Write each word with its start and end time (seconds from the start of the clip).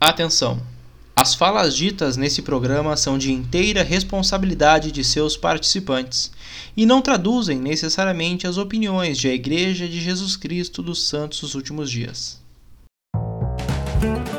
Atenção! 0.00 0.62
As 1.16 1.34
falas 1.34 1.76
ditas 1.76 2.16
nesse 2.16 2.42
programa 2.42 2.96
são 2.96 3.18
de 3.18 3.32
inteira 3.32 3.82
responsabilidade 3.82 4.92
de 4.92 5.02
seus 5.02 5.36
participantes 5.36 6.30
e 6.76 6.86
não 6.86 7.02
traduzem 7.02 7.58
necessariamente 7.58 8.46
as 8.46 8.56
opiniões 8.56 9.20
da 9.20 9.30
Igreja 9.30 9.88
de 9.88 10.00
Jesus 10.00 10.36
Cristo 10.36 10.80
dos 10.84 11.08
Santos 11.08 11.40
dos 11.40 11.56
Últimos 11.56 11.90
Dias. 11.90 12.40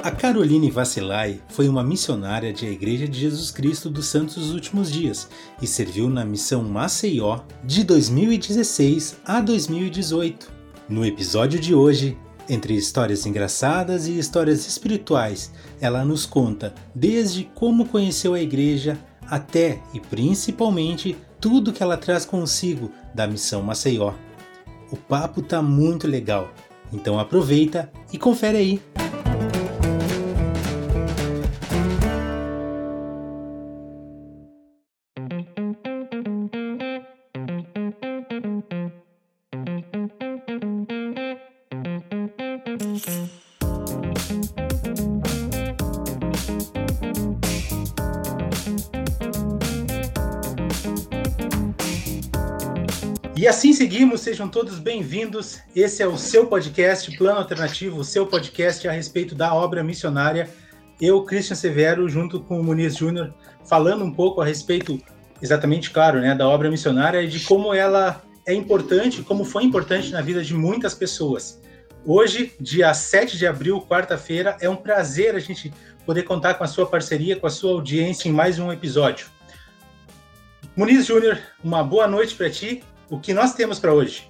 A 0.01 0.09
Caroline 0.11 0.71
Vacilai 0.71 1.41
foi 1.49 1.67
uma 1.67 1.83
missionária 1.83 2.53
da 2.53 2.65
Igreja 2.65 3.05
de 3.05 3.19
Jesus 3.19 3.51
Cristo 3.51 3.89
dos 3.89 4.05
Santos 4.05 4.35
dos 4.35 4.53
Últimos 4.53 4.89
Dias 4.89 5.27
e 5.61 5.67
serviu 5.67 6.09
na 6.09 6.23
missão 6.23 6.63
Maceió 6.63 7.41
de 7.65 7.83
2016 7.83 9.17
a 9.25 9.41
2018. 9.41 10.49
No 10.87 11.05
episódio 11.05 11.59
de 11.59 11.75
hoje, 11.75 12.17
entre 12.49 12.73
histórias 12.73 13.25
engraçadas 13.25 14.07
e 14.07 14.17
histórias 14.17 14.67
espirituais, 14.67 15.51
ela 15.79 16.03
nos 16.03 16.25
conta 16.25 16.73
desde 16.93 17.43
como 17.53 17.85
conheceu 17.85 18.33
a 18.33 18.41
igreja 18.41 18.97
até 19.27 19.79
e 19.93 19.99
principalmente 19.99 21.15
tudo 21.39 21.71
que 21.71 21.83
ela 21.83 21.95
traz 21.95 22.25
consigo 22.25 22.91
da 23.13 23.27
missão 23.27 23.61
Maceió. 23.61 24.13
O 24.91 24.97
papo 24.97 25.41
tá 25.41 25.61
muito 25.61 26.07
legal, 26.07 26.51
então 26.91 27.19
aproveita 27.19 27.91
e 28.11 28.17
confere 28.17 28.57
aí. 28.57 28.81
Assim 53.49 53.73
seguimos, 53.73 54.21
sejam 54.21 54.47
todos 54.47 54.77
bem-vindos. 54.77 55.57
Esse 55.75 56.03
é 56.03 56.07
o 56.07 56.19
seu 56.19 56.45
podcast, 56.45 57.17
Plano 57.17 57.39
Alternativo, 57.39 57.97
o 57.97 58.03
seu 58.03 58.27
podcast 58.27 58.87
a 58.87 58.91
respeito 58.91 59.33
da 59.33 59.55
obra 59.55 59.83
missionária. 59.83 60.47
Eu, 61.01 61.23
Christian 61.23 61.55
Severo, 61.55 62.07
junto 62.07 62.39
com 62.41 62.59
o 62.59 62.63
Muniz 62.63 62.95
Júnior, 62.95 63.33
falando 63.67 64.05
um 64.05 64.13
pouco 64.13 64.39
a 64.39 64.45
respeito, 64.45 65.01
exatamente, 65.41 65.89
claro, 65.89 66.21
né, 66.21 66.35
da 66.35 66.47
obra 66.47 66.69
missionária 66.69 67.23
e 67.23 67.27
de 67.27 67.39
como 67.39 67.73
ela 67.73 68.21
é 68.45 68.53
importante, 68.53 69.23
como 69.23 69.43
foi 69.43 69.63
importante 69.63 70.11
na 70.11 70.21
vida 70.21 70.43
de 70.43 70.53
muitas 70.53 70.93
pessoas. 70.93 71.59
Hoje, 72.05 72.53
dia 72.61 72.93
7 72.93 73.35
de 73.35 73.47
abril, 73.47 73.81
quarta-feira, 73.81 74.57
é 74.61 74.69
um 74.69 74.75
prazer 74.75 75.33
a 75.33 75.39
gente 75.39 75.73
poder 76.05 76.21
contar 76.21 76.53
com 76.53 76.63
a 76.63 76.67
sua 76.67 76.85
parceria, 76.85 77.35
com 77.35 77.47
a 77.47 77.49
sua 77.49 77.71
audiência 77.71 78.29
em 78.29 78.31
mais 78.31 78.59
um 78.59 78.71
episódio. 78.71 79.25
Muniz 80.75 81.07
Júnior, 81.07 81.39
uma 81.63 81.83
boa 81.83 82.07
noite 82.07 82.35
para 82.35 82.47
ti 82.47 82.83
o 83.09 83.19
que 83.19 83.33
nós 83.33 83.53
temos 83.53 83.79
para 83.79 83.93
hoje? 83.93 84.27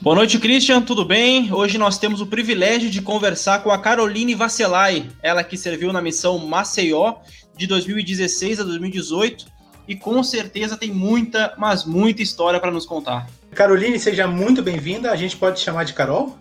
Boa 0.00 0.16
noite, 0.16 0.38
Christian, 0.38 0.82
tudo 0.82 1.04
bem? 1.04 1.52
Hoje 1.52 1.78
nós 1.78 1.98
temos 1.98 2.20
o 2.20 2.26
privilégio 2.26 2.90
de 2.90 3.00
conversar 3.00 3.62
com 3.62 3.70
a 3.70 3.78
Caroline 3.78 4.34
Vasselay, 4.34 5.10
ela 5.22 5.42
que 5.42 5.56
serviu 5.56 5.92
na 5.92 6.02
missão 6.02 6.38
Maceió 6.38 7.16
de 7.56 7.66
2016 7.66 8.60
a 8.60 8.64
2018 8.64 9.46
e 9.86 9.94
com 9.94 10.22
certeza 10.22 10.76
tem 10.76 10.90
muita, 10.90 11.54
mas 11.56 11.84
muita 11.84 12.22
história 12.22 12.58
para 12.58 12.70
nos 12.70 12.86
contar. 12.86 13.28
Caroline, 13.54 13.98
seja 13.98 14.26
muito 14.26 14.62
bem-vinda. 14.62 15.10
A 15.10 15.16
gente 15.16 15.36
pode 15.36 15.58
te 15.58 15.64
chamar 15.64 15.84
de 15.84 15.92
Carol? 15.92 16.36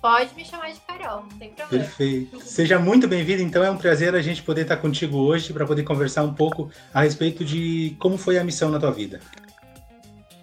Pode 0.00 0.32
me 0.36 0.44
chamar 0.44 0.70
de 0.70 0.80
Carol, 0.80 1.24
não 1.28 1.38
tem 1.38 1.50
problema. 1.50 1.84
Perfeito. 1.84 2.40
Seja 2.40 2.78
muito 2.78 3.08
bem-vinda. 3.08 3.42
Então 3.42 3.64
é 3.64 3.70
um 3.70 3.76
prazer 3.76 4.14
a 4.14 4.22
gente 4.22 4.42
poder 4.42 4.62
estar 4.62 4.76
contigo 4.76 5.18
hoje 5.18 5.52
para 5.52 5.66
poder 5.66 5.82
conversar 5.82 6.22
um 6.22 6.32
pouco 6.32 6.70
a 6.94 7.02
respeito 7.02 7.44
de 7.44 7.96
como 7.98 8.16
foi 8.16 8.38
a 8.38 8.44
missão 8.44 8.70
na 8.70 8.78
tua 8.78 8.92
vida. 8.92 9.20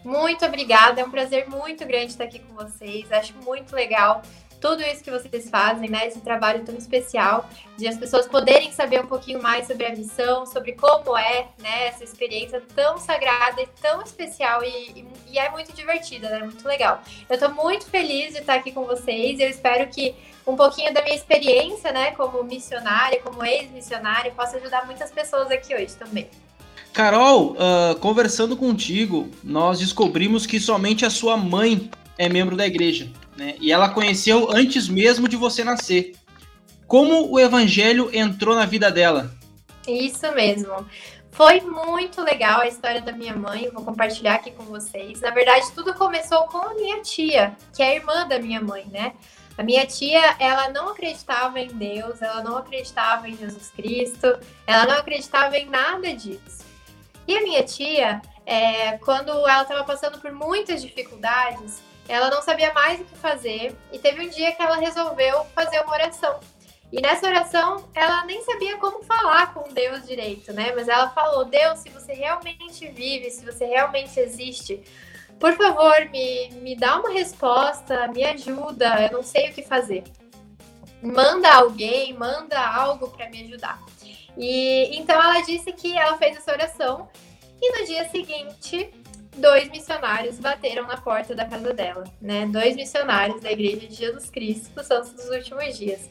Muito 0.06 0.46
obrigada, 0.46 1.02
é 1.02 1.04
um 1.04 1.10
prazer 1.10 1.50
muito 1.50 1.84
grande 1.84 2.12
estar 2.12 2.26
aqui 2.26 2.38
com 2.38 2.54
vocês. 2.54 3.12
Acho 3.12 3.34
muito 3.44 3.76
legal 3.76 4.22
tudo 4.62 4.84
isso 4.84 5.04
que 5.04 5.10
vocês 5.10 5.50
fazem, 5.50 5.90
né? 5.90 6.06
Esse 6.06 6.22
trabalho 6.22 6.64
tão 6.64 6.76
especial 6.76 7.50
de 7.76 7.88
as 7.88 7.98
pessoas 7.98 8.28
poderem 8.28 8.72
saber 8.72 9.02
um 9.02 9.08
pouquinho 9.08 9.42
mais 9.42 9.66
sobre 9.66 9.86
a 9.88 9.96
missão, 9.96 10.46
sobre 10.46 10.74
como 10.74 11.18
é, 11.18 11.48
né? 11.58 11.88
Essa 11.88 12.04
experiência 12.04 12.62
tão 12.76 13.00
sagrada 13.00 13.64
e 13.64 13.68
tão 13.82 14.00
especial 14.04 14.64
e, 14.64 15.08
e 15.28 15.40
é 15.40 15.50
muito 15.50 15.74
divertida, 15.74 16.30
né? 16.30 16.40
Muito 16.40 16.68
legal. 16.68 17.02
Eu 17.28 17.34
estou 17.34 17.50
muito 17.50 17.88
feliz 17.88 18.34
de 18.34 18.42
estar 18.42 18.56
aqui 18.56 18.72
com 18.72 18.86
vocês. 18.86 19.40
Eu 19.40 19.50
espero 19.50 19.88
que 19.88 20.16
um 20.46 20.56
pouquinho 20.56 20.94
da 20.94 21.02
minha 21.02 21.16
experiência, 21.16 21.92
né? 21.92 22.12
Como 22.12 22.44
missionária, 22.44 23.20
como 23.22 23.44
ex-missionária, 23.44 24.32
possa 24.32 24.58
ajudar 24.58 24.86
muitas 24.86 25.10
pessoas 25.10 25.50
aqui 25.50 25.74
hoje 25.74 25.96
também. 25.96 26.30
Carol, 26.96 27.58
uh, 27.58 28.00
conversando 28.00 28.56
contigo, 28.56 29.30
nós 29.44 29.80
descobrimos 29.80 30.46
que 30.46 30.62
somente 30.62 31.06
a 31.06 31.10
sua 31.10 31.36
mãe 31.36 31.92
é 32.18 32.30
membro 32.30 32.56
da 32.56 32.66
igreja, 32.66 33.12
né? 33.36 33.56
E 33.60 33.70
ela 33.70 33.90
conheceu 33.90 34.50
antes 34.50 34.88
mesmo 34.88 35.28
de 35.28 35.36
você 35.36 35.62
nascer. 35.62 36.14
Como 36.88 37.30
o 37.30 37.38
evangelho 37.38 38.10
entrou 38.14 38.56
na 38.56 38.66
vida 38.66 38.90
dela? 38.90 39.30
Isso 39.86 40.32
mesmo. 40.32 40.74
Foi 41.32 41.60
muito 41.60 42.22
legal 42.22 42.62
a 42.62 42.68
história 42.68 43.02
da 43.02 43.12
minha 43.12 43.36
mãe, 43.36 43.70
vou 43.74 43.84
compartilhar 43.84 44.36
aqui 44.36 44.52
com 44.52 44.64
vocês. 44.64 45.20
Na 45.20 45.32
verdade, 45.32 45.70
tudo 45.76 45.94
começou 45.96 46.44
com 46.44 46.60
a 46.60 46.74
minha 46.76 47.02
tia, 47.02 47.58
que 47.76 47.84
é 47.84 47.90
a 47.90 47.96
irmã 47.96 48.26
da 48.26 48.40
minha 48.40 48.62
mãe, 48.62 48.86
né? 48.90 49.12
A 49.58 49.64
minha 49.64 49.86
tia, 49.86 50.38
ela 50.40 50.70
não 50.70 50.92
acreditava 50.92 51.60
em 51.60 51.68
Deus, 51.68 52.22
ela 52.22 52.42
não 52.42 52.56
acreditava 52.58 53.28
em 53.28 53.36
Jesus 53.36 53.70
Cristo, 53.76 54.40
ela 54.66 54.86
não 54.86 54.96
acreditava 54.96 55.58
em 55.58 55.70
nada 55.70 56.14
disso. 56.14 56.65
E 57.28 57.38
a 57.38 57.42
minha 57.42 57.64
tia, 57.64 58.22
é, 58.46 58.98
quando 59.00 59.32
ela 59.32 59.64
estava 59.64 59.84
passando 59.84 60.20
por 60.20 60.32
muitas 60.32 60.82
dificuldades, 60.82 61.82
ela 62.08 62.30
não 62.30 62.42
sabia 62.42 62.72
mais 62.74 63.02
o 63.02 63.06
que 63.06 63.18
fazer 63.18 63.76
e 63.92 63.98
teve 63.98 64.26
um 64.26 64.30
dia 64.30 64.52
que 64.52 64.62
ela 64.62 64.78
resolveu 64.78 65.44
fazer 65.56 65.80
uma 65.82 65.94
oração. 65.94 66.40
E 66.92 67.02
nessa 67.02 67.28
oração, 67.28 67.90
ela 67.96 68.24
nem 68.26 68.44
sabia 68.44 68.78
como 68.78 69.04
falar 69.04 69.54
com 69.54 69.74
Deus 69.74 70.06
direito, 70.06 70.54
né? 70.54 70.72
Mas 70.76 70.88
ela 70.88 71.10
falou: 71.10 71.46
Deus, 71.46 71.80
se 71.80 71.90
você 71.90 72.14
realmente 72.14 72.88
vive, 72.90 73.32
se 73.32 73.44
você 73.44 73.66
realmente 73.66 74.20
existe, 74.20 74.84
por 75.40 75.54
favor, 75.54 76.08
me, 76.12 76.50
me 76.62 76.76
dá 76.76 77.00
uma 77.00 77.12
resposta, 77.12 78.08
me 78.10 78.24
ajuda, 78.24 79.08
eu 79.08 79.12
não 79.12 79.24
sei 79.24 79.50
o 79.50 79.54
que 79.54 79.64
fazer. 79.64 80.04
Manda 81.02 81.54
alguém, 81.54 82.14
manda 82.14 82.60
algo 82.60 83.10
para 83.10 83.30
me 83.30 83.44
ajudar. 83.44 83.82
E 84.38 84.98
então 84.98 85.16
ela 85.22 85.42
disse 85.42 85.72
que 85.72 85.98
ela 85.98 86.18
fez 86.18 86.38
essa 86.38 86.52
oração 86.52 87.10
e 87.62 87.80
no 87.80 87.86
dia 87.86 88.08
seguinte 88.10 88.92
dois 89.38 89.70
missionários 89.70 90.40
bateram 90.40 90.88
na 90.88 90.98
porta 90.98 91.36
da 91.36 91.46
casa 91.46 91.74
dela, 91.74 92.04
né? 92.22 92.46
Dois 92.46 92.76
missionários 92.76 93.42
da 93.42 93.52
Igreja 93.52 93.88
de 93.88 93.96
Jesus 93.96 94.30
Cristo 94.30 94.74
dos 94.74 94.88
Santos 94.88 95.12
dos 95.14 95.30
Últimos 95.30 95.78
Dias. 95.78 96.10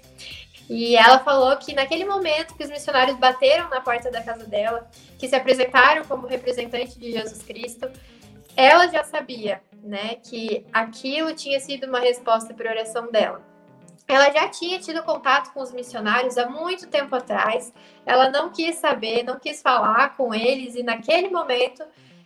E 0.68 0.96
ela 0.96 1.18
falou 1.18 1.54
que 1.56 1.74
naquele 1.74 2.04
momento 2.04 2.54
que 2.54 2.64
os 2.64 2.70
missionários 2.70 3.18
bateram 3.18 3.68
na 3.68 3.80
porta 3.80 4.10
da 4.10 4.22
casa 4.22 4.46
dela, 4.46 4.88
que 5.18 5.28
se 5.28 5.36
apresentaram 5.36 6.04
como 6.04 6.26
representante 6.26 6.98
de 6.98 7.12
Jesus 7.12 7.42
Cristo, 7.42 7.90
ela 8.56 8.86
já 8.88 9.04
sabia, 9.04 9.60
né, 9.82 10.16
que 10.16 10.64
aquilo 10.72 11.34
tinha 11.34 11.60
sido 11.60 11.86
uma 11.86 12.00
resposta 12.00 12.54
para 12.54 12.70
a 12.70 12.72
oração 12.72 13.10
dela 13.10 13.53
ela 14.06 14.30
já 14.30 14.48
tinha 14.48 14.78
tido 14.78 15.02
contato 15.02 15.52
com 15.52 15.60
os 15.60 15.72
missionários 15.72 16.36
há 16.36 16.48
muito 16.48 16.86
tempo 16.88 17.14
atrás. 17.14 17.72
Ela 18.04 18.30
não 18.30 18.50
quis 18.50 18.76
saber, 18.76 19.22
não 19.22 19.38
quis 19.38 19.62
falar 19.62 20.16
com 20.16 20.34
eles, 20.34 20.74
e 20.74 20.82
naquele 20.82 21.30
momento 21.30 21.82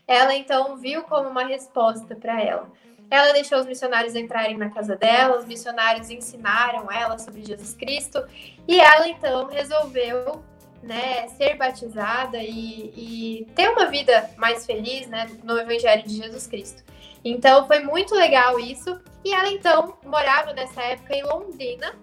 ela 0.06 0.34
então 0.34 0.77
viu 0.77 1.03
como 1.03 1.28
uma 1.28 1.44
resposta 1.44 2.16
para 2.16 2.43
ela. 2.43 2.71
Ela 3.11 3.33
deixou 3.33 3.59
os 3.59 3.66
missionários 3.66 4.15
entrarem 4.15 4.56
na 4.56 4.71
casa 4.71 4.97
dela, 4.97 5.39
os 5.39 5.47
missionários 5.47 6.11
ensinaram 6.11 6.91
ela 6.91 7.19
sobre 7.19 7.44
Jesus 7.44 7.75
Cristo, 7.75 8.22
e 8.66 8.81
ela 8.81 9.09
então 9.09 9.47
resolveu 9.47 10.42
né, 10.83 11.28
ser 11.28 11.57
batizada 11.57 12.39
e, 12.39 12.92
e 12.97 13.47
ter 13.54 13.69
uma 13.71 13.86
vida 13.86 14.31
mais 14.36 14.66
feliz 14.66 15.07
né, 15.09 15.31
no 15.42 15.59
Evangelho 15.59 16.03
de 16.03 16.16
Jesus 16.16 16.47
Cristo. 16.47 16.83
Então 17.24 17.66
foi 17.66 17.80
muito 17.80 18.15
legal 18.15 18.59
isso. 18.59 19.00
E 19.24 19.32
ela 19.32 19.50
então 19.50 19.97
morava 20.04 20.53
nessa 20.53 20.82
época 20.82 21.15
em 21.15 21.22
Londrina 21.22 21.94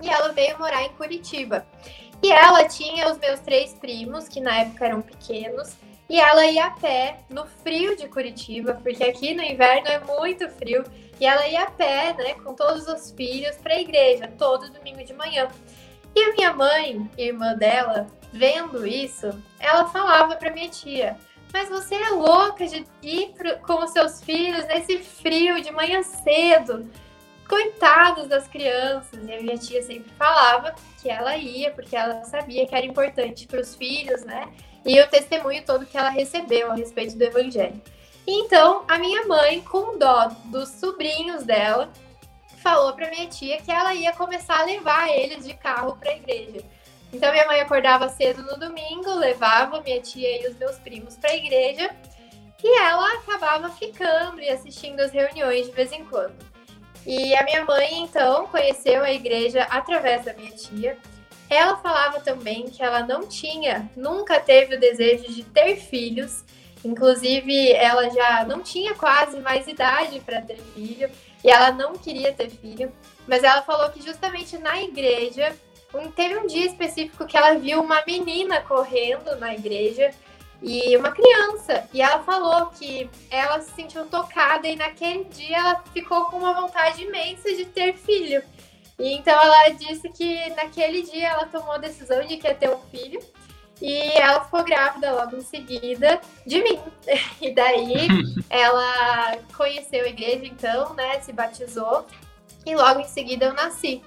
e 0.00 0.08
ela 0.08 0.32
veio 0.32 0.58
morar 0.58 0.82
em 0.82 0.90
Curitiba. 0.90 1.66
E 2.22 2.30
ela 2.30 2.68
tinha 2.68 3.10
os 3.10 3.18
meus 3.18 3.40
três 3.40 3.74
primos, 3.74 4.28
que 4.28 4.40
na 4.40 4.60
época 4.60 4.86
eram 4.86 5.02
pequenos, 5.02 5.76
e 6.08 6.20
ela 6.20 6.46
ia 6.46 6.66
a 6.66 6.70
pé 6.70 7.18
no 7.28 7.44
frio 7.46 7.96
de 7.96 8.06
Curitiba, 8.06 8.78
porque 8.82 9.02
aqui 9.02 9.34
no 9.34 9.42
inverno 9.42 9.88
é 9.88 9.98
muito 9.98 10.48
frio, 10.50 10.84
e 11.18 11.26
ela 11.26 11.46
ia 11.48 11.62
a 11.62 11.70
pé, 11.70 12.14
né, 12.14 12.34
com 12.34 12.54
todos 12.54 12.86
os 12.86 13.10
filhos 13.10 13.56
para 13.56 13.74
a 13.74 13.80
igreja, 13.80 14.32
todo 14.38 14.70
domingo 14.70 15.02
de 15.04 15.12
manhã. 15.14 15.48
E 16.14 16.22
a 16.22 16.32
minha 16.32 16.52
mãe, 16.52 17.10
irmã 17.16 17.54
dela, 17.54 18.06
vendo 18.32 18.86
isso, 18.86 19.30
ela 19.58 19.86
falava 19.86 20.36
para 20.36 20.52
minha 20.52 20.68
tia: 20.68 21.16
mas 21.52 21.68
você 21.68 21.94
é 21.94 22.10
louca 22.10 22.66
de 22.66 22.84
ir 23.02 23.28
pro, 23.34 23.58
com 23.58 23.84
os 23.84 23.90
seus 23.90 24.22
filhos 24.22 24.66
nesse 24.66 24.98
frio 24.98 25.60
de 25.60 25.70
manhã 25.70 26.02
cedo. 26.02 26.90
coitados 27.48 28.28
das 28.28 28.48
crianças. 28.48 29.18
E 29.22 29.34
a 29.34 29.42
minha 29.42 29.58
tia 29.58 29.82
sempre 29.82 30.10
falava 30.12 30.74
que 31.00 31.10
ela 31.10 31.36
ia, 31.36 31.70
porque 31.70 31.94
ela 31.94 32.24
sabia 32.24 32.66
que 32.66 32.74
era 32.74 32.86
importante 32.86 33.46
para 33.46 33.60
os 33.60 33.74
filhos, 33.74 34.24
né? 34.24 34.48
E 34.86 34.98
o 35.00 35.08
testemunho 35.08 35.62
todo 35.64 35.84
que 35.84 35.98
ela 35.98 36.08
recebeu 36.08 36.72
a 36.72 36.74
respeito 36.74 37.16
do 37.16 37.24
evangelho. 37.24 37.80
Então, 38.26 38.84
a 38.88 38.98
minha 38.98 39.26
mãe, 39.26 39.60
com 39.60 39.98
dó 39.98 40.28
dos 40.46 40.68
sobrinhos 40.70 41.44
dela, 41.44 41.92
falou 42.62 42.92
para 42.94 43.10
minha 43.10 43.26
tia 43.26 43.60
que 43.60 43.70
ela 43.70 43.92
ia 43.94 44.12
começar 44.12 44.60
a 44.60 44.64
levar 44.64 45.08
eles 45.10 45.44
de 45.44 45.54
carro 45.54 45.96
para 45.96 46.10
a 46.10 46.16
igreja. 46.16 46.64
Então, 47.12 47.30
minha 47.30 47.46
mãe 47.46 47.60
acordava 47.60 48.08
cedo 48.08 48.42
no 48.42 48.58
domingo, 48.58 49.14
levava 49.14 49.82
minha 49.82 50.00
tia 50.00 50.42
e 50.42 50.48
os 50.48 50.56
meus 50.56 50.76
primos 50.78 51.16
para 51.16 51.30
a 51.30 51.36
igreja, 51.36 51.90
e 52.62 52.78
ela 52.78 53.06
acabava 53.14 53.68
ficando 53.70 54.40
e 54.40 54.48
assistindo 54.48 55.00
as 55.00 55.12
reuniões 55.12 55.66
de 55.66 55.72
vez 55.72 55.92
em 55.92 56.04
quando. 56.04 56.34
E 57.04 57.34
a 57.34 57.42
minha 57.42 57.64
mãe, 57.64 58.02
então, 58.02 58.46
conheceu 58.46 59.02
a 59.02 59.12
igreja 59.12 59.64
através 59.64 60.24
da 60.24 60.32
minha 60.32 60.52
tia. 60.52 60.96
Ela 61.50 61.76
falava 61.76 62.20
também 62.20 62.64
que 62.70 62.82
ela 62.82 63.00
não 63.00 63.26
tinha, 63.26 63.90
nunca 63.96 64.40
teve 64.40 64.76
o 64.76 64.80
desejo 64.80 65.30
de 65.32 65.42
ter 65.42 65.76
filhos. 65.76 66.44
Inclusive, 66.84 67.72
ela 67.72 68.08
já 68.10 68.44
não 68.44 68.60
tinha 68.62 68.94
quase 68.94 69.38
mais 69.40 69.66
idade 69.68 70.20
para 70.20 70.40
ter 70.40 70.58
filho 70.74 71.10
e 71.44 71.50
ela 71.50 71.70
não 71.72 71.92
queria 71.92 72.32
ter 72.32 72.48
filho. 72.48 72.92
Mas 73.26 73.42
ela 73.42 73.62
falou 73.62 73.90
que 73.90 74.02
justamente 74.02 74.56
na 74.58 74.80
igreja, 74.82 75.54
teve 76.14 76.38
um 76.38 76.46
dia 76.46 76.66
específico 76.66 77.26
que 77.26 77.36
ela 77.36 77.54
viu 77.54 77.82
uma 77.82 78.02
menina 78.06 78.60
correndo 78.62 79.36
na 79.36 79.54
igreja 79.54 80.10
e 80.62 80.96
uma 80.96 81.10
criança. 81.10 81.88
E 81.92 82.00
ela 82.00 82.22
falou 82.22 82.66
que 82.66 83.10
ela 83.30 83.60
se 83.60 83.72
sentiu 83.72 84.06
tocada 84.06 84.66
e 84.68 84.76
naquele 84.76 85.24
dia 85.24 85.58
ela 85.58 85.84
ficou 85.92 86.26
com 86.26 86.38
uma 86.38 86.54
vontade 86.54 87.02
imensa 87.02 87.54
de 87.54 87.66
ter 87.66 87.94
filho. 87.94 88.42
E 88.98 89.14
então 89.14 89.34
ela 89.34 89.70
disse 89.70 90.08
que 90.10 90.48
naquele 90.50 91.02
dia 91.02 91.30
ela 91.30 91.46
tomou 91.46 91.72
a 91.72 91.78
decisão 91.78 92.24
de 92.24 92.36
querer 92.36 92.56
ter 92.56 92.70
um 92.70 92.78
filho. 92.90 93.20
E 93.80 94.16
ela 94.16 94.44
ficou 94.44 94.62
grávida 94.62 95.12
logo 95.12 95.36
em 95.36 95.40
seguida 95.40 96.20
de 96.46 96.62
mim. 96.62 96.78
E 97.42 97.52
daí 97.52 98.06
ela 98.48 99.38
conheceu 99.56 100.04
a 100.04 100.08
igreja, 100.08 100.46
então, 100.46 100.94
né? 100.94 101.20
Se 101.20 101.32
batizou. 101.32 102.06
E 102.64 102.76
logo 102.76 103.00
em 103.00 103.08
seguida 103.08 103.46
eu 103.46 103.54
nasci. 103.54 104.00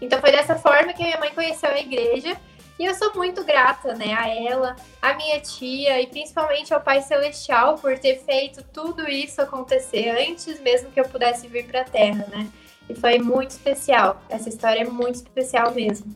Então 0.00 0.20
foi 0.20 0.30
dessa 0.30 0.56
forma 0.56 0.92
que 0.92 1.02
a 1.02 1.06
minha 1.06 1.18
mãe 1.18 1.32
conheceu 1.34 1.70
a 1.70 1.78
igreja. 1.78 2.36
E 2.78 2.84
eu 2.84 2.94
sou 2.94 3.12
muito 3.14 3.42
grata, 3.42 3.92
né, 3.94 4.14
a 4.14 4.28
ela, 4.28 4.76
a 5.02 5.12
minha 5.14 5.40
tia 5.40 6.00
e 6.00 6.06
principalmente 6.06 6.72
ao 6.72 6.80
Pai 6.80 7.02
Celestial 7.02 7.76
por 7.76 7.98
ter 7.98 8.20
feito 8.24 8.62
tudo 8.72 9.08
isso 9.08 9.42
acontecer 9.42 10.10
antes 10.10 10.60
mesmo 10.60 10.88
que 10.92 11.00
eu 11.00 11.04
pudesse 11.08 11.48
vir 11.48 11.66
para 11.66 11.80
a 11.80 11.84
Terra, 11.84 12.24
né? 12.30 12.46
E 12.88 12.94
foi 12.94 13.18
muito 13.18 13.50
especial. 13.50 14.22
Essa 14.30 14.48
história 14.48 14.82
é 14.82 14.84
muito 14.84 15.16
especial 15.16 15.74
mesmo. 15.74 16.14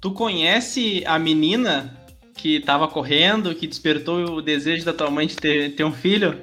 Tu 0.00 0.10
conhece 0.12 1.04
a 1.06 1.18
menina 1.18 1.94
que 2.34 2.56
estava 2.56 2.88
correndo, 2.88 3.54
que 3.54 3.66
despertou 3.66 4.36
o 4.36 4.42
desejo 4.42 4.86
da 4.86 4.92
tua 4.94 5.10
mãe 5.10 5.26
de 5.26 5.36
ter, 5.36 5.74
ter 5.74 5.84
um 5.84 5.92
filho? 5.92 6.40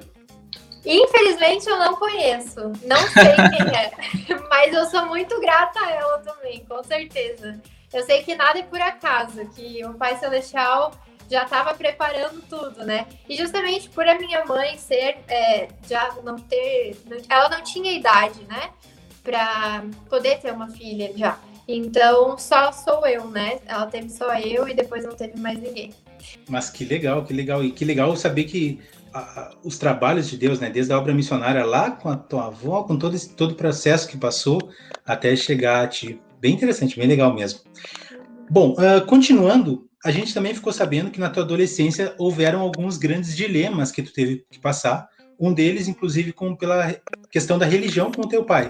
Infelizmente 0.85 1.69
eu 1.69 1.77
não 1.77 1.95
conheço, 1.95 2.73
não 2.83 3.07
sei 3.07 3.35
quem 3.35 3.75
é, 3.75 3.91
mas 4.49 4.73
eu 4.73 4.85
sou 4.85 5.05
muito 5.05 5.39
grata 5.39 5.79
a 5.79 5.91
ela 5.91 6.17
também, 6.19 6.63
com 6.65 6.83
certeza. 6.83 7.61
Eu 7.93 8.03
sei 8.03 8.23
que 8.23 8.35
nada 8.35 8.59
é 8.59 8.63
por 8.63 8.81
acaso, 8.81 9.45
que 9.55 9.85
o 9.85 9.93
Pai 9.93 10.17
Celestial 10.17 10.91
já 11.29 11.43
estava 11.43 11.73
preparando 11.73 12.41
tudo, 12.49 12.83
né? 12.83 13.07
E 13.29 13.35
justamente 13.37 13.89
por 13.89 14.07
a 14.07 14.17
minha 14.17 14.43
mãe 14.45 14.77
ser, 14.77 15.17
é, 15.27 15.67
já 15.87 16.13
não 16.23 16.35
ter, 16.35 16.97
ela 17.29 17.49
não 17.49 17.63
tinha 17.63 17.91
idade, 17.91 18.43
né? 18.45 18.71
Para 19.23 19.83
poder 20.09 20.39
ter 20.39 20.51
uma 20.51 20.69
filha 20.69 21.11
já. 21.15 21.39
Então 21.67 22.37
só 22.37 22.71
sou 22.71 23.05
eu, 23.07 23.25
né? 23.29 23.59
Ela 23.65 23.85
teve 23.85 24.09
só 24.09 24.33
eu 24.37 24.67
e 24.67 24.73
depois 24.73 25.05
não 25.05 25.15
teve 25.15 25.39
mais 25.39 25.57
ninguém. 25.59 25.93
Mas 26.49 26.69
que 26.69 26.83
legal, 26.83 27.23
que 27.23 27.33
legal. 27.33 27.63
E 27.63 27.71
que 27.71 27.85
legal 27.85 28.15
saber 28.15 28.45
que 28.45 28.81
a, 29.13 29.51
os 29.63 29.77
trabalhos 29.77 30.29
de 30.29 30.37
Deus, 30.37 30.59
né? 30.59 30.69
Desde 30.69 30.91
a 30.91 30.97
obra 30.97 31.13
missionária 31.13 31.63
lá 31.63 31.91
com 31.91 32.09
a 32.09 32.15
tua 32.15 32.47
avó, 32.47 32.83
com 32.83 32.97
todo 32.97 33.15
esse 33.15 33.29
todo 33.29 33.51
o 33.51 33.55
processo 33.55 34.07
que 34.07 34.17
passou 34.17 34.59
até 35.05 35.35
chegar 35.35 35.83
a 35.83 35.87
ti. 35.87 36.19
Bem 36.41 36.53
interessante, 36.53 36.97
bem 36.97 37.07
legal 37.07 37.33
mesmo. 37.33 37.59
Bom, 38.49 38.73
uh, 38.73 39.05
continuando, 39.05 39.87
a 40.03 40.11
gente 40.11 40.33
também 40.33 40.53
ficou 40.53 40.73
sabendo 40.73 41.11
que 41.11 41.19
na 41.19 41.29
tua 41.29 41.43
adolescência 41.43 42.13
houveram 42.17 42.59
alguns 42.59 42.97
grandes 42.97 43.35
dilemas 43.35 43.91
que 43.91 44.01
tu 44.01 44.11
teve 44.11 44.45
que 44.49 44.59
passar. 44.59 45.07
Um 45.39 45.53
deles, 45.53 45.87
inclusive, 45.87 46.31
com 46.31 46.55
pela 46.55 46.95
questão 47.31 47.57
da 47.57 47.65
religião 47.65 48.11
com 48.11 48.21
o 48.21 48.27
teu 48.27 48.43
pai. 48.43 48.69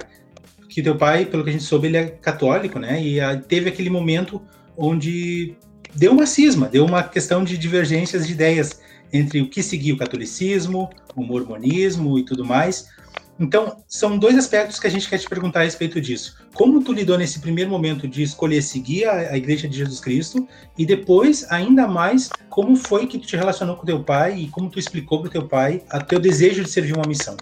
Que 0.69 0.81
teu 0.81 0.96
pai, 0.96 1.25
pelo 1.25 1.44
que 1.44 1.50
a 1.50 1.54
gente 1.54 1.63
soube, 1.63 1.88
ele 1.88 1.98
é 1.98 2.06
católico, 2.06 2.80
né? 2.80 3.01
E 3.01 3.19
uh, 3.19 3.42
teve 3.42 3.69
aquele 3.69 3.89
momento 3.89 4.42
onde 4.78 5.56
deu 5.96 6.12
uma 6.12 6.25
cisma, 6.25 6.68
deu 6.68 6.86
uma 6.86 7.04
questão 7.04 7.44
de 7.44 7.57
divergências 7.57 8.25
de 8.25 8.34
ideias 8.34 8.80
entre 9.13 9.42
o 9.42 9.50
que 9.50 9.62
seguia 9.62 9.94
o 9.94 9.98
catolicismo, 9.98 10.89
o 11.15 11.24
mormonismo 11.24 12.18
e 12.18 12.25
tudo 12.25 12.44
mais. 12.44 12.92
Então, 13.39 13.83
são 13.88 14.18
dois 14.18 14.38
aspectos 14.38 14.80
que 14.80 14.86
a 14.86 14.89
gente 14.89 15.10
quer 15.10 15.18
te 15.18 15.27
perguntar 15.27 15.62
a 15.62 15.63
respeito 15.63 16.00
disso. 16.00 16.38
Como 16.54 16.83
tu 16.83 16.94
lidou 16.94 17.18
nesse 17.18 17.39
primeiro 17.39 17.69
momento 17.69 18.07
de 18.07 18.21
escolher 18.21 18.62
seguir 18.62 19.06
a, 19.06 19.31
a 19.31 19.38
Igreja 19.38 19.68
de 19.68 19.77
Jesus 19.77 20.00
Cristo 20.00 20.48
e 20.77 20.86
depois, 20.86 21.50
ainda 21.51 21.88
mais, 21.88 22.30
como 22.50 22.75
foi 22.75 23.07
que 23.07 23.18
tu 23.18 23.25
te 23.25 23.36
relacionou 23.36 23.75
com 23.75 23.86
teu 23.86 24.04
pai 24.04 24.38
e 24.38 24.48
como 24.50 24.69
tu 24.69 24.77
explicou 24.77 25.21
para 25.21 25.31
teu 25.31 25.48
pai 25.48 25.83
o 25.92 26.00
teu 26.04 26.19
desejo 26.19 26.63
de 26.63 26.69
servir 26.69 26.95
uma 26.95 27.07
missão? 27.07 27.36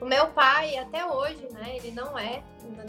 O 0.00 0.04
meu 0.04 0.26
pai, 0.26 0.76
até 0.78 1.06
hoje, 1.06 1.46
né, 1.52 1.76
ele 1.76 1.92
não 1.92 2.18
é, 2.18 2.42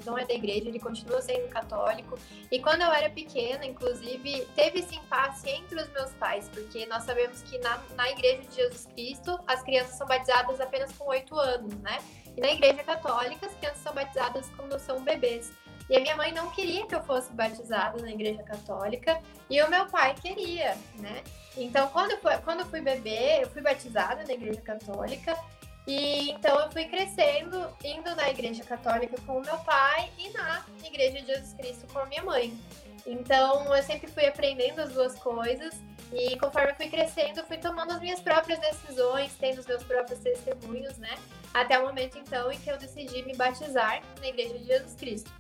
não 0.05 0.17
é 0.17 0.25
da 0.25 0.33
igreja, 0.33 0.67
ele 0.67 0.79
continua 0.79 1.21
sendo 1.21 1.47
católico. 1.49 2.17
E 2.51 2.59
quando 2.59 2.81
eu 2.81 2.91
era 2.91 3.09
pequena, 3.09 3.65
inclusive, 3.65 4.47
teve 4.55 4.79
esse 4.79 4.95
impasse 4.95 5.49
entre 5.49 5.81
os 5.81 5.89
meus 5.89 6.11
pais, 6.13 6.49
porque 6.49 6.85
nós 6.85 7.03
sabemos 7.03 7.41
que 7.43 7.57
na, 7.59 7.81
na 7.95 8.09
igreja 8.11 8.41
de 8.43 8.55
Jesus 8.55 8.85
Cristo, 8.87 9.39
as 9.47 9.61
crianças 9.63 9.95
são 9.95 10.07
batizadas 10.07 10.59
apenas 10.61 10.91
com 10.93 11.07
oito 11.07 11.37
anos, 11.37 11.73
né? 11.75 11.99
E 12.35 12.41
na 12.41 12.51
igreja 12.51 12.83
católica, 12.83 13.45
as 13.45 13.53
crianças 13.55 13.79
são 13.79 13.93
batizadas 13.93 14.49
quando 14.55 14.77
são 14.79 15.01
bebês. 15.03 15.51
E 15.89 15.97
a 15.97 15.99
minha 15.99 16.15
mãe 16.15 16.31
não 16.31 16.49
queria 16.51 16.85
que 16.87 16.95
eu 16.95 17.03
fosse 17.03 17.31
batizada 17.33 18.01
na 18.01 18.09
igreja 18.09 18.41
católica 18.43 19.19
e 19.49 19.61
o 19.61 19.69
meu 19.69 19.85
pai 19.87 20.15
queria, 20.15 20.77
né? 20.95 21.21
Então, 21.57 21.87
quando 21.89 22.17
quando 22.43 22.61
eu 22.61 22.65
fui 22.65 22.81
bebê, 22.81 23.43
eu 23.43 23.49
fui 23.49 23.61
batizada 23.61 24.23
na 24.23 24.33
igreja 24.33 24.61
católica 24.61 25.37
e 25.85 26.31
então 26.31 26.59
eu 26.59 26.71
fui 26.71 26.85
crescendo, 26.85 27.67
indo 27.83 28.15
na 28.15 28.29
igreja 28.29 28.63
católica 28.63 29.19
com 29.25 29.39
o 29.39 29.41
meu 29.41 29.57
pai 29.59 30.09
e 30.17 30.29
na 30.29 30.63
igreja 30.83 31.19
de 31.21 31.27
Jesus 31.27 31.53
Cristo 31.53 31.87
com 31.91 31.99
a 31.99 32.05
minha 32.05 32.23
mãe. 32.23 32.57
Então 33.05 33.75
eu 33.75 33.83
sempre 33.83 34.09
fui 34.09 34.25
aprendendo 34.25 34.79
as 34.79 34.93
duas 34.93 35.19
coisas 35.19 35.73
e 36.13 36.37
conforme 36.37 36.71
eu 36.71 36.75
fui 36.75 36.87
crescendo, 36.87 37.43
fui 37.43 37.57
tomando 37.57 37.91
as 37.91 37.99
minhas 37.99 38.21
próprias 38.21 38.59
decisões, 38.59 39.35
tendo 39.37 39.59
os 39.59 39.65
meus 39.65 39.83
próprios 39.83 40.19
testemunhos, 40.19 40.97
né? 40.97 41.17
Até 41.53 41.77
o 41.77 41.85
momento 41.85 42.17
então 42.17 42.49
em 42.51 42.59
que 42.59 42.71
eu 42.71 42.77
decidi 42.77 43.21
me 43.23 43.35
batizar 43.35 44.01
na 44.21 44.27
igreja 44.27 44.57
de 44.57 44.65
Jesus 44.65 44.95
Cristo. 44.95 45.31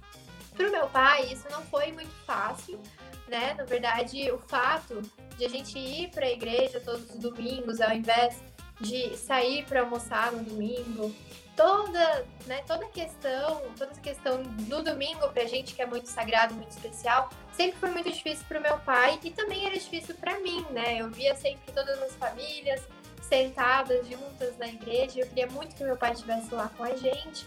Para 0.55 0.67
o 0.67 0.71
meu 0.71 0.87
pai, 0.87 1.31
isso 1.31 1.47
não 1.49 1.61
foi 1.63 1.91
muito 1.93 2.11
fácil, 2.25 2.79
né? 3.27 3.53
Na 3.53 3.63
verdade, 3.63 4.29
o 4.29 4.37
fato 4.37 5.01
de 5.37 5.45
a 5.45 5.49
gente 5.49 5.79
ir 5.79 6.09
para 6.09 6.25
a 6.25 6.31
igreja 6.31 6.81
todos 6.81 7.09
os 7.09 7.17
domingos, 7.17 7.79
ao 7.79 7.91
invés 7.93 8.41
de 8.79 9.15
sair 9.17 9.65
para 9.65 9.81
almoçar 9.81 10.31
no 10.31 10.43
domingo, 10.43 11.13
toda, 11.55 12.25
né, 12.45 12.63
toda 12.67 12.85
questão, 12.87 13.61
toda 13.77 13.93
questão 14.01 14.41
do 14.43 14.83
domingo 14.83 15.27
pra 15.29 15.45
gente 15.45 15.75
que 15.75 15.81
é 15.81 15.85
muito 15.85 16.07
sagrado, 16.07 16.53
muito 16.55 16.71
especial, 16.71 17.29
sempre 17.51 17.79
foi 17.79 17.91
muito 17.91 18.11
difícil 18.11 18.45
pro 18.47 18.61
meu 18.61 18.77
pai 18.79 19.19
e 19.23 19.29
também 19.29 19.65
era 19.65 19.75
difícil 19.75 20.15
para 20.15 20.39
mim, 20.39 20.65
né? 20.71 20.97
Eu 20.97 21.09
via 21.09 21.35
sempre 21.35 21.71
todas 21.71 22.01
as 22.01 22.15
famílias 22.15 22.81
sentadas 23.21 24.07
juntas 24.07 24.57
na 24.57 24.67
igreja, 24.67 25.19
eu 25.19 25.27
queria 25.27 25.47
muito 25.47 25.75
que 25.75 25.83
meu 25.83 25.95
pai 25.95 26.13
estivesse 26.13 26.53
lá 26.53 26.69
com 26.75 26.83
a 26.83 26.95
gente, 26.95 27.45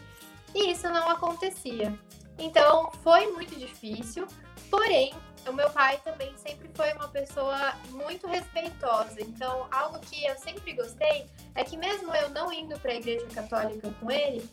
e 0.54 0.70
isso 0.70 0.88
não 0.88 1.08
acontecia. 1.10 1.92
Então, 2.38 2.90
foi 3.02 3.26
muito 3.32 3.54
difícil, 3.56 4.26
porém, 4.70 5.12
o 5.48 5.52
meu 5.52 5.70
pai 5.70 6.00
também 6.04 6.36
sempre 6.36 6.68
foi 6.74 6.92
uma 6.92 7.08
pessoa 7.08 7.74
muito 7.90 8.26
respeitosa. 8.26 9.20
Então, 9.20 9.66
algo 9.70 9.98
que 10.00 10.24
eu 10.24 10.36
sempre 10.36 10.72
gostei 10.72 11.26
é 11.54 11.64
que 11.64 11.76
mesmo 11.76 12.14
eu 12.14 12.30
não 12.30 12.52
indo 12.52 12.78
para 12.80 12.92
a 12.92 12.96
igreja 12.96 13.26
católica 13.26 13.92
com 14.00 14.10
ele, 14.10 14.48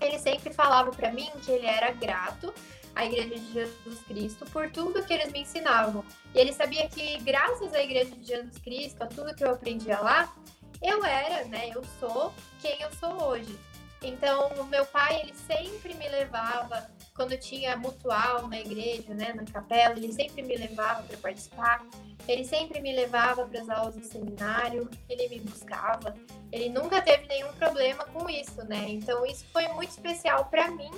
ele 0.00 0.18
sempre 0.18 0.52
falava 0.52 0.90
para 0.90 1.10
mim 1.10 1.30
que 1.42 1.50
ele 1.50 1.66
era 1.66 1.90
grato 1.90 2.52
à 2.94 3.04
Igreja 3.04 3.38
de 3.38 3.52
Jesus 3.52 4.00
Cristo 4.06 4.46
por 4.46 4.70
tudo 4.70 5.04
que 5.04 5.12
eles 5.12 5.30
me 5.30 5.40
ensinavam. 5.40 6.04
E 6.34 6.38
ele 6.38 6.52
sabia 6.52 6.88
que 6.88 7.18
graças 7.18 7.72
à 7.74 7.82
Igreja 7.82 8.10
de 8.10 8.26
Jesus 8.26 8.58
Cristo, 8.58 9.02
a 9.02 9.06
tudo 9.06 9.34
que 9.34 9.44
eu 9.44 9.50
aprendia 9.50 10.00
lá, 10.00 10.34
eu 10.82 11.04
era, 11.04 11.44
né, 11.46 11.70
eu 11.74 11.82
sou 12.00 12.32
quem 12.60 12.80
eu 12.80 12.92
sou 12.92 13.22
hoje. 13.22 13.58
Então, 14.02 14.48
o 14.58 14.64
meu 14.64 14.84
pai, 14.86 15.20
ele 15.20 15.34
sempre 15.34 15.94
me 15.94 16.08
levava, 16.08 16.88
quando 17.16 17.36
tinha 17.38 17.76
mutual 17.76 18.46
na 18.46 18.60
igreja, 18.60 19.14
né, 19.14 19.32
na 19.32 19.44
capela, 19.44 19.96
ele 19.96 20.12
sempre 20.12 20.42
me 20.42 20.54
levava 20.54 21.02
para 21.02 21.16
participar. 21.16 21.84
Ele 22.28 22.44
sempre 22.44 22.80
me 22.80 22.94
levava 22.94 23.46
para 23.46 23.60
as 23.62 23.70
aulas 23.70 23.96
do 23.96 24.04
seminário, 24.04 24.88
ele 25.08 25.28
me 25.28 25.40
buscava. 25.40 26.14
Ele 26.52 26.68
nunca 26.68 27.00
teve 27.00 27.26
nenhum 27.26 27.52
problema 27.54 28.04
com 28.06 28.28
isso, 28.28 28.62
né? 28.64 28.84
Então, 28.88 29.24
isso 29.24 29.46
foi 29.52 29.66
muito 29.68 29.90
especial 29.90 30.44
para 30.46 30.70
mim, 30.70 30.90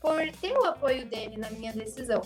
por 0.00 0.20
ter 0.32 0.56
o 0.56 0.64
apoio 0.64 1.06
dele 1.06 1.38
na 1.38 1.50
minha 1.50 1.72
decisão. 1.72 2.20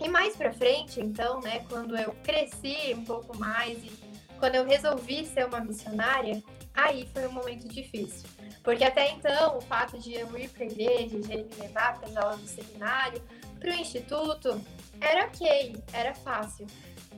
E 0.00 0.08
mais 0.08 0.34
para 0.36 0.52
frente, 0.52 1.00
então, 1.00 1.40
né, 1.40 1.64
quando 1.68 1.96
eu 1.96 2.14
cresci 2.22 2.94
um 2.94 3.04
pouco 3.04 3.36
mais 3.36 3.78
e 3.84 3.90
quando 4.38 4.54
eu 4.54 4.64
resolvi 4.64 5.26
ser 5.26 5.46
uma 5.46 5.60
missionária, 5.60 6.42
aí 6.72 7.08
foi 7.12 7.26
um 7.26 7.32
momento 7.32 7.68
difícil. 7.68 8.28
Porque 8.62 8.84
até 8.84 9.10
então, 9.10 9.56
o 9.56 9.60
fato 9.60 9.98
de 9.98 10.14
eu 10.14 10.36
ir 10.38 10.48
para 10.48 10.64
a 10.64 10.66
igreja, 10.66 11.18
de 11.18 11.32
ele 11.32 11.44
me 11.44 11.54
levar 11.62 11.98
para 11.98 12.08
as 12.08 12.16
aulas 12.16 12.40
do 12.40 12.46
seminário, 12.46 13.22
para 13.58 13.70
o 13.70 13.74
instituto, 13.74 14.60
era 15.00 15.26
ok, 15.26 15.76
era 15.92 16.14
fácil. 16.14 16.66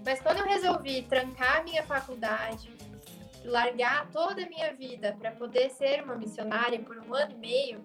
Mas 0.05 0.21
quando 0.21 0.39
eu 0.39 0.47
resolvi 0.47 1.03
trancar 1.03 1.59
a 1.59 1.63
minha 1.63 1.83
faculdade, 1.83 2.71
largar 3.45 4.09
toda 4.11 4.43
a 4.43 4.49
minha 4.49 4.73
vida 4.73 5.17
para 5.19 5.31
poder 5.33 5.71
ser 5.71 6.03
uma 6.03 6.15
missionária 6.15 6.81
por 6.81 6.97
um 6.99 7.15
ano 7.15 7.33
e 7.33 7.39
meio, 7.39 7.85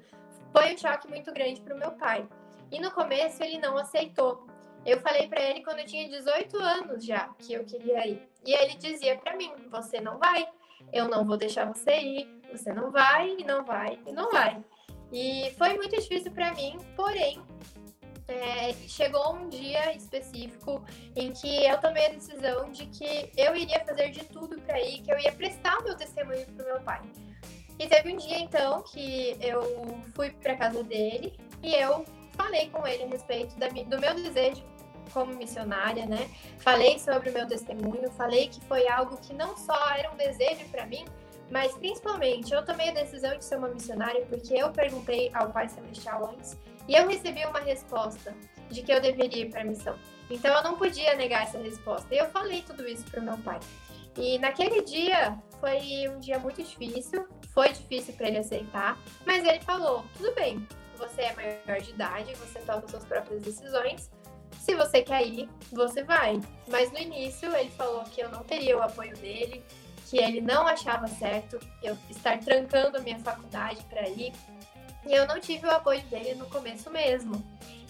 foi 0.52 0.74
um 0.74 0.78
choque 0.78 1.08
muito 1.08 1.32
grande 1.34 1.62
para 1.62 1.76
o 1.76 1.80
meu 1.80 1.92
pai. 1.92 2.28
E 2.72 2.80
no 2.80 2.92
começo 2.92 3.44
ele 3.44 3.58
não 3.58 3.78
aceitou. 3.78 4.48
Eu 4.86 5.00
falei 5.00 5.28
para 5.28 5.42
ele 5.42 5.64
quando 5.64 5.80
eu 5.80 5.86
tinha 5.86 6.08
18 6.08 6.58
anos 6.58 7.04
já 7.04 7.30
que 7.40 7.54
eu 7.54 7.64
queria 7.66 8.08
ir. 8.08 8.30
E 8.46 8.54
ele 8.54 8.76
dizia 8.76 9.18
para 9.18 9.36
mim: 9.36 9.52
"Você 9.70 10.00
não 10.00 10.18
vai. 10.18 10.48
Eu 10.94 11.08
não 11.08 11.26
vou 11.26 11.38
deixar 11.38 11.66
você 11.66 12.00
ir. 12.00 12.35
Você 12.58 12.74
não 12.74 12.92
vai 12.92 13.36
não 13.46 13.64
vai 13.64 14.00
não 14.12 14.32
vai". 14.32 14.64
E 15.12 15.54
foi 15.58 15.76
muito 15.76 15.96
difícil 15.96 16.32
para 16.32 16.54
mim, 16.54 16.78
porém 16.96 17.42
é, 18.28 18.74
chegou 18.88 19.36
um 19.36 19.50
dia 19.50 19.96
específico 19.96 20.84
em 21.16 21.32
que 21.32 21.66
eu 21.66 21.80
tomei 21.80 22.08
a 22.08 22.10
decisão 22.10 22.72
de 22.72 22.86
que 22.88 23.32
eu 23.38 23.56
iria 23.56 23.80
fazer 23.86 24.10
de 24.10 24.24
tudo 24.26 24.60
para 24.62 24.80
ir, 24.82 25.02
que 25.02 25.12
eu 25.12 25.20
ia 25.20 25.32
prestar 25.32 25.78
o 25.80 25.84
meu 25.84 25.96
testemunho 25.96 26.46
para 26.48 26.64
o 26.64 26.68
meu 26.68 26.82
pai. 26.82 27.02
E 27.78 27.88
teve 27.88 28.14
um 28.14 28.18
dia 28.18 28.40
então 28.40 28.82
que 28.84 29.38
eu 29.42 29.62
fui 30.16 30.32
para 30.32 30.56
casa 30.56 30.84
dele 30.84 31.38
e 31.62 31.76
eu 31.76 32.06
falei 32.36 32.70
com 32.70 32.88
ele 32.88 33.04
a 33.04 33.08
respeito 33.08 33.56
da, 33.58 33.68
do 33.68 34.00
meu 34.00 34.16
desejo 34.16 34.64
como 35.14 35.36
missionária, 35.36 36.06
né? 36.06 36.30
Falei 36.60 36.98
sobre 36.98 37.30
o 37.30 37.34
meu 37.34 37.48
testemunho, 37.48 38.10
falei 38.12 38.48
que 38.48 38.60
foi 38.62 38.88
algo 38.88 39.18
que 39.18 39.34
não 39.34 39.56
só 39.56 39.90
era 39.92 40.12
um 40.12 40.18
desejo 40.18 40.66
para 40.72 40.86
mim, 40.86 41.06
mas 41.50 41.74
principalmente 41.78 42.54
eu 42.54 42.64
tomei 42.66 42.90
a 42.90 42.94
decisão 42.94 43.38
de 43.38 43.46
ser 43.46 43.58
uma 43.58 43.68
missionária 43.68 44.26
porque 44.26 44.54
eu 44.54 44.72
perguntei 44.72 45.32
ao 45.34 45.52
Pai 45.52 45.70
Celestial 45.70 46.32
antes 46.34 46.58
e 46.88 46.96
eu 46.96 47.08
recebi 47.08 47.46
uma 47.46 47.60
resposta 47.60 48.36
de 48.70 48.82
que 48.82 48.92
eu 48.92 49.02
deveria 49.02 49.44
ir 49.44 49.50
para 49.50 49.62
a 49.62 49.66
missão. 49.66 49.98
Então 50.30 50.54
eu 50.56 50.64
não 50.64 50.78
podia 50.78 51.16
negar 51.16 51.44
essa 51.44 51.58
resposta. 51.58 52.14
E 52.14 52.18
eu 52.18 52.28
falei 52.30 52.64
tudo 52.64 52.88
isso 52.88 53.04
para 53.06 53.20
o 53.20 53.24
meu 53.24 53.38
pai. 53.40 53.60
E 54.18 54.40
naquele 54.40 54.82
dia 54.82 55.38
foi 55.60 56.08
um 56.10 56.20
dia 56.20 56.40
muito 56.40 56.64
difícil, 56.64 57.28
foi 57.54 57.70
difícil 57.70 58.14
para 58.14 58.28
ele 58.28 58.38
aceitar, 58.38 58.98
mas 59.26 59.44
ele 59.44 59.60
falou: 59.62 60.06
tudo 60.18 60.34
bem, 60.34 60.66
você 60.98 61.24
é 61.24 61.36
maior 61.36 61.82
de 61.82 61.92
idade, 61.92 62.34
você 62.36 62.60
toma 62.60 62.88
suas 62.88 63.06
próprias 63.06 63.42
decisões. 63.42 64.10
Se 64.60 64.74
você 64.74 65.02
quer 65.02 65.28
ir, 65.28 65.50
você 65.72 66.04
vai. 66.04 66.40
Mas 66.68 66.92
no 66.92 66.98
início 66.98 67.54
ele 67.56 67.70
falou 67.72 68.04
que 68.06 68.22
eu 68.22 68.30
não 68.30 68.44
teria 68.44 68.78
o 68.78 68.82
apoio 68.82 69.16
dele, 69.18 69.64
que 70.06 70.18
ele 70.18 70.40
não 70.40 70.68
achava 70.68 71.08
certo 71.08 71.60
eu 71.84 71.98
estar 72.10 72.40
trancando 72.40 72.98
a 72.98 73.02
minha 73.02 73.20
faculdade 73.20 73.84
para 73.90 74.08
ir, 74.08 74.34
e 75.06 75.14
eu 75.14 75.28
não 75.28 75.40
tive 75.40 75.68
o 75.68 75.72
apoio 75.72 76.02
dele 76.04 76.36
no 76.36 76.46
começo 76.48 76.90
mesmo. 76.90 77.44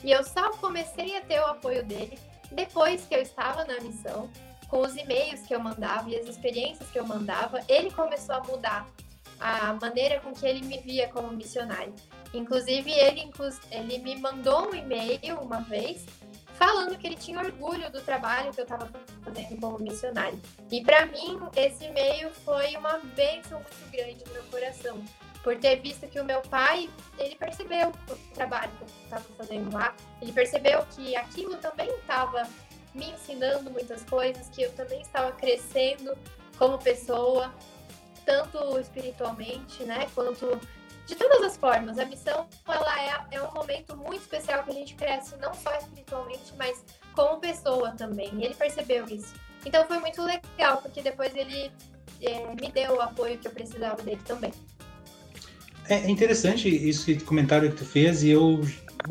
E 0.04 0.12
eu 0.12 0.24
só 0.24 0.52
comecei 0.58 1.18
a 1.18 1.22
ter 1.22 1.40
o 1.40 1.46
apoio 1.46 1.84
dele 1.86 2.18
depois 2.52 3.06
que 3.06 3.16
eu 3.16 3.22
estava 3.22 3.66
na 3.66 3.80
missão, 3.80 4.30
com 4.68 4.82
os 4.82 4.96
e-mails 4.96 5.42
que 5.42 5.54
eu 5.54 5.60
mandava 5.60 6.10
e 6.10 6.18
as 6.18 6.28
experiências 6.28 6.90
que 6.90 7.00
eu 7.00 7.06
mandava, 7.06 7.62
ele 7.68 7.92
começou 7.92 8.36
a 8.36 8.44
mudar 8.44 8.88
a 9.40 9.74
maneira 9.74 10.20
com 10.20 10.34
que 10.34 10.46
ele 10.46 10.66
me 10.66 10.80
via 10.80 11.08
como 11.10 11.32
missionário. 11.32 11.94
Inclusive, 12.34 12.92
ele, 12.92 13.32
ele 13.72 13.98
me 14.00 14.16
mandou 14.20 14.70
um 14.70 14.76
e-mail 14.76 15.40
uma 15.40 15.62
vez 15.62 16.06
falando 16.58 16.98
que 16.98 17.08
ele 17.08 17.16
tinha 17.16 17.40
orgulho 17.40 17.92
do 17.92 18.02
trabalho 18.02 18.52
que 18.54 18.62
eu 18.62 18.64
estava 18.64 18.90
fazendo 19.24 19.60
como 19.60 19.80
missionário. 19.80 20.40
E 20.72 20.84
para 20.84 21.06
mim, 21.06 21.40
esse 21.56 21.86
e-mail 21.86 22.30
foi 22.44 22.76
uma 22.78 23.00
bênção 23.16 23.60
muito 23.60 23.92
grande 23.92 24.24
no 24.26 24.34
meu 24.34 24.44
coração, 24.46 25.04
por 25.44 25.58
ter 25.58 25.76
visto 25.78 26.08
que 26.08 26.20
o 26.20 26.26
meu 26.26 26.42
pai, 26.42 26.90
ele 27.20 27.36
percebeu 27.36 27.90
o 27.90 28.34
trabalho 28.34 28.72
que 28.78 28.84
eu 28.84 28.88
estava 29.04 29.26
fazendo 29.38 29.74
lá, 29.74 29.96
ele 30.22 30.32
percebeu 30.32 30.86
que 30.96 31.16
aquilo 31.16 31.56
também 31.58 31.90
estava 31.90 32.48
me 32.94 33.12
ensinando 33.12 33.70
muitas 33.70 34.04
coisas, 34.04 34.48
que 34.50 34.64
eu 34.64 34.72
também 34.72 35.02
estava 35.02 35.32
crescendo 35.34 36.18
como 36.58 36.80
pessoa, 36.80 37.54
tanto 38.26 38.80
espiritualmente, 38.80 39.84
né, 39.84 40.08
quanto 40.16 40.60
de 41.06 41.16
todas 41.16 41.42
as 41.42 41.58
formas. 41.58 41.98
A 41.98 42.06
missão 42.06 42.48
ela 42.68 43.02
é, 43.02 43.36
é 43.36 43.42
um 43.42 43.54
momento 43.54 43.96
muito 43.96 44.22
especial 44.22 44.64
que 44.64 44.72
a 44.72 44.74
gente 44.74 44.96
cresce 44.96 45.36
não 45.38 45.54
só 45.54 45.76
espiritualmente, 45.78 46.54
mas 46.58 46.84
como 47.14 47.40
pessoa 47.40 47.92
também. 47.92 48.32
E 48.36 48.46
ele 48.46 48.56
percebeu 48.56 49.06
isso. 49.08 49.34
Então 49.66 49.86
foi 49.86 50.00
muito 50.00 50.22
legal, 50.22 50.82
porque 50.82 51.02
depois 51.02 51.36
ele 51.36 51.72
é, 52.22 52.56
me 52.56 52.72
deu 52.72 52.96
o 52.96 53.02
apoio 53.02 53.38
que 53.38 53.48
eu 53.48 53.52
precisava 53.52 54.02
dele 54.02 54.22
também. 54.26 54.52
É 55.88 56.10
interessante 56.10 56.68
isso 56.68 57.16
comentário 57.26 57.70
que 57.72 57.78
tu 57.78 57.86
fez 57.86 58.24
e 58.24 58.30
eu 58.30 58.62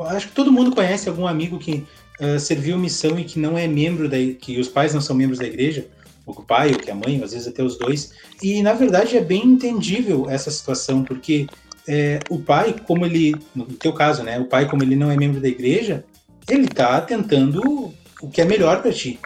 acho 0.07 0.29
que 0.29 0.35
todo 0.35 0.51
mundo 0.51 0.75
conhece 0.75 1.09
algum 1.09 1.27
amigo 1.27 1.59
que 1.59 1.87
uh, 2.21 2.39
serviu 2.39 2.77
missão 2.77 3.19
e 3.19 3.25
que 3.25 3.39
não 3.39 3.57
é 3.57 3.69
membro 3.69 4.09
da 4.09 4.17
que 4.17 4.59
os 4.59 4.69
pais 4.69 4.93
não 4.93 5.01
são 5.01 5.15
membros 5.15 5.39
da 5.39 5.47
igreja, 5.47 5.87
ou 6.27 6.35
que 6.35 6.41
o 6.41 6.45
pai 6.45 6.73
ou 6.73 6.79
que 6.79 6.91
a 6.91 6.95
mãe, 6.95 7.23
às 7.23 7.33
vezes 7.33 7.47
até 7.47 7.63
os 7.63 7.79
dois. 7.79 8.13
E 8.43 8.61
na 8.63 8.73
verdade 8.73 9.17
é 9.17 9.21
bem 9.21 9.45
entendível 9.45 10.29
essa 10.29 10.51
situação 10.51 11.05
porque 11.05 11.47
é, 11.89 12.21
o 12.31 12.39
pai, 12.39 12.75
como 12.87 13.05
ele, 13.05 13.35
no 13.55 13.67
teu 13.67 13.93
caso, 13.93 14.23
né, 14.23 14.39
o 14.39 14.47
pai 14.47 14.69
como 14.69 14.83
ele 14.83 14.97
não 14.97 15.11
é 15.11 15.17
membro 15.17 15.41
da 15.41 15.49
igreja, 15.49 16.05
ele 16.49 16.65
está 16.65 17.01
tentando 17.01 17.93
o 18.21 18.29
que 18.29 18.41
é 18.41 18.45
melhor 18.45 18.83
para 18.83 18.93
ti, 18.93 19.19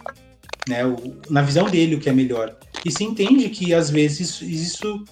né, 0.69 0.85
o, 0.85 1.17
na 1.31 1.43
visão 1.43 1.69
dele 1.69 1.95
o 1.95 2.01
que 2.01 2.09
é 2.09 2.13
melhor. 2.13 2.57
E 2.85 2.91
se 2.91 3.05
entende 3.05 3.49
que 3.49 3.75
às 3.75 3.91
vezes 3.91 4.41
isso 4.41 5.05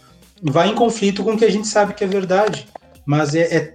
vai 0.43 0.69
em 0.69 0.75
conflito 0.75 1.25
com 1.25 1.33
o 1.33 1.39
que 1.39 1.45
a 1.45 1.51
gente 1.51 1.67
sabe 1.67 1.95
que 1.95 2.05
é 2.05 2.07
verdade. 2.07 2.67
Mas 3.05 3.35
é, 3.35 3.57
é 3.57 3.75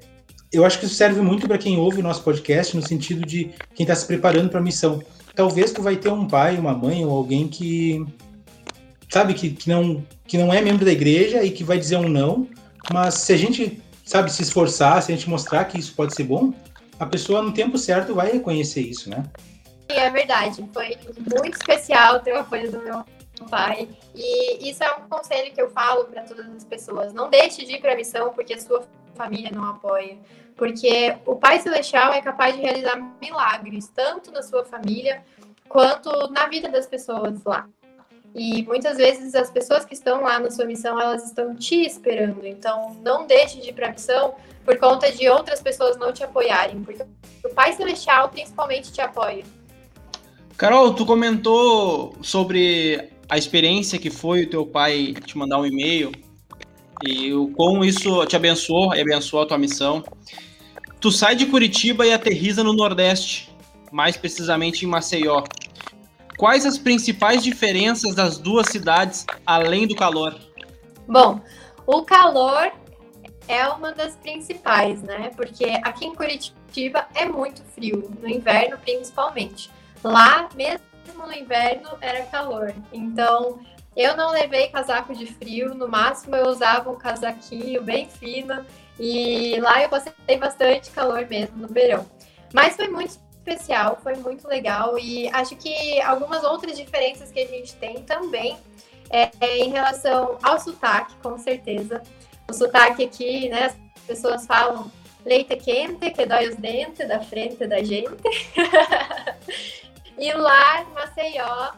eu 0.52 0.66
acho 0.66 0.80
que 0.80 0.86
isso 0.86 0.96
serve 0.96 1.22
muito 1.22 1.48
para 1.48 1.58
quem 1.58 1.78
ouve 1.78 2.00
o 2.00 2.04
nosso 2.04 2.24
podcast, 2.24 2.76
no 2.76 2.86
sentido 2.86 3.26
de 3.26 3.52
quem 3.74 3.86
está 3.86 3.96
se 3.96 4.06
preparando 4.06 4.50
para 4.50 4.60
a 4.60 4.64
missão. 4.64 5.02
Talvez 5.34 5.72
tu 5.72 5.82
vai 5.82 5.96
ter 5.96 6.10
um 6.10 6.28
pai, 6.28 6.58
uma 6.58 6.74
mãe 6.74 7.06
ou 7.06 7.12
alguém 7.12 7.48
que 7.48 8.06
sabe 9.10 9.34
que, 9.34 9.52
que, 9.52 9.70
não, 9.70 10.04
que 10.28 10.38
não 10.38 10.54
é 10.54 10.62
membro 10.62 10.84
da 10.84 10.92
igreja 10.92 11.42
e 11.44 11.52
que 11.52 11.64
vai 11.64 11.80
dizer 11.80 11.98
um 11.98 12.10
não, 12.10 12.48
mas 12.92 13.16
se 13.16 13.34
a 13.34 13.38
gente 13.38 13.82
sabe 14.06 14.32
se 14.32 14.42
esforçar, 14.42 15.02
se 15.02 15.12
a 15.12 15.16
gente 15.16 15.30
mostrar 15.30 15.66
que 15.66 15.78
isso 15.78 15.94
pode 15.96 16.16
ser 16.16 16.24
bom, 16.24 16.54
a 17.00 17.06
pessoa 17.06 17.42
no 17.42 17.54
tempo 17.54 17.78
certo 17.78 18.14
vai 18.14 18.32
reconhecer 18.32 18.82
isso, 18.82 19.10
né? 19.10 19.24
É 19.88 20.10
verdade, 20.10 20.64
foi 20.74 20.98
muito 21.18 21.58
especial 21.58 22.20
ter 22.20 22.34
o 22.34 22.40
apoio 22.40 22.72
do 22.72 22.80
meu 22.82 23.04
pai. 23.50 23.90
E 24.16 24.70
isso 24.70 24.84
é 24.84 24.94
um 24.94 25.10
conselho 25.10 25.54
que 25.54 25.62
eu 25.62 25.70
falo 25.72 26.06
para 26.06 26.24
todas 26.24 26.48
as 26.56 26.64
pessoas. 26.64 27.14
Não 27.14 27.30
deixe 27.30 27.66
de 27.66 27.74
ir 27.74 27.82
para 27.82 27.94
a 27.94 27.96
missão 27.96 28.32
porque 28.34 28.54
a 28.54 28.62
sua 28.62 28.84
família 29.16 29.52
não 29.52 29.66
apoia. 29.66 30.18
Porque 30.56 31.18
o 31.26 31.36
Pai 31.36 31.60
Celestial 31.60 32.14
é 32.14 32.22
capaz 32.22 32.56
de 32.56 32.62
realizar 32.62 32.96
milagres, 33.20 33.90
tanto 33.94 34.32
na 34.32 34.44
sua 34.44 34.64
família 34.64 35.24
quanto 35.68 36.32
na 36.32 36.48
vida 36.48 36.70
das 36.70 36.86
pessoas 36.86 37.44
lá. 37.44 37.68
E 38.34 38.64
muitas 38.64 38.98
vezes 38.98 39.36
as 39.36 39.50
pessoas 39.50 39.84
que 39.84 39.94
estão 39.94 40.22
lá 40.22 40.40
na 40.40 40.50
sua 40.50 40.66
missão, 40.66 41.00
elas 41.00 41.26
estão 41.26 41.54
te 41.56 41.76
esperando. 41.86 42.46
Então, 42.46 42.96
não 43.04 43.28
deixe 43.28 43.60
de 43.60 43.70
ir 43.70 43.74
para 43.74 43.90
a 43.90 43.92
missão 43.92 44.36
por 44.64 44.78
conta 44.78 45.12
de 45.12 45.28
outras 45.28 45.62
pessoas 45.62 45.98
não 45.98 46.14
te 46.14 46.24
apoiarem, 46.24 46.82
porque 46.84 47.04
o 47.44 47.50
Pai 47.50 47.74
Celestial 47.74 48.30
principalmente 48.30 48.92
te 48.92 49.02
apoia. 49.02 49.44
Carol, 50.56 50.94
tu 50.94 51.06
comentou 51.06 52.16
sobre 52.22 53.10
a 53.28 53.38
experiência 53.38 53.98
que 53.98 54.10
foi 54.10 54.44
o 54.44 54.50
teu 54.50 54.66
pai 54.66 55.14
te 55.26 55.38
mandar 55.38 55.60
um 55.60 55.66
e-mail 55.66 56.12
e 57.04 57.34
o 57.34 57.48
como 57.50 57.84
isso 57.84 58.26
te 58.28 58.36
abençoou 58.36 58.94
e 58.94 59.02
abençoou 59.02 59.44
a 59.44 59.46
tua 59.46 59.58
missão. 59.58 60.04
Tu 61.00 61.12
sai 61.12 61.36
de 61.36 61.48
Curitiba 61.48 62.06
e 62.06 62.14
aterriza 62.14 62.64
no 62.64 62.74
Nordeste, 62.74 63.50
mais 63.92 64.16
precisamente 64.16 64.86
em 64.86 64.88
Maceió. 64.88 65.44
Quais 66.42 66.66
as 66.66 66.76
principais 66.76 67.44
diferenças 67.44 68.16
das 68.16 68.40
duas 68.40 68.66
cidades, 68.66 69.28
além 69.46 69.88
do 69.88 69.96
calor? 69.96 70.36
Bom, 71.08 71.40
o 71.86 72.02
calor 72.02 72.72
é 73.48 73.68
uma 73.68 73.92
das 73.92 74.16
principais, 74.16 75.04
né? 75.04 75.30
Porque 75.36 75.66
aqui 75.84 76.08
em 76.08 76.16
Curitiba 76.16 77.06
é 77.14 77.26
muito 77.26 77.62
frio, 77.76 78.12
no 78.20 78.28
inverno 78.28 78.76
principalmente. 78.80 79.70
Lá, 80.04 80.50
mesmo 80.56 80.82
no 81.16 81.32
inverno 81.32 81.90
era 82.02 82.26
calor. 82.26 82.74
Então, 82.92 83.60
eu 83.96 84.18
não 84.18 84.32
levei 84.32 84.70
casaco 84.70 85.14
de 85.14 85.28
frio, 85.28 85.76
no 85.76 85.88
máximo 85.88 86.36
eu 86.36 86.48
usava 86.48 86.90
um 86.90 86.98
casaquinho 86.98 87.84
bem 87.84 88.10
fino 88.10 88.66
e 89.00 89.60
lá 89.60 89.84
eu 89.84 89.90
passei 89.90 90.14
bastante 90.40 90.90
calor 90.90 91.24
mesmo 91.30 91.56
no 91.58 91.68
verão. 91.68 92.04
Mas 92.52 92.76
foi 92.76 92.88
muito 92.88 93.20
especial, 93.42 94.00
foi 94.02 94.16
muito 94.16 94.48
legal 94.48 94.98
e 94.98 95.28
acho 95.30 95.56
que 95.56 96.00
algumas 96.02 96.44
outras 96.44 96.78
diferenças 96.78 97.32
que 97.32 97.40
a 97.40 97.48
gente 97.48 97.76
tem 97.76 98.04
também 98.04 98.58
é, 99.10 99.32
é 99.42 99.58
em 99.58 99.70
relação 99.70 100.38
ao 100.42 100.60
sotaque, 100.60 101.14
com 101.22 101.38
certeza. 101.38 102.02
O 102.50 102.54
sotaque 102.54 103.04
aqui, 103.04 103.50
né, 103.50 103.66
as 103.66 104.06
pessoas 104.06 104.46
falam 104.46 104.92
leite 105.26 105.56
quente, 105.58 106.12
que 106.12 106.26
dói 106.26 106.50
os 106.50 106.56
dentes 106.56 107.08
da 107.08 107.20
frente 107.20 107.68
da 107.68 107.84
gente. 107.84 108.22
e 110.18 110.34
lá 110.34 110.84
Maceió, 110.94 111.72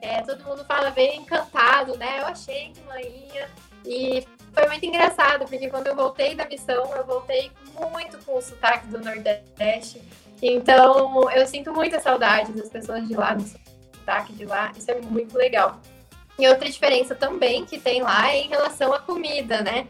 é, 0.00 0.22
todo 0.22 0.44
mundo 0.44 0.64
fala 0.64 0.90
bem 0.90 1.20
encantado, 1.20 1.96
né? 1.96 2.20
Eu 2.20 2.26
achei 2.26 2.72
que 2.72 2.80
manhinha. 2.82 3.48
E 3.84 4.26
foi 4.52 4.66
muito 4.66 4.84
engraçado, 4.84 5.46
porque 5.46 5.70
quando 5.70 5.86
eu 5.86 5.96
voltei 5.96 6.34
da 6.34 6.46
missão, 6.46 6.94
eu 6.94 7.04
voltei 7.04 7.50
muito 7.90 8.18
com 8.24 8.36
o 8.36 8.42
sotaque 8.42 8.86
do 8.88 8.98
Nordeste. 8.98 10.02
Então, 10.42 11.30
eu 11.30 11.46
sinto 11.46 11.72
muita 11.72 12.00
saudade 12.00 12.52
das 12.52 12.68
pessoas 12.68 13.06
de 13.06 13.14
lá, 13.14 13.34
do 13.34 13.44
sotaque 13.44 14.32
de 14.32 14.44
lá. 14.44 14.72
Isso 14.76 14.90
é 14.90 15.00
muito 15.00 15.38
legal. 15.38 15.80
E 16.38 16.48
outra 16.48 16.68
diferença 16.68 17.14
também 17.14 17.64
que 17.64 17.78
tem 17.78 18.02
lá 18.02 18.32
é 18.32 18.38
em 18.38 18.48
relação 18.48 18.92
à 18.92 18.98
comida, 18.98 19.62
né? 19.62 19.86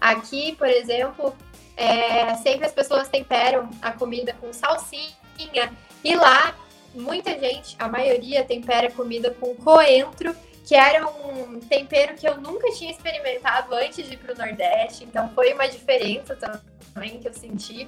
Aqui, 0.00 0.54
por 0.56 0.68
exemplo, 0.68 1.36
é, 1.76 2.34
sempre 2.36 2.64
as 2.64 2.72
pessoas 2.72 3.08
temperam 3.08 3.68
a 3.82 3.92
comida 3.92 4.34
com 4.40 4.52
salsinha. 4.52 5.72
E 6.02 6.14
lá, 6.14 6.54
muita 6.94 7.38
gente, 7.38 7.76
a 7.78 7.86
maioria, 7.88 8.44
tempera 8.44 8.88
a 8.88 8.90
comida 8.90 9.30
com 9.32 9.54
coentro 9.56 10.34
que 10.64 10.74
era 10.74 11.06
um 11.06 11.60
tempero 11.60 12.14
que 12.14 12.26
eu 12.26 12.40
nunca 12.40 12.70
tinha 12.72 12.90
experimentado 12.90 13.74
antes 13.74 14.06
de 14.06 14.14
ir 14.14 14.16
para 14.16 14.32
o 14.32 14.38
Nordeste, 14.38 15.04
então 15.04 15.28
foi 15.34 15.52
uma 15.52 15.68
diferença 15.68 16.34
também 16.94 17.20
que 17.20 17.28
eu 17.28 17.34
senti. 17.34 17.86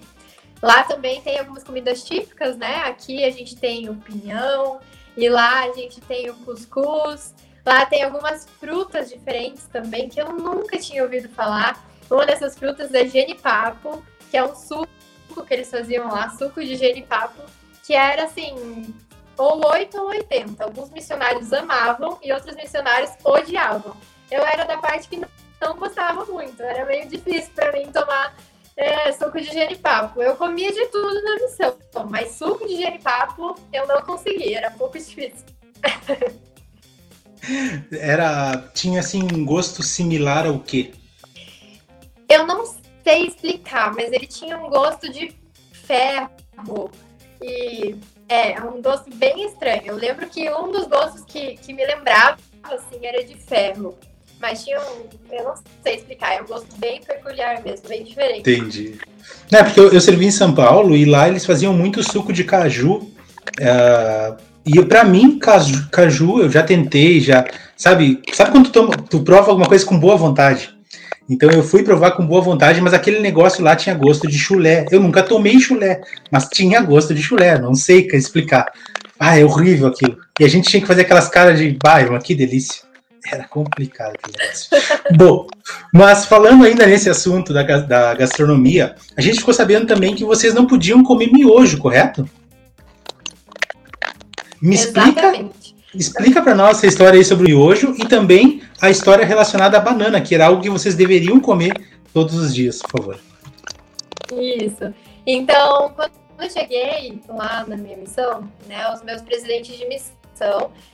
Lá 0.62 0.82
também 0.84 1.20
tem 1.20 1.38
algumas 1.38 1.62
comidas 1.62 2.02
típicas, 2.02 2.56
né? 2.56 2.84
Aqui 2.84 3.24
a 3.24 3.30
gente 3.30 3.56
tem 3.56 3.88
o 3.88 3.94
pinhão, 3.94 4.80
e 5.16 5.28
lá 5.28 5.64
a 5.64 5.72
gente 5.72 6.00
tem 6.00 6.28
o 6.30 6.34
cuscuz. 6.34 7.34
Lá 7.64 7.84
tem 7.86 8.02
algumas 8.02 8.46
frutas 8.60 9.08
diferentes 9.08 9.66
também 9.66 10.08
que 10.08 10.20
eu 10.20 10.32
nunca 10.32 10.78
tinha 10.78 11.02
ouvido 11.02 11.28
falar. 11.30 11.84
Uma 12.10 12.24
dessas 12.24 12.56
frutas 12.56 12.94
é 12.94 13.06
genipapo, 13.06 14.04
que 14.30 14.36
é 14.36 14.44
um 14.44 14.54
suco 14.54 14.86
que 15.46 15.54
eles 15.54 15.70
faziam 15.70 16.08
lá, 16.08 16.30
suco 16.30 16.62
de 16.62 16.76
genipapo, 16.76 17.42
que 17.84 17.94
era 17.94 18.24
assim, 18.24 18.94
ou 19.36 19.66
8 19.66 20.00
ou 20.00 20.08
80. 20.08 20.62
Alguns 20.64 20.90
missionários 20.90 21.52
amavam 21.52 22.18
e 22.22 22.32
outros 22.32 22.54
missionários 22.54 23.10
odiavam. 23.24 23.96
Eu 24.30 24.44
era 24.44 24.64
da 24.64 24.78
parte 24.78 25.08
que 25.08 25.20
não 25.60 25.76
gostava 25.76 26.24
muito, 26.26 26.62
era 26.62 26.84
meio 26.84 27.08
difícil 27.08 27.50
para 27.54 27.72
mim 27.72 27.90
tomar 27.90 28.36
é, 28.76 29.10
suco 29.12 29.40
de 29.40 29.50
genipapo. 29.50 30.22
Eu 30.22 30.36
comia 30.36 30.70
de 30.72 30.86
tudo 30.86 31.22
na 31.22 31.34
missão, 31.36 31.76
mas 32.10 32.32
suco 32.32 32.66
de 32.66 32.76
genipapo 32.76 33.56
eu 33.72 33.86
não 33.86 34.02
conseguia, 34.02 34.58
era 34.58 34.68
um 34.70 34.78
pouco 34.78 34.98
difícil. 34.98 35.46
era 37.92 38.58
tinha 38.74 39.00
assim 39.00 39.22
um 39.22 39.44
gosto 39.44 39.82
similar 39.82 40.46
ao 40.46 40.60
quê? 40.60 40.92
Eu 42.28 42.46
não 42.46 42.64
sei 43.02 43.26
explicar, 43.26 43.94
mas 43.94 44.12
ele 44.12 44.26
tinha 44.26 44.58
um 44.58 44.68
gosto 44.68 45.10
de 45.10 45.34
ferro 45.72 46.90
e 47.40 47.94
é, 48.28 48.60
um 48.60 48.80
doce 48.80 49.08
bem 49.10 49.46
estranho. 49.46 49.86
Eu 49.86 49.96
lembro 49.96 50.28
que 50.28 50.50
um 50.50 50.72
dos 50.72 50.86
doces 50.86 51.24
que, 51.24 51.56
que 51.56 51.72
me 51.72 51.86
lembrava, 51.86 52.38
assim, 52.64 53.04
era 53.06 53.24
de 53.24 53.36
ferro. 53.36 53.96
Mas 54.40 54.64
tinha 54.64 54.78
um, 54.78 55.34
eu 55.34 55.44
não 55.44 55.54
sei 55.82 55.96
explicar, 55.96 56.34
é 56.34 56.42
um 56.42 56.46
gosto 56.46 56.68
bem 56.78 57.00
peculiar 57.00 57.62
mesmo, 57.62 57.88
bem 57.88 58.04
diferente. 58.04 58.40
Entendi. 58.40 58.94
É, 59.50 59.62
porque 59.62 59.80
eu, 59.80 59.92
eu 59.92 60.00
servi 60.00 60.26
em 60.26 60.30
São 60.30 60.54
Paulo 60.54 60.94
e 60.94 61.04
lá 61.04 61.28
eles 61.28 61.46
faziam 61.46 61.72
muito 61.72 62.02
suco 62.02 62.32
de 62.32 62.44
caju. 62.44 63.10
Uh, 63.60 64.36
e 64.64 64.84
para 64.84 65.04
mim, 65.04 65.38
caju, 65.38 65.88
caju, 65.90 66.40
eu 66.40 66.50
já 66.50 66.62
tentei, 66.62 67.20
já. 67.20 67.46
Sabe, 67.76 68.20
sabe 68.32 68.50
quando 68.50 68.66
tu, 68.66 68.72
toma, 68.72 68.96
tu 68.96 69.22
prova 69.22 69.50
alguma 69.50 69.68
coisa 69.68 69.86
com 69.86 69.98
boa 69.98 70.16
vontade? 70.16 70.74
Então 71.28 71.50
eu 71.50 71.62
fui 71.62 71.82
provar 71.82 72.12
com 72.12 72.26
boa 72.26 72.40
vontade, 72.40 72.80
mas 72.80 72.94
aquele 72.94 73.20
negócio 73.20 73.62
lá 73.62 73.74
tinha 73.74 73.94
gosto 73.94 74.28
de 74.28 74.38
chulé. 74.38 74.86
Eu 74.90 75.00
nunca 75.00 75.22
tomei 75.22 75.58
chulé, 75.58 76.00
mas 76.30 76.48
tinha 76.48 76.80
gosto 76.80 77.14
de 77.14 77.22
chulé, 77.22 77.58
não 77.58 77.74
sei 77.74 78.06
explicar. 78.12 78.66
Ah, 79.18 79.38
é 79.38 79.44
horrível 79.44 79.88
aquilo. 79.88 80.18
E 80.38 80.44
a 80.44 80.48
gente 80.48 80.68
tinha 80.68 80.80
que 80.80 80.86
fazer 80.86 81.02
aquelas 81.02 81.28
caras 81.28 81.58
de 81.58 81.76
bairro, 81.82 82.18
que 82.20 82.34
delícia. 82.34 82.85
Era 83.30 83.46
complicado 83.48 84.14
aquele 84.14 84.36
negócio. 84.38 84.70
Bom, 85.16 85.46
mas 85.92 86.26
falando 86.26 86.64
ainda 86.64 86.86
nesse 86.86 87.10
assunto 87.10 87.52
da, 87.52 87.62
da 87.62 88.14
gastronomia, 88.14 88.94
a 89.16 89.20
gente 89.20 89.38
ficou 89.38 89.54
sabendo 89.54 89.86
também 89.86 90.14
que 90.14 90.24
vocês 90.24 90.54
não 90.54 90.66
podiam 90.66 91.02
comer 91.02 91.32
miojo, 91.32 91.78
correto? 91.78 92.28
Me 94.60 94.74
explica, 94.74 95.32
explica 95.94 96.42
para 96.42 96.54
nós 96.54 96.78
essa 96.78 96.86
história 96.86 97.18
aí 97.18 97.24
sobre 97.24 97.52
o 97.52 97.56
miojo 97.56 97.94
e 97.98 98.06
também 98.06 98.62
a 98.80 98.90
história 98.90 99.24
relacionada 99.24 99.76
à 99.76 99.80
banana, 99.80 100.20
que 100.20 100.34
era 100.34 100.46
algo 100.46 100.62
que 100.62 100.70
vocês 100.70 100.94
deveriam 100.94 101.40
comer 101.40 101.72
todos 102.12 102.34
os 102.34 102.54
dias, 102.54 102.78
por 102.78 102.90
favor. 103.00 103.18
Isso. 104.32 104.94
Então, 105.26 105.92
quando 105.94 106.12
eu 106.40 106.50
cheguei 106.50 107.20
lá 107.28 107.64
na 107.66 107.76
minha 107.76 107.96
missão, 107.96 108.48
né, 108.68 108.90
os 108.92 109.02
meus 109.02 109.22
presidentes 109.22 109.76
de 109.76 109.86
missão, 109.86 110.14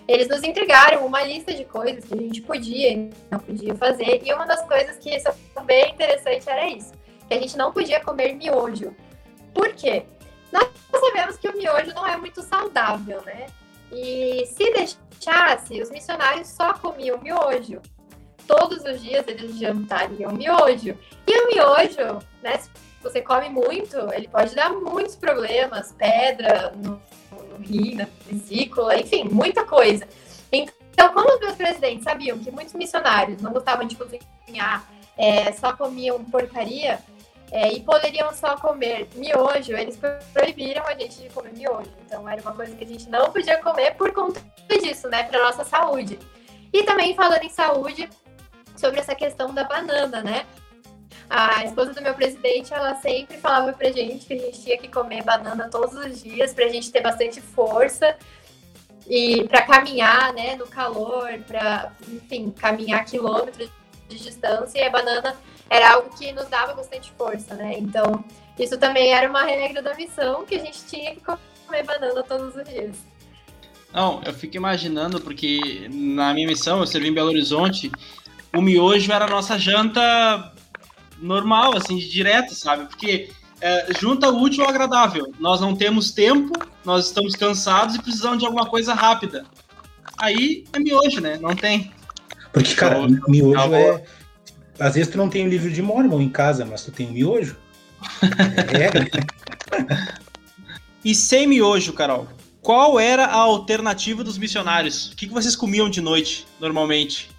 eles 0.07 0.29
nos 0.29 0.43
entregaram 0.43 1.07
uma 1.07 1.23
lista 1.23 1.53
de 1.53 1.65
coisas 1.65 2.05
que 2.05 2.15
a 2.15 2.17
gente 2.17 2.41
podia 2.43 2.93
e 2.93 3.11
não 3.31 3.39
podia 3.39 3.75
fazer. 3.75 4.23
E 4.25 4.33
uma 4.33 4.47
das 4.47 4.63
coisas 4.67 4.97
que 4.97 5.19
são 5.21 5.35
bem 5.65 5.93
interessante 5.93 6.49
era 6.49 6.67
isso, 6.67 6.93
que 7.29 7.35
a 7.35 7.41
gente 7.41 7.57
não 7.57 7.73
podia 7.73 8.01
comer 8.01 8.35
miojo. 8.35 8.95
Por 9.55 9.73
quê? 9.75 10.05
Nós 10.53 10.69
sabemos 10.93 11.37
que 11.37 11.49
o 11.49 11.57
miojo 11.57 11.93
não 11.95 12.07
é 12.07 12.17
muito 12.17 12.43
saudável, 12.43 13.23
né? 13.23 13.47
E 13.91 14.47
se 14.47 14.73
deixasse, 14.73 15.81
os 15.81 15.91
missionários 15.91 16.49
só 16.49 16.75
comiam 16.75 17.19
miojo. 17.19 17.81
Todos 18.47 18.85
os 18.85 19.01
dias 19.01 19.27
eles 19.29 19.57
jantariam 19.57 20.33
miojo. 20.33 20.97
E 21.27 21.41
o 21.41 21.49
miojo, 21.49 22.19
né, 22.43 22.59
se 22.59 22.71
você 23.03 23.21
come 23.21 23.49
muito, 23.49 23.97
ele 24.13 24.29
pode 24.29 24.55
dar 24.55 24.71
muitos 24.71 25.17
problemas, 25.17 25.93
pedra 25.93 26.73
no, 26.77 27.01
na 27.95 28.09
vesícula, 28.27 28.99
enfim, 28.99 29.25
muita 29.25 29.65
coisa. 29.65 30.07
Então, 30.51 31.13
como 31.13 31.35
os 31.35 31.41
meus 31.41 31.55
presidentes 31.55 32.05
sabiam 32.05 32.39
que 32.39 32.51
muitos 32.51 32.75
missionários 32.75 33.41
não 33.41 33.53
gostavam 33.53 33.87
de 33.87 33.97
cozinhar, 33.97 34.87
é, 35.17 35.53
só 35.53 35.73
comiam 35.73 36.23
porcaria, 36.25 36.99
é, 37.51 37.71
e 37.71 37.81
poderiam 37.81 38.33
só 38.33 38.57
comer 38.57 39.09
miojo, 39.15 39.73
eles 39.73 39.99
proibiram 40.33 40.87
a 40.87 40.95
gente 40.95 41.21
de 41.21 41.29
comer 41.29 41.53
miojo. 41.53 41.91
Então 42.07 42.27
era 42.27 42.41
uma 42.41 42.53
coisa 42.53 42.75
que 42.75 42.85
a 42.85 42.87
gente 42.87 43.09
não 43.11 43.31
podia 43.31 43.59
comer 43.59 43.95
por 43.95 44.11
conta 44.13 44.41
disso, 44.69 45.09
né, 45.09 45.23
para 45.25 45.43
nossa 45.43 45.63
saúde. 45.63 46.19
E 46.73 46.83
também 46.83 47.15
falando 47.15 47.43
em 47.43 47.51
saúde, 47.51 48.09
sobre 48.75 49.01
essa 49.01 49.15
questão 49.15 49.53
da 49.53 49.65
banana, 49.65 50.23
né? 50.23 50.47
A 51.35 51.65
esposa 51.65 51.95
do 51.95 52.03
meu 52.03 52.13
presidente, 52.13 52.75
ela 52.75 52.95
sempre 52.97 53.39
falava 53.39 53.73
pra 53.73 53.91
gente 53.91 54.27
que 54.27 54.35
a 54.35 54.37
gente 54.37 54.63
tinha 54.63 54.77
que 54.77 54.87
comer 54.87 55.25
banana 55.25 55.67
todos 55.71 55.95
os 55.95 56.23
dias 56.23 56.53
pra 56.53 56.69
gente 56.69 56.93
ter 56.93 57.01
bastante 57.01 57.41
força 57.41 58.15
e 59.09 59.43
para 59.49 59.63
caminhar, 59.63 60.35
né, 60.35 60.57
no 60.57 60.67
calor, 60.67 61.31
para, 61.49 61.91
enfim, 62.07 62.51
caminhar 62.51 63.07
quilômetros 63.07 63.71
de 64.11 64.19
distância 64.19 64.79
e 64.79 64.83
a 64.83 64.91
banana 64.91 65.35
era 65.71 65.95
algo 65.95 66.15
que 66.19 66.31
nos 66.33 66.49
dava 66.51 66.75
bastante 66.75 67.11
força, 67.17 67.55
né? 67.55 67.79
Então, 67.79 68.23
isso 68.59 68.77
também 68.77 69.15
era 69.15 69.27
uma 69.27 69.45
regra 69.45 69.81
da 69.81 69.95
missão 69.95 70.45
que 70.45 70.57
a 70.57 70.59
gente 70.59 70.85
tinha 70.85 71.15
que 71.15 71.23
comer 71.23 71.83
banana 71.83 72.23
todos 72.23 72.55
os 72.55 72.69
dias. 72.69 72.95
Não, 73.91 74.21
eu 74.23 74.35
fico 74.35 74.55
imaginando, 74.55 75.19
porque 75.19 75.89
na 75.91 76.35
minha 76.35 76.47
missão, 76.47 76.81
eu 76.81 76.87
servi 76.87 77.09
em 77.09 77.15
Belo 77.15 77.29
Horizonte, 77.29 77.91
o 78.55 78.61
miojo 78.61 79.11
era 79.11 79.25
a 79.25 79.29
nossa 79.29 79.59
janta 79.59 80.52
normal, 81.23 81.77
assim, 81.77 81.97
de 81.97 82.09
direto, 82.09 82.55
sabe? 82.55 82.87
Porque 82.87 83.31
é, 83.61 83.87
junta 83.99 84.29
o 84.31 84.43
útil 84.43 84.65
ao 84.65 84.71
agradável. 84.71 85.33
Nós 85.39 85.61
não 85.61 85.75
temos 85.75 86.11
tempo, 86.11 86.53
nós 86.85 87.07
estamos 87.07 87.35
cansados 87.35 87.95
e 87.95 88.03
precisamos 88.03 88.39
de 88.39 88.45
alguma 88.45 88.67
coisa 88.67 88.93
rápida. 88.93 89.45
Aí 90.19 90.65
é 90.73 90.79
miojo, 90.79 91.21
né? 91.21 91.39
Não 91.41 91.55
tem. 91.55 91.93
Porque, 92.53 92.75
cara, 92.75 92.99
então, 92.99 93.29
miojo 93.29 93.75
é, 93.75 94.05
às 94.79 94.95
vezes 94.95 95.13
tu 95.13 95.19
não 95.19 95.29
tem 95.29 95.47
o 95.47 95.49
livro 95.49 95.71
de 95.71 95.81
Mormon 95.81 96.21
em 96.21 96.29
casa, 96.29 96.65
mas 96.65 96.85
tu 96.85 96.91
tem 96.91 97.09
o 97.09 97.13
miojo. 97.13 97.57
É. 99.73 100.13
e 101.05 101.15
sem 101.15 101.47
miojo, 101.47 101.93
Carol, 101.93 102.29
qual 102.61 102.99
era 102.99 103.27
a 103.27 103.37
alternativa 103.37 104.23
dos 104.23 104.37
missionários? 104.37 105.13
O 105.13 105.17
que, 105.17 105.27
vocês 105.27 105.57
comiam 105.57 105.89
de 105.89 106.01
noite, 106.01 106.47
normalmente? 106.61 107.31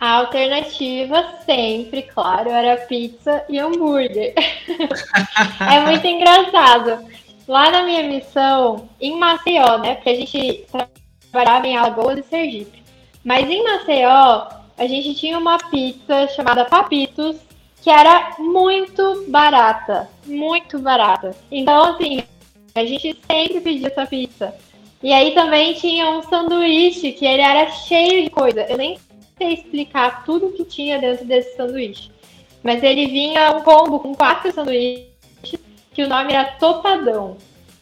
A 0.00 0.18
alternativa 0.18 1.34
sempre, 1.44 2.02
claro, 2.02 2.50
era 2.50 2.76
pizza 2.86 3.44
e 3.48 3.58
hambúrguer. 3.58 4.32
é 5.60 5.80
muito 5.80 6.06
engraçado. 6.06 7.04
Lá 7.48 7.70
na 7.70 7.82
minha 7.82 8.04
missão, 8.04 8.88
em 9.00 9.18
Maceió, 9.18 9.78
né? 9.78 9.96
Porque 9.96 10.10
a 10.10 10.14
gente 10.14 10.66
trabalhava 11.32 11.66
em 11.66 11.76
Alagoas 11.76 12.18
e 12.18 12.22
Sergipe. 12.22 12.84
Mas 13.24 13.48
em 13.50 13.64
Maceió, 13.64 14.46
a 14.76 14.86
gente 14.86 15.14
tinha 15.14 15.36
uma 15.36 15.58
pizza 15.58 16.28
chamada 16.28 16.64
Papitos, 16.64 17.36
que 17.82 17.90
era 17.90 18.36
muito 18.38 19.24
barata, 19.28 20.08
muito 20.24 20.78
barata. 20.78 21.36
Então, 21.50 21.84
assim, 21.84 22.22
a 22.74 22.84
gente 22.84 23.18
sempre 23.26 23.60
pedia 23.60 23.88
essa 23.88 24.06
pizza. 24.06 24.54
E 25.02 25.12
aí 25.12 25.32
também 25.32 25.74
tinha 25.74 26.10
um 26.10 26.22
sanduíche 26.22 27.12
que 27.12 27.26
ele 27.26 27.42
era 27.42 27.70
cheio 27.70 28.24
de 28.24 28.30
coisa. 28.30 28.62
Eu 28.62 28.76
nem 28.76 28.98
sei 29.38 29.54
explicar 29.54 30.24
tudo 30.24 30.52
que 30.52 30.64
tinha 30.64 30.98
dentro 30.98 31.24
desse 31.24 31.56
sanduíche. 31.56 32.10
mas 32.62 32.82
ele 32.82 33.06
vinha 33.06 33.56
um 33.56 33.62
combo 33.62 34.00
com 34.00 34.14
quatro 34.14 34.52
sanduíches, 34.52 35.08
que 35.94 36.02
o 36.02 36.08
nome 36.08 36.32
era 36.32 36.44
Topadão. 36.58 37.36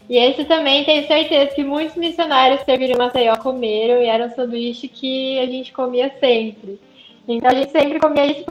E 0.09 0.17
esse 0.17 0.45
também 0.45 0.85
tenho 0.85 1.07
certeza 1.07 1.55
que 1.55 1.65
muitos 1.65 1.97
missionários 1.97 2.61
serviram 2.61 2.95
em 2.95 2.99
Maceió 2.99 3.37
comeram 3.37 4.01
e 4.01 4.07
era 4.07 4.27
um 4.27 4.31
sanduíche 4.31 4.87
que 4.87 5.39
a 5.41 5.47
gente 5.47 5.73
comia 5.73 6.15
sempre. 6.21 6.79
Então 7.27 7.51
a 7.51 7.55
gente 7.55 7.73
sempre 7.73 7.99
comia 7.99 8.27
isso 8.27 8.45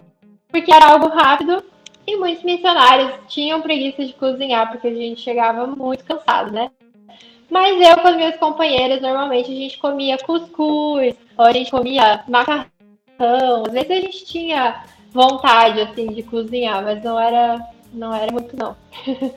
porque 0.49 0.73
era 0.73 0.87
algo 0.87 1.07
rápido 1.07 1.63
e 2.05 2.17
muitos 2.17 2.43
missionários 2.43 3.13
tinham 3.29 3.61
preguiça 3.61 4.05
de 4.05 4.13
cozinhar 4.13 4.69
porque 4.69 4.87
a 4.87 4.93
gente 4.93 5.21
chegava 5.21 5.65
muito 5.65 6.03
cansado, 6.03 6.51
né? 6.51 6.69
Mas 7.49 7.79
eu 7.79 7.97
com 8.01 8.07
as 8.07 8.15
minhas 8.15 8.37
companheiras, 8.37 9.01
normalmente 9.01 9.51
a 9.51 9.55
gente 9.55 9.77
comia 9.77 10.17
cuscuz, 10.17 11.15
ou 11.37 11.45
a 11.45 11.51
gente 11.53 11.71
comia 11.71 12.23
macarrão. 12.27 12.65
Às 13.19 13.73
vezes 13.73 13.91
a 13.91 14.01
gente 14.01 14.25
tinha 14.25 14.85
vontade 15.11 15.81
assim 15.81 16.07
de 16.07 16.23
cozinhar, 16.23 16.83
mas 16.83 17.03
não 17.03 17.19
era 17.19 17.59
não 17.95 18.13
era 18.13 18.31
muito 18.31 18.55
não. 18.57 18.75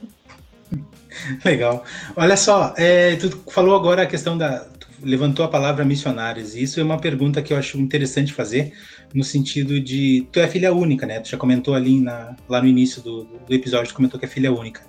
Legal. 1.45 1.85
Olha 2.17 2.37
só, 2.37 2.75
é, 2.77 3.17
tu 3.17 3.31
falou 3.51 3.75
agora 3.75 4.03
a 4.03 4.07
questão 4.07 4.37
da. 4.37 4.67
levantou 5.03 5.45
a 5.45 5.49
palavra 5.49 5.85
missionários, 5.85 6.55
e 6.55 6.63
isso 6.63 6.81
é 6.81 6.83
uma 6.83 6.99
pergunta 6.99 7.41
que 7.43 7.53
eu 7.53 7.57
acho 7.57 7.79
interessante 7.79 8.33
fazer, 8.33 8.73
no 9.15 9.25
sentido 9.25 9.81
de. 9.81 10.27
Tu 10.33 10.41
é 10.41 10.49
filha 10.49 10.73
única, 10.73 11.07
né? 11.07 11.21
Tu 11.21 11.31
já 11.31 11.37
comentou 11.37 11.75
ali 11.75 12.01
na, 12.01 12.37
lá 12.49 12.61
no 12.61 12.69
início 12.69 13.03
do, 13.03 13.25
do 13.25 13.55
episódio, 13.55 13.93
tu 13.93 13.97
comentou 13.97 14.19
que 14.19 14.27
é 14.27 14.29
filha 14.29 14.53
única. 14.53 14.83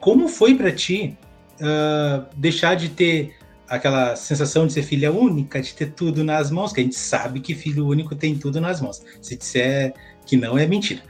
Como 0.00 0.28
foi 0.28 0.54
para 0.54 0.70
ti 0.70 1.16
uh, 1.60 2.26
deixar 2.36 2.74
de 2.74 2.88
ter 2.90 3.35
aquela 3.68 4.16
sensação 4.16 4.66
de 4.66 4.72
ser 4.72 4.82
filha 4.82 5.12
única, 5.12 5.60
de 5.60 5.74
ter 5.74 5.92
tudo 5.92 6.22
nas 6.22 6.50
mãos, 6.50 6.72
que 6.72 6.80
a 6.80 6.82
gente 6.84 6.96
sabe 6.96 7.40
que 7.40 7.54
filho 7.54 7.86
único 7.86 8.14
tem 8.14 8.36
tudo 8.36 8.60
nas 8.60 8.80
mãos. 8.80 9.02
Se 9.20 9.36
disser 9.36 9.94
que 10.24 10.36
não, 10.36 10.56
é 10.56 10.66
mentira. 10.66 11.02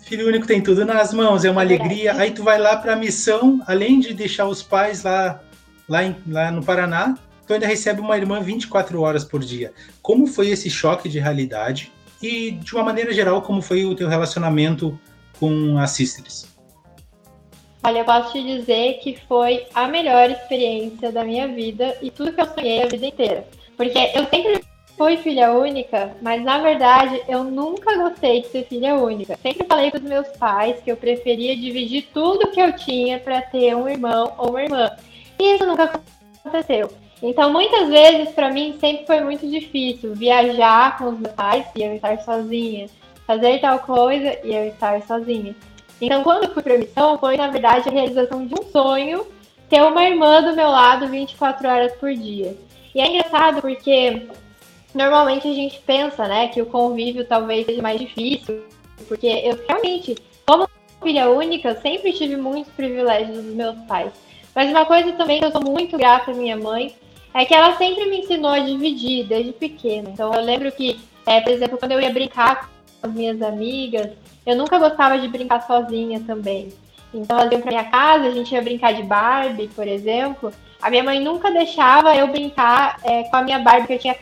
Filho 0.00 0.26
único 0.28 0.46
tem 0.46 0.60
tudo 0.60 0.84
nas 0.84 1.12
mãos, 1.12 1.44
é 1.44 1.50
uma 1.50 1.62
alegria. 1.62 2.14
Aí 2.14 2.30
tu 2.30 2.42
vai 2.42 2.58
lá 2.58 2.76
para 2.76 2.92
a 2.92 2.96
missão, 2.96 3.62
além 3.66 4.00
de 4.00 4.12
deixar 4.12 4.46
os 4.46 4.62
pais 4.62 5.02
lá, 5.02 5.40
lá, 5.88 6.04
em, 6.04 6.14
lá 6.26 6.50
no 6.50 6.62
Paraná, 6.62 7.16
tu 7.46 7.54
ainda 7.54 7.66
recebe 7.66 8.00
uma 8.00 8.16
irmã 8.16 8.40
24 8.40 9.00
horas 9.00 9.24
por 9.24 9.40
dia. 9.40 9.72
Como 10.02 10.26
foi 10.26 10.50
esse 10.50 10.68
choque 10.68 11.08
de 11.08 11.18
realidade? 11.18 11.90
E, 12.22 12.52
de 12.52 12.74
uma 12.74 12.84
maneira 12.84 13.12
geral, 13.12 13.42
como 13.42 13.60
foi 13.60 13.84
o 13.84 13.94
teu 13.94 14.08
relacionamento 14.08 14.98
com 15.38 15.78
as 15.78 15.90
sisters? 15.90 16.53
Olha, 17.86 17.98
eu 17.98 18.04
posso 18.06 18.32
te 18.32 18.42
dizer 18.42 18.94
que 18.94 19.14
foi 19.28 19.66
a 19.74 19.86
melhor 19.86 20.30
experiência 20.30 21.12
da 21.12 21.22
minha 21.22 21.46
vida 21.46 21.94
e 22.00 22.10
tudo 22.10 22.32
que 22.32 22.40
eu 22.40 22.46
sonhei 22.46 22.82
a 22.82 22.86
vida 22.86 23.04
inteira. 23.04 23.46
Porque 23.76 23.98
eu 24.14 24.24
sempre 24.24 24.64
fui 24.96 25.18
filha 25.18 25.52
única, 25.52 26.16
mas 26.22 26.42
na 26.42 26.60
verdade 26.60 27.20
eu 27.28 27.44
nunca 27.44 27.94
gostei 27.98 28.40
de 28.40 28.48
ser 28.48 28.64
filha 28.64 28.94
única. 28.94 29.36
Sempre 29.36 29.66
falei 29.66 29.90
para 29.90 30.00
os 30.00 30.08
meus 30.08 30.28
pais 30.28 30.80
que 30.80 30.90
eu 30.90 30.96
preferia 30.96 31.54
dividir 31.54 32.08
tudo 32.14 32.50
que 32.50 32.60
eu 32.60 32.72
tinha 32.72 33.18
para 33.18 33.42
ter 33.42 33.76
um 33.76 33.86
irmão 33.86 34.32
ou 34.38 34.48
uma 34.48 34.62
irmã. 34.62 34.90
E 35.38 35.54
isso 35.54 35.66
nunca 35.66 36.00
aconteceu. 36.42 36.90
Então, 37.22 37.52
muitas 37.52 37.90
vezes, 37.90 38.30
para 38.30 38.50
mim, 38.50 38.78
sempre 38.80 39.06
foi 39.06 39.20
muito 39.20 39.46
difícil 39.46 40.14
viajar 40.14 40.96
com 40.96 41.10
os 41.10 41.18
meus 41.18 41.34
pais 41.34 41.66
e 41.76 41.82
eu 41.82 41.94
estar 41.94 42.18
sozinha, 42.22 42.86
fazer 43.26 43.60
tal 43.60 43.78
coisa 43.80 44.38
e 44.42 44.54
eu 44.54 44.68
estar 44.68 45.02
sozinha. 45.02 45.54
Então, 46.00 46.22
quando 46.22 46.44
eu 46.44 46.54
fui 46.54 46.62
para 46.62 46.78
missão, 46.78 47.18
foi 47.18 47.36
na 47.36 47.48
verdade 47.48 47.88
a 47.88 47.92
realização 47.92 48.46
de 48.46 48.54
um 48.54 48.64
sonho 48.70 49.26
ter 49.68 49.82
uma 49.82 50.04
irmã 50.04 50.42
do 50.42 50.54
meu 50.54 50.68
lado 50.68 51.08
24 51.08 51.68
horas 51.68 51.92
por 51.96 52.12
dia. 52.12 52.56
E 52.94 53.00
é 53.00 53.08
engraçado 53.08 53.60
porque 53.60 54.26
normalmente 54.94 55.48
a 55.48 55.52
gente 55.52 55.80
pensa, 55.80 56.28
né, 56.28 56.48
que 56.48 56.62
o 56.62 56.66
convívio 56.66 57.24
talvez 57.24 57.66
seja 57.66 57.82
mais 57.82 58.00
difícil, 58.00 58.62
porque 59.08 59.26
eu 59.26 59.58
realmente, 59.66 60.16
como 60.46 60.68
filha 61.02 61.28
única, 61.28 61.74
sempre 61.80 62.12
tive 62.12 62.36
muitos 62.36 62.72
privilégios 62.72 63.36
dos 63.36 63.54
meus 63.54 63.76
pais. 63.86 64.12
Mas 64.54 64.70
uma 64.70 64.86
coisa 64.86 65.12
também 65.12 65.40
que 65.40 65.46
eu 65.46 65.50
sou 65.50 65.62
muito 65.62 65.96
grata 65.98 66.30
à 66.30 66.34
minha 66.34 66.56
mãe 66.56 66.94
é 67.34 67.44
que 67.44 67.52
ela 67.52 67.76
sempre 67.76 68.06
me 68.06 68.20
ensinou 68.20 68.52
a 68.52 68.60
dividir 68.60 69.26
desde 69.26 69.52
pequena. 69.52 70.10
Então 70.10 70.32
eu 70.32 70.40
lembro 70.40 70.70
que, 70.70 71.00
é, 71.26 71.40
por 71.40 71.52
exemplo, 71.52 71.76
quando 71.76 71.92
eu 71.92 72.00
ia 72.00 72.12
brincar 72.12 72.70
com 73.00 73.08
as 73.08 73.12
minhas 73.12 73.42
amigas, 73.42 74.10
eu 74.46 74.56
nunca 74.56 74.78
gostava 74.78 75.18
de 75.18 75.28
brincar 75.28 75.62
sozinha 75.62 76.20
também. 76.26 76.72
Então 77.12 77.38
elas 77.38 77.52
iam 77.52 77.60
pra 77.60 77.70
minha 77.70 77.84
casa, 77.84 78.26
a 78.26 78.30
gente 78.30 78.52
ia 78.52 78.62
brincar 78.62 78.92
de 78.92 79.02
Barbie, 79.02 79.68
por 79.68 79.86
exemplo. 79.86 80.52
A 80.82 80.90
minha 80.90 81.04
mãe 81.04 81.20
nunca 81.20 81.50
deixava 81.50 82.14
eu 82.16 82.26
brincar 82.26 82.98
é, 83.04 83.22
com 83.24 83.36
a 83.36 83.42
minha 83.42 83.58
Barbie 83.58 83.86
que 83.86 83.92
eu 83.94 83.98
tinha 83.98 84.16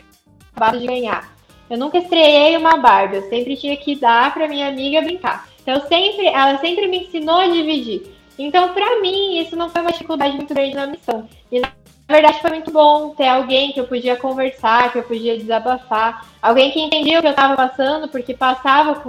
acabado 0.51 0.79
de 0.79 0.85
ganhar. 0.87 1.33
Eu 1.69 1.77
nunca 1.77 1.97
estreiei 1.97 2.55
uma 2.55 2.77
Barbie, 2.77 3.17
eu 3.17 3.29
sempre 3.29 3.57
tinha 3.57 3.75
que 3.75 3.95
dar 3.95 4.33
para 4.33 4.47
minha 4.47 4.67
amiga 4.67 5.01
brincar. 5.01 5.47
Então 5.61 5.81
sempre, 5.87 6.27
ela 6.27 6.57
sempre 6.59 6.87
me 6.87 6.99
ensinou 6.99 7.37
a 7.37 7.47
dividir. 7.47 8.13
Então 8.37 8.73
para 8.73 9.01
mim 9.01 9.39
isso 9.39 9.55
não 9.55 9.69
foi 9.69 9.81
uma 9.81 9.91
dificuldade 9.91 10.35
muito 10.35 10.53
grande 10.53 10.75
na 10.75 10.87
missão. 10.87 11.27
E 11.51 11.61
verdade 12.07 12.41
foi 12.41 12.49
muito 12.51 12.71
bom 12.71 13.11
ter 13.11 13.27
alguém 13.27 13.71
que 13.71 13.79
eu 13.79 13.87
podia 13.87 14.15
conversar, 14.15 14.91
que 14.91 14.99
eu 14.99 15.03
podia 15.03 15.37
desabafar, 15.37 16.27
alguém 16.41 16.71
que 16.71 16.79
entendia 16.79 17.19
o 17.19 17.21
que 17.21 17.27
eu 17.27 17.31
estava 17.31 17.55
passando, 17.55 18.07
porque 18.07 18.33
passava 18.33 19.01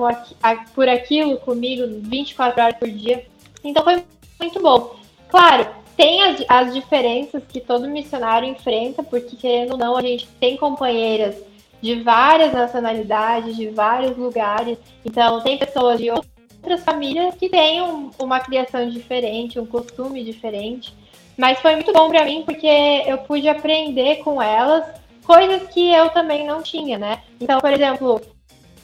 por 0.74 0.88
aquilo 0.88 1.38
comigo 1.38 1.82
24 2.02 2.62
horas 2.62 2.76
por 2.76 2.88
dia. 2.88 3.26
Então 3.62 3.82
foi 3.82 4.04
muito 4.40 4.60
bom. 4.60 4.96
Claro, 5.28 5.66
tem 5.96 6.22
as, 6.22 6.44
as 6.48 6.74
diferenças 6.74 7.42
que 7.48 7.60
todo 7.60 7.88
missionário 7.88 8.48
enfrenta, 8.48 9.02
porque 9.02 9.36
querendo 9.36 9.72
ou 9.72 9.78
não, 9.78 9.96
a 9.96 10.02
gente 10.02 10.26
tem 10.40 10.56
companheiras 10.56 11.36
de 11.84 11.96
várias 11.96 12.52
nacionalidades, 12.52 13.56
de 13.56 13.68
vários 13.68 14.16
lugares. 14.16 14.78
Então, 15.04 15.42
tem 15.42 15.58
pessoas 15.58 15.98
de 15.98 16.10
outras 16.10 16.82
famílias 16.82 17.34
que 17.34 17.48
têm 17.48 17.82
um, 17.82 18.10
uma 18.18 18.40
criação 18.40 18.88
diferente, 18.88 19.60
um 19.60 19.66
costume 19.66 20.24
diferente. 20.24 20.94
Mas 21.36 21.60
foi 21.60 21.74
muito 21.74 21.92
bom 21.92 22.08
para 22.08 22.24
mim 22.24 22.42
porque 22.44 22.66
eu 23.06 23.18
pude 23.18 23.48
aprender 23.48 24.16
com 24.16 24.40
elas 24.40 24.84
coisas 25.24 25.68
que 25.68 25.92
eu 25.92 26.10
também 26.10 26.46
não 26.46 26.62
tinha, 26.62 26.98
né? 26.98 27.22
Então, 27.40 27.60
por 27.60 27.72
exemplo, 27.72 28.20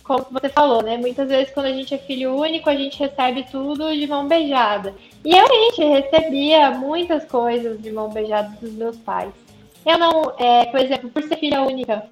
como 0.02 0.26
você 0.30 0.48
falou, 0.48 0.82
né? 0.82 0.96
Muitas 0.96 1.28
vezes 1.28 1.52
quando 1.52 1.66
a 1.66 1.72
gente 1.72 1.94
é 1.94 1.98
filho 1.98 2.34
único, 2.34 2.68
a 2.68 2.74
gente 2.74 2.98
recebe 2.98 3.46
tudo 3.50 3.94
de 3.94 4.06
mão 4.06 4.26
beijada. 4.26 4.94
E 5.24 5.30
eu 5.30 5.46
realmente 5.46 5.84
recebia 5.84 6.70
muitas 6.72 7.24
coisas 7.26 7.80
de 7.80 7.92
mão 7.92 8.08
beijada 8.08 8.56
dos 8.60 8.72
meus 8.72 8.96
pais. 8.96 9.32
Eu 9.86 9.98
não, 9.98 10.32
é, 10.38 10.66
por 10.66 10.80
exemplo, 10.80 11.10
por 11.10 11.22
ser 11.22 11.36
filha 11.36 11.62
única, 11.62 12.10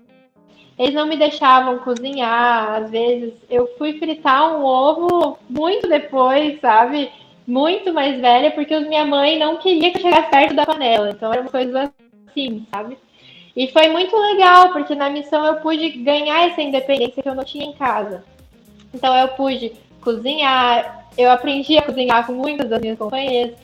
eles 0.79 0.95
não 0.95 1.07
me 1.07 1.17
deixavam 1.17 1.79
cozinhar. 1.79 2.83
Às 2.83 2.91
vezes 2.91 3.35
eu 3.51 3.69
fui 3.77 3.99
fritar 3.99 4.57
um 4.57 4.65
ovo 4.65 5.39
muito 5.51 5.89
depois, 5.89 6.61
sabe? 6.61 7.11
Muito 7.49 7.95
mais 7.95 8.21
velha, 8.21 8.51
porque 8.51 8.79
minha 8.79 9.07
mãe 9.07 9.39
não 9.39 9.57
queria 9.57 9.91
que 9.91 9.97
eu 9.97 10.03
chegasse 10.03 10.29
perto 10.29 10.55
da 10.55 10.67
panela. 10.67 11.09
Então 11.09 11.33
eram 11.33 11.47
coisas 11.47 11.91
assim, 12.29 12.67
sabe? 12.71 12.99
E 13.57 13.69
foi 13.69 13.89
muito 13.89 14.15
legal, 14.15 14.71
porque 14.71 14.95
na 14.95 15.09
missão 15.09 15.47
eu 15.47 15.55
pude 15.57 15.89
ganhar 15.89 16.47
essa 16.47 16.61
independência 16.61 17.23
que 17.23 17.29
eu 17.29 17.35
não 17.35 17.45
tinha 17.45 17.65
em 17.65 17.73
casa. 17.73 18.23
Então 18.93 19.17
eu 19.17 19.29
pude 19.29 19.73
cozinhar, 20.03 21.09
eu 21.17 21.31
aprendi 21.31 21.79
a 21.79 21.83
cozinhar 21.83 22.27
com 22.27 22.35
muitas 22.35 22.69
das 22.69 22.83
minhas 22.83 22.99
companheiras. 22.99 23.57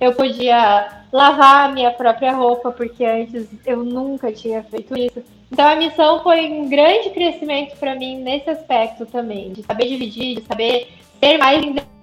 Eu 0.00 0.14
podia 0.14 1.02
lavar 1.12 1.68
a 1.68 1.72
minha 1.72 1.90
própria 1.90 2.32
roupa, 2.32 2.70
porque 2.70 3.04
antes 3.04 3.48
eu 3.66 3.82
nunca 3.82 4.30
tinha 4.30 4.62
feito 4.62 4.96
isso. 4.96 5.24
Então 5.50 5.66
a 5.66 5.74
missão 5.74 6.22
foi 6.22 6.48
um 6.52 6.68
grande 6.68 7.10
crescimento 7.10 7.76
para 7.78 7.96
mim 7.96 8.20
nesse 8.20 8.48
aspecto 8.48 9.04
também, 9.06 9.52
de 9.52 9.64
saber 9.64 9.88
dividir, 9.88 10.36
de 10.36 10.46
saber 10.46 10.86
ser 11.18 11.36
mais 11.36 11.58
independente, 11.58 11.97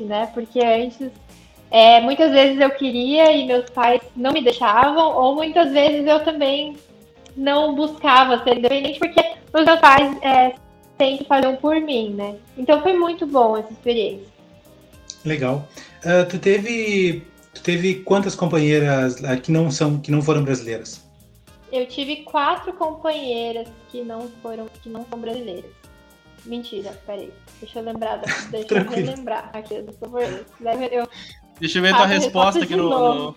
né? 0.00 0.30
Porque 0.32 0.60
antes 0.60 1.10
é, 1.70 2.00
muitas 2.00 2.32
vezes 2.32 2.60
eu 2.60 2.70
queria 2.70 3.32
e 3.32 3.46
meus 3.46 3.70
pais 3.70 4.00
não 4.16 4.32
me 4.32 4.42
deixavam, 4.42 5.16
ou 5.16 5.34
muitas 5.34 5.70
vezes 5.72 6.06
eu 6.06 6.24
também 6.24 6.76
não 7.36 7.74
buscava 7.74 8.42
ser 8.42 8.58
independente 8.58 8.98
porque 8.98 9.20
os 9.52 9.64
meus 9.64 9.80
pais 9.80 10.16
é, 10.22 10.54
sempre 10.98 11.24
faziam 11.24 11.56
por 11.56 11.80
mim, 11.80 12.10
né? 12.10 12.36
Então 12.58 12.82
foi 12.82 12.92
muito 12.92 13.26
bom 13.26 13.56
essa 13.56 13.72
experiência. 13.72 14.26
Legal. 15.24 15.68
Uh, 16.04 16.28
tu 16.28 16.38
teve 16.38 17.22
tu 17.54 17.62
teve 17.62 17.96
quantas 17.96 18.34
companheiras 18.34 19.20
uh, 19.20 19.40
que 19.40 19.52
não 19.52 19.70
são 19.70 19.98
que 19.98 20.10
não 20.10 20.22
foram 20.22 20.42
brasileiras? 20.42 21.06
Eu 21.72 21.86
tive 21.86 22.16
quatro 22.24 22.72
companheiras 22.72 23.68
que 23.90 24.02
não 24.02 24.28
foram 24.42 24.66
que 24.82 24.88
não 24.88 25.06
são 25.08 25.18
brasileiras. 25.20 25.70
Mentira, 26.44 26.90
peraí. 27.06 27.32
Deixa 27.60 27.78
eu 27.78 27.84
lembrar. 27.84 28.20
Deixa 28.50 28.74
eu 28.74 28.84
relembrar 28.88 29.50
aqui, 29.52 29.82
por 29.82 29.94
favor. 29.94 30.22
Eu, 30.22 31.08
Deixa 31.58 31.78
eu 31.78 31.82
ver 31.82 31.94
a 31.94 31.96
tua 31.96 32.06
resposta 32.06 32.64
aqui 32.64 32.76
no, 32.76 32.88
no, 32.88 33.36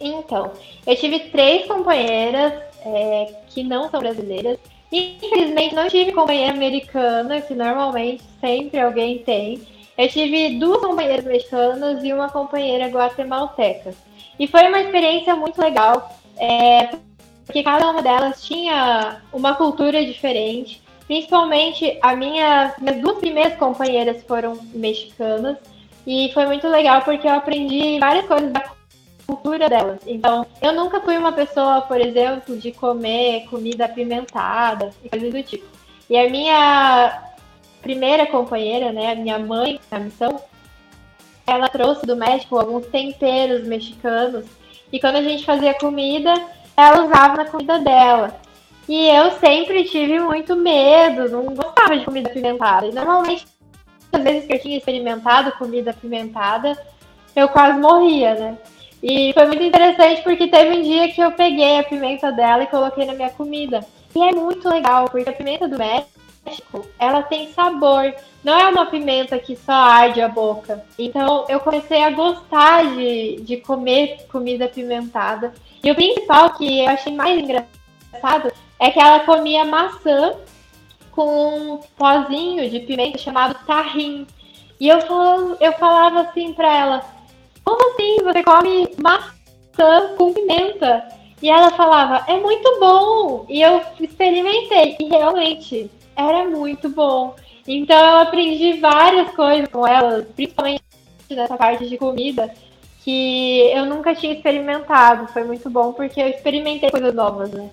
Então, 0.00 0.52
eu 0.86 0.96
tive 0.96 1.20
três 1.30 1.66
companheiras 1.66 2.52
é, 2.84 3.34
que 3.48 3.62
não 3.62 3.90
são 3.90 4.00
brasileiras 4.00 4.58
Infelizmente 4.92 5.74
não 5.74 5.88
tive 5.88 6.12
companheira 6.12 6.52
americana, 6.52 7.40
que 7.40 7.54
normalmente 7.54 8.22
sempre 8.38 8.78
alguém 8.78 9.20
tem. 9.20 9.62
Eu 9.96 10.06
tive 10.08 10.58
duas 10.58 10.82
companheiras 10.82 11.24
mexicanas 11.24 12.04
e 12.04 12.12
uma 12.12 12.28
companheira 12.28 12.88
guatemalteca. 12.88 13.94
E 14.38 14.46
foi 14.46 14.68
uma 14.68 14.80
experiência 14.80 15.34
muito 15.34 15.58
legal, 15.60 16.14
é, 16.36 16.90
porque 17.46 17.62
cada 17.62 17.90
uma 17.90 18.02
delas 18.02 18.44
tinha 18.44 19.22
uma 19.32 19.54
cultura 19.54 20.04
diferente. 20.04 20.82
Principalmente 21.06 21.98
a 22.00 22.14
minha, 22.16 22.74
minhas 22.78 23.00
duas 23.00 23.18
primeiras 23.18 23.56
companheiras 23.56 24.22
foram 24.24 24.58
mexicanas 24.72 25.56
e 26.06 26.30
foi 26.32 26.46
muito 26.46 26.68
legal 26.68 27.02
porque 27.02 27.26
eu 27.26 27.32
aprendi 27.32 27.98
várias 27.98 28.26
coisas 28.26 28.52
da 28.52 28.62
cultura 29.26 29.68
delas. 29.68 30.00
Então, 30.06 30.46
eu 30.60 30.72
nunca 30.72 31.00
fui 31.00 31.16
uma 31.16 31.32
pessoa, 31.32 31.82
por 31.82 32.00
exemplo, 32.00 32.56
de 32.56 32.72
comer 32.72 33.46
comida 33.48 33.84
apimentada 33.84 34.90
e 35.04 35.08
coisas 35.08 35.32
do 35.32 35.42
tipo. 35.42 35.66
E 36.08 36.16
a 36.16 36.28
minha 36.28 37.22
primeira 37.80 38.26
companheira, 38.26 38.92
né, 38.92 39.12
a 39.12 39.14
minha 39.14 39.38
mãe 39.38 39.80
na 39.90 39.98
missão, 39.98 40.40
ela 41.46 41.68
trouxe 41.68 42.06
do 42.06 42.16
México 42.16 42.56
alguns 42.56 42.86
temperos 42.86 43.66
mexicanos 43.66 44.44
e 44.92 45.00
quando 45.00 45.16
a 45.16 45.22
gente 45.22 45.44
fazia 45.44 45.74
comida, 45.74 46.32
ela 46.76 47.04
usava 47.04 47.36
na 47.36 47.44
comida 47.46 47.78
dela. 47.78 48.40
E 48.92 49.08
eu 49.08 49.30
sempre 49.38 49.84
tive 49.84 50.20
muito 50.20 50.54
medo, 50.54 51.26
não 51.30 51.46
gostava 51.54 51.96
de 51.96 52.04
comida 52.04 52.28
apimentada. 52.28 52.86
E 52.86 52.92
normalmente, 52.92 53.46
as 54.12 54.22
vezes 54.22 54.46
que 54.46 54.52
eu 54.52 54.60
tinha 54.60 54.76
experimentado 54.76 55.50
comida 55.52 55.92
apimentada, 55.92 56.76
eu 57.34 57.48
quase 57.48 57.78
morria, 57.78 58.34
né? 58.34 58.58
E 59.02 59.32
foi 59.32 59.46
muito 59.46 59.62
interessante 59.62 60.20
porque 60.20 60.46
teve 60.46 60.76
um 60.76 60.82
dia 60.82 61.10
que 61.10 61.22
eu 61.22 61.32
peguei 61.32 61.78
a 61.78 61.84
pimenta 61.84 62.30
dela 62.32 62.64
e 62.64 62.66
coloquei 62.66 63.06
na 63.06 63.14
minha 63.14 63.30
comida. 63.30 63.80
E 64.14 64.22
é 64.22 64.30
muito 64.32 64.68
legal, 64.68 65.06
porque 65.08 65.30
a 65.30 65.32
pimenta 65.32 65.66
do 65.66 65.78
México, 65.78 66.86
ela 66.98 67.22
tem 67.22 67.50
sabor. 67.54 68.14
Não 68.44 68.60
é 68.60 68.68
uma 68.68 68.84
pimenta 68.84 69.38
que 69.38 69.56
só 69.56 69.72
arde 69.72 70.20
a 70.20 70.28
boca. 70.28 70.84
Então 70.98 71.46
eu 71.48 71.60
comecei 71.60 72.04
a 72.04 72.10
gostar 72.10 72.84
de, 72.94 73.36
de 73.40 73.56
comer 73.56 74.26
comida 74.30 74.66
apimentada. 74.66 75.50
E 75.82 75.90
o 75.90 75.94
principal 75.94 76.50
que 76.50 76.80
eu 76.80 76.90
achei 76.90 77.14
mais 77.14 77.42
engraçado 77.42 78.52
é 78.82 78.90
que 78.90 78.98
ela 78.98 79.20
comia 79.20 79.64
maçã 79.64 80.34
com 81.12 81.74
um 81.74 81.80
pozinho 81.96 82.68
de 82.68 82.80
pimenta 82.80 83.16
chamado 83.16 83.54
tahim. 83.64 84.26
E 84.80 84.88
eu, 84.88 85.00
falava, 85.02 85.56
eu 85.60 85.72
falava 85.74 86.20
assim 86.22 86.52
pra 86.52 86.76
ela, 86.76 87.04
como 87.64 87.92
assim 87.92 88.16
você 88.24 88.42
come 88.42 88.88
maçã 89.00 90.16
com 90.18 90.32
pimenta? 90.32 91.06
E 91.40 91.48
ela 91.48 91.70
falava, 91.70 92.24
é 92.26 92.36
muito 92.40 92.80
bom. 92.80 93.46
E 93.48 93.62
eu 93.62 93.82
experimentei, 94.00 94.96
e 94.98 95.04
realmente 95.04 95.88
era 96.16 96.50
muito 96.50 96.88
bom. 96.88 97.36
Então 97.68 97.96
eu 97.96 98.16
aprendi 98.18 98.80
várias 98.80 99.30
coisas 99.30 99.68
com 99.68 99.86
ela, 99.86 100.26
principalmente 100.34 100.82
nessa 101.30 101.56
parte 101.56 101.88
de 101.88 101.96
comida, 101.96 102.52
que 103.04 103.70
eu 103.72 103.86
nunca 103.86 104.12
tinha 104.12 104.32
experimentado. 104.32 105.28
Foi 105.28 105.44
muito 105.44 105.70
bom 105.70 105.92
porque 105.92 106.20
eu 106.20 106.26
experimentei 106.26 106.90
coisas 106.90 107.14
novas, 107.14 107.52
né? 107.52 107.70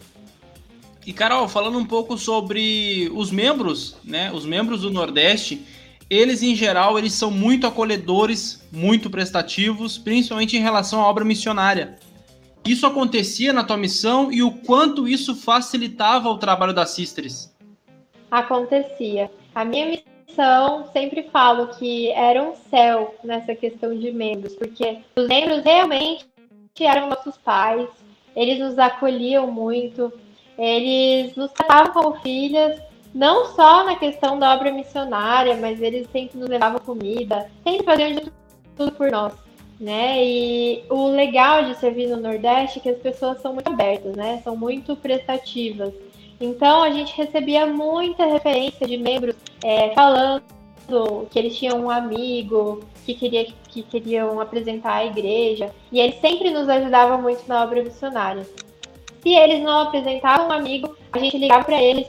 E 1.10 1.12
Carol, 1.12 1.48
falando 1.48 1.80
um 1.80 1.86
pouco 1.86 2.20
sobre 2.20 3.10
os 3.16 3.32
membros, 3.32 3.98
né? 4.04 4.32
Os 4.32 4.46
membros 4.46 4.82
do 4.82 4.92
Nordeste, 4.92 5.66
eles 6.08 6.44
em 6.44 6.54
geral 6.54 7.00
eles 7.00 7.14
são 7.14 7.32
muito 7.32 7.66
acolhedores, 7.66 8.64
muito 8.72 9.10
prestativos, 9.10 9.98
principalmente 9.98 10.56
em 10.56 10.60
relação 10.60 11.02
à 11.02 11.10
obra 11.10 11.26
missionária. 11.26 11.98
Isso 12.64 12.86
acontecia 12.86 13.52
na 13.52 13.64
tua 13.64 13.76
missão 13.76 14.32
e 14.32 14.44
o 14.44 14.52
quanto 14.52 15.08
isso 15.08 15.36
facilitava 15.36 16.30
o 16.30 16.38
trabalho 16.38 16.74
das 16.74 16.92
sisters? 16.92 17.52
Acontecia. 18.30 19.32
A 19.56 19.66
minha 19.66 20.00
missão, 20.28 20.86
sempre 20.94 21.24
falo 21.32 21.70
que 21.70 22.12
era 22.12 22.44
um 22.44 22.54
céu 22.70 23.16
nessa 23.24 23.56
questão 23.56 23.98
de 23.98 24.12
membros, 24.12 24.54
porque 24.54 25.00
os 25.16 25.28
membros 25.28 25.64
realmente 25.64 26.28
eram 26.80 27.10
nossos 27.10 27.36
pais, 27.36 27.90
eles 28.36 28.60
nos 28.60 28.78
acolhiam 28.78 29.52
muito, 29.52 30.14
eles 30.60 31.36
nos 31.38 31.52
tratavam 31.52 31.94
como 31.94 32.20
filhas, 32.20 32.82
não 33.16 33.46
só 33.56 33.86
na 33.86 33.96
questão 33.96 34.38
da 34.38 34.54
obra 34.54 34.72
missionária, 34.72 35.56
mas 35.56 35.82
eles 35.82 36.08
sempre 36.12 36.38
nos 36.38 36.50
levavam 36.50 36.80
comida, 36.80 37.50
sempre 37.64 37.86
faziam 37.86 38.12
de 38.12 38.32
tudo 38.76 38.92
por 38.92 39.10
nós, 39.10 39.34
né? 39.80 40.22
E 40.22 40.84
o 40.90 41.08
legal 41.08 41.64
de 41.64 41.76
servir 41.76 42.08
no 42.08 42.18
Nordeste 42.18 42.80
é 42.80 42.82
que 42.82 42.90
as 42.90 43.00
pessoas 43.00 43.42
são 43.42 43.54
muito 43.54 43.70
abertas, 43.70 44.16
né? 44.16 44.42
São 44.44 44.56
muito 44.56 44.98
prestativas. 44.98 45.94
Então 46.42 46.84
a 46.84 46.90
gente 46.92 47.16
recebia 47.16 47.66
muita 47.66 48.26
referência 48.26 48.86
de 48.86 48.98
membros 48.98 49.36
é, 49.64 49.94
falando 49.94 50.44
que 51.30 51.40
eles 51.40 51.58
tinham 51.58 51.80
um 51.80 51.90
amigo 51.90 52.84
que, 53.06 53.14
queria, 53.14 53.46
que 53.68 53.82
queriam 53.84 54.40
apresentar 54.40 54.96
a 54.96 55.06
igreja, 55.06 55.72
e 55.92 56.00
eles 56.00 56.20
sempre 56.20 56.50
nos 56.50 56.68
ajudavam 56.68 57.22
muito 57.22 57.48
na 57.48 57.64
obra 57.64 57.84
missionária. 57.84 58.46
Se 59.22 59.30
eles 59.30 59.62
não 59.62 59.82
apresentavam 59.82 60.48
um 60.48 60.52
amigo, 60.52 60.96
a 61.12 61.20
gente 61.20 61.38
ligava 61.38 61.64
para 61.64 61.82
eles 61.82 62.08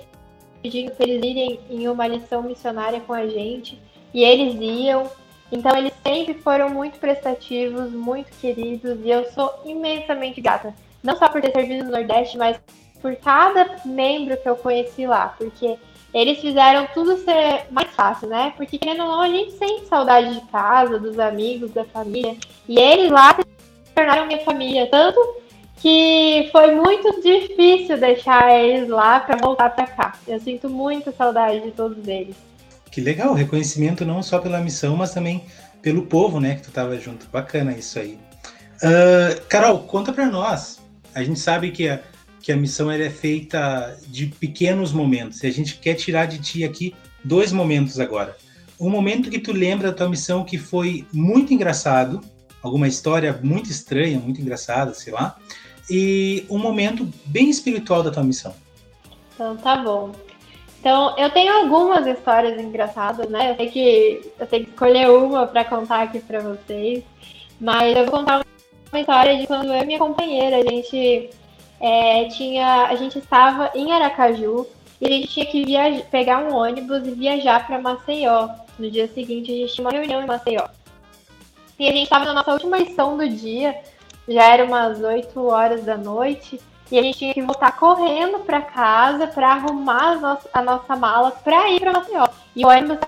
pedindo 0.63 0.93
para 0.93 1.09
eles 1.09 1.25
irem 1.25 1.61
em 1.71 1.89
uma 1.89 2.07
lição 2.07 2.43
missionária 2.43 3.01
com 3.01 3.13
a 3.13 3.27
gente, 3.27 3.81
e 4.13 4.23
eles 4.23 4.55
iam. 4.61 5.11
Então 5.51 5.77
eles 5.77 5.93
sempre 6.05 6.35
foram 6.35 6.71
muito 6.71 6.99
prestativos, 6.99 7.91
muito 7.93 8.31
queridos, 8.41 8.99
e 9.03 9.11
eu 9.11 9.25
sou 9.33 9.53
imensamente 9.65 10.41
grata. 10.41 10.75
Não 11.03 11.17
só 11.17 11.29
por 11.29 11.41
ter 11.41 11.51
servido 11.51 11.85
no 11.85 11.91
Nordeste, 11.91 12.37
mas 12.37 12.61
por 13.01 13.17
cada 13.17 13.79
membro 13.85 14.37
que 14.37 14.49
eu 14.49 14.55
conheci 14.55 15.07
lá, 15.07 15.35
porque 15.37 15.77
eles 16.13 16.39
fizeram 16.39 16.87
tudo 16.93 17.17
ser 17.19 17.67
mais 17.71 17.89
fácil, 17.95 18.29
né? 18.29 18.53
Porque 18.57 18.79
querendo 18.79 19.03
ou 19.03 19.09
não, 19.09 19.21
a 19.23 19.29
gente 19.29 19.53
sente 19.53 19.87
saudade 19.87 20.35
de 20.35 20.41
casa, 20.49 20.99
dos 20.99 21.19
amigos, 21.19 21.73
da 21.73 21.85
família. 21.85 22.37
E 22.69 22.79
eles 22.79 23.11
lá 23.11 23.35
se 23.35 23.45
tornaram 23.95 24.27
minha 24.27 24.45
família, 24.45 24.87
tanto 24.89 25.19
que 25.81 26.49
foi 26.53 26.75
muito 26.75 27.23
difícil 27.23 27.99
deixar 27.99 28.53
eles 28.53 28.89
lá 28.89 29.21
para 29.21 29.37
voltar 29.37 29.71
para 29.71 29.87
cá. 29.87 30.19
Eu 30.29 30.39
sinto 30.39 30.69
muita 30.69 31.11
saudade 31.11 31.61
de 31.61 31.71
todos 31.71 32.07
eles. 32.07 32.37
Que 32.91 33.01
legal, 33.01 33.33
reconhecimento 33.33 34.05
não 34.05 34.23
só 34.23 34.39
pela 34.39 34.61
missão, 34.61 34.97
mas 34.97 35.15
também 35.15 35.45
pelo 35.81 36.03
povo, 36.03 36.39
né, 36.39 36.57
que 36.57 36.63
tu 36.63 36.71
tava 36.71 36.99
junto. 36.99 37.27
Bacana 37.33 37.73
isso 37.73 37.99
aí. 37.99 38.19
Uh, 38.83 39.41
Carol, 39.49 39.81
conta 39.81 40.13
para 40.13 40.27
nós. 40.27 40.81
A 41.15 41.23
gente 41.23 41.41
sabe 41.41 41.71
que 41.71 41.89
a, 41.89 42.01
que 42.41 42.53
a 42.53 42.57
missão 42.57 42.91
é 42.91 43.09
feita 43.09 43.99
de 44.07 44.27
pequenos 44.27 44.93
momentos. 44.93 45.43
E 45.43 45.47
a 45.47 45.53
gente 45.53 45.77
quer 45.77 45.95
tirar 45.95 46.27
de 46.27 46.39
ti 46.39 46.65
aqui 46.65 46.95
dois 47.25 47.53
momentos 47.53 47.99
agora. 47.99 48.37
Um 48.79 48.91
momento 48.91 49.31
que 49.31 49.39
tu 49.39 49.53
lembra 49.53 49.89
da 49.89 49.97
tua 49.97 50.09
missão 50.09 50.45
que 50.45 50.59
foi 50.59 51.07
muito 51.13 51.55
engraçado, 51.55 52.21
alguma 52.63 52.89
história 52.89 53.39
muito 53.43 53.71
estranha, 53.71 54.19
muito 54.19 54.41
engraçada, 54.41 54.95
sei 54.95 55.13
lá, 55.13 55.37
e 55.91 56.47
um 56.49 56.59
momento 56.59 57.07
bem 57.27 57.51
espiritual 57.51 58.03
da 58.03 58.11
tua 58.11 58.23
missão. 58.23 58.55
Então 59.35 59.57
tá 59.57 59.77
bom. 59.77 60.13
Então, 60.81 61.15
eu 61.19 61.29
tenho 61.29 61.53
algumas 61.53 62.07
histórias 62.07 62.59
engraçadas, 62.59 63.29
né? 63.29 63.51
Eu 63.51 63.57
sei 63.57 63.69
que 63.69 64.33
eu 64.39 64.47
tenho 64.47 64.65
que 64.65 64.71
escolher 64.71 65.11
uma 65.11 65.47
para 65.47 65.63
contar 65.63 66.03
aqui 66.03 66.21
para 66.21 66.41
vocês, 66.41 67.05
mas 67.61 67.95
eu 67.95 68.05
vou 68.07 68.19
contar 68.21 68.43
uma 68.91 69.01
história 69.01 69.37
de 69.37 69.47
quando 69.47 69.67
eu 69.67 69.83
e 69.83 69.85
minha 69.85 69.99
companheira, 69.99 70.57
a 70.57 70.63
gente 70.63 71.29
é, 71.81 72.25
tinha, 72.29 72.87
a 72.87 72.95
gente 72.97 73.19
estava 73.19 73.71
em 73.75 73.93
Aracaju 73.93 74.67
e 75.01 75.07
a 75.07 75.11
gente 75.11 75.29
tinha 75.29 75.47
que 75.47 75.65
viajar, 75.67 76.03
pegar 76.05 76.39
um 76.39 76.55
ônibus 76.55 77.07
e 77.07 77.11
viajar 77.11 77.67
para 77.67 77.79
Maceió. 77.79 78.49
No 78.79 78.91
dia 78.91 79.07
seguinte, 79.09 79.53
a 79.53 79.55
gente 79.55 79.75
tinha 79.75 79.87
uma 79.87 79.93
reunião 79.93 80.23
em 80.23 80.27
Maceió. 80.27 80.67
E 81.79 81.89
a 81.89 81.93
gente 81.93 82.05
estava 82.05 82.25
na 82.25 82.33
nossa 82.33 82.53
última 82.53 82.79
lição 82.79 83.19
do 83.19 83.29
dia, 83.29 83.75
já 84.31 84.45
era 84.45 84.65
umas 84.65 85.03
8 85.03 85.45
horas 85.45 85.85
da 85.85 85.97
noite 85.97 86.61
e 86.91 86.99
a 86.99 87.03
gente 87.03 87.19
tinha 87.19 87.35
que 87.35 87.43
voltar 87.43 87.77
correndo 87.77 88.39
para 88.41 88.61
casa 88.61 89.27
para 89.27 89.53
arrumar 89.53 90.39
a 90.53 90.63
nossa, 90.63 90.97
mala 90.97 91.33
para 91.33 91.69
ir 91.71 91.81
para 91.81 91.93
Maceió. 91.93 92.29
E 92.55 92.65
o 92.65 92.69
ônibus 92.69 92.99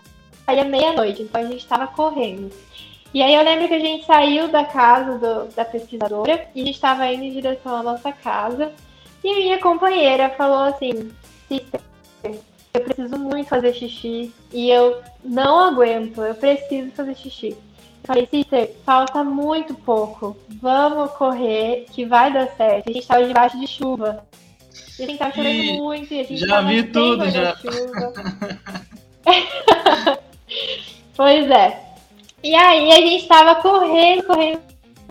saía 0.44 0.64
meia-noite, 0.64 1.22
então 1.22 1.40
a 1.40 1.44
gente 1.44 1.58
estava 1.58 1.86
correndo. 1.86 2.50
E 3.14 3.22
aí 3.22 3.34
eu 3.34 3.42
lembro 3.42 3.68
que 3.68 3.74
a 3.74 3.78
gente 3.78 4.04
saiu 4.04 4.48
da 4.48 4.64
casa 4.64 5.18
do, 5.18 5.54
da 5.54 5.64
pesquisadora 5.64 6.48
e 6.54 6.62
a 6.62 6.64
gente 6.64 6.74
estava 6.74 7.06
indo 7.06 7.24
em 7.24 7.32
direção 7.32 7.76
à 7.76 7.82
nossa 7.82 8.10
casa. 8.10 8.72
E 9.22 9.30
a 9.30 9.34
minha 9.34 9.58
companheira 9.60 10.30
falou 10.30 10.62
assim: 10.62 11.12
eu 12.74 12.80
preciso 12.80 13.18
muito 13.18 13.48
fazer 13.48 13.74
xixi 13.74 14.32
e 14.52 14.70
eu 14.70 15.00
não 15.22 15.58
aguento, 15.58 16.22
eu 16.22 16.34
preciso 16.34 16.90
fazer 16.92 17.14
xixi. 17.14 17.56
Falei, 18.04 18.26
Sister, 18.26 18.74
falta 18.84 19.22
muito 19.22 19.74
pouco. 19.74 20.36
Vamos 20.60 21.12
correr, 21.12 21.86
que 21.92 22.04
vai 22.04 22.32
dar 22.32 22.48
certo. 22.56 22.90
A 22.90 22.92
gente 22.92 23.06
tava 23.06 23.24
debaixo 23.24 23.58
de 23.60 23.66
chuva. 23.66 24.24
E 24.98 25.04
a 25.04 25.06
gente 25.06 25.18
tava 25.18 25.34
chorando 25.34 25.54
e 25.54 25.76
muito. 25.76 26.12
E 26.12 26.20
a 26.20 26.24
gente 26.24 26.46
já 26.46 26.60
vi 26.60 26.82
tudo, 26.84 27.30
já. 27.30 27.56
pois 31.16 31.50
é. 31.50 31.80
E 32.42 32.54
aí 32.54 32.90
a 32.90 32.96
gente 32.96 33.28
tava 33.28 33.54
correndo, 33.56 34.24
correndo, 34.24 34.60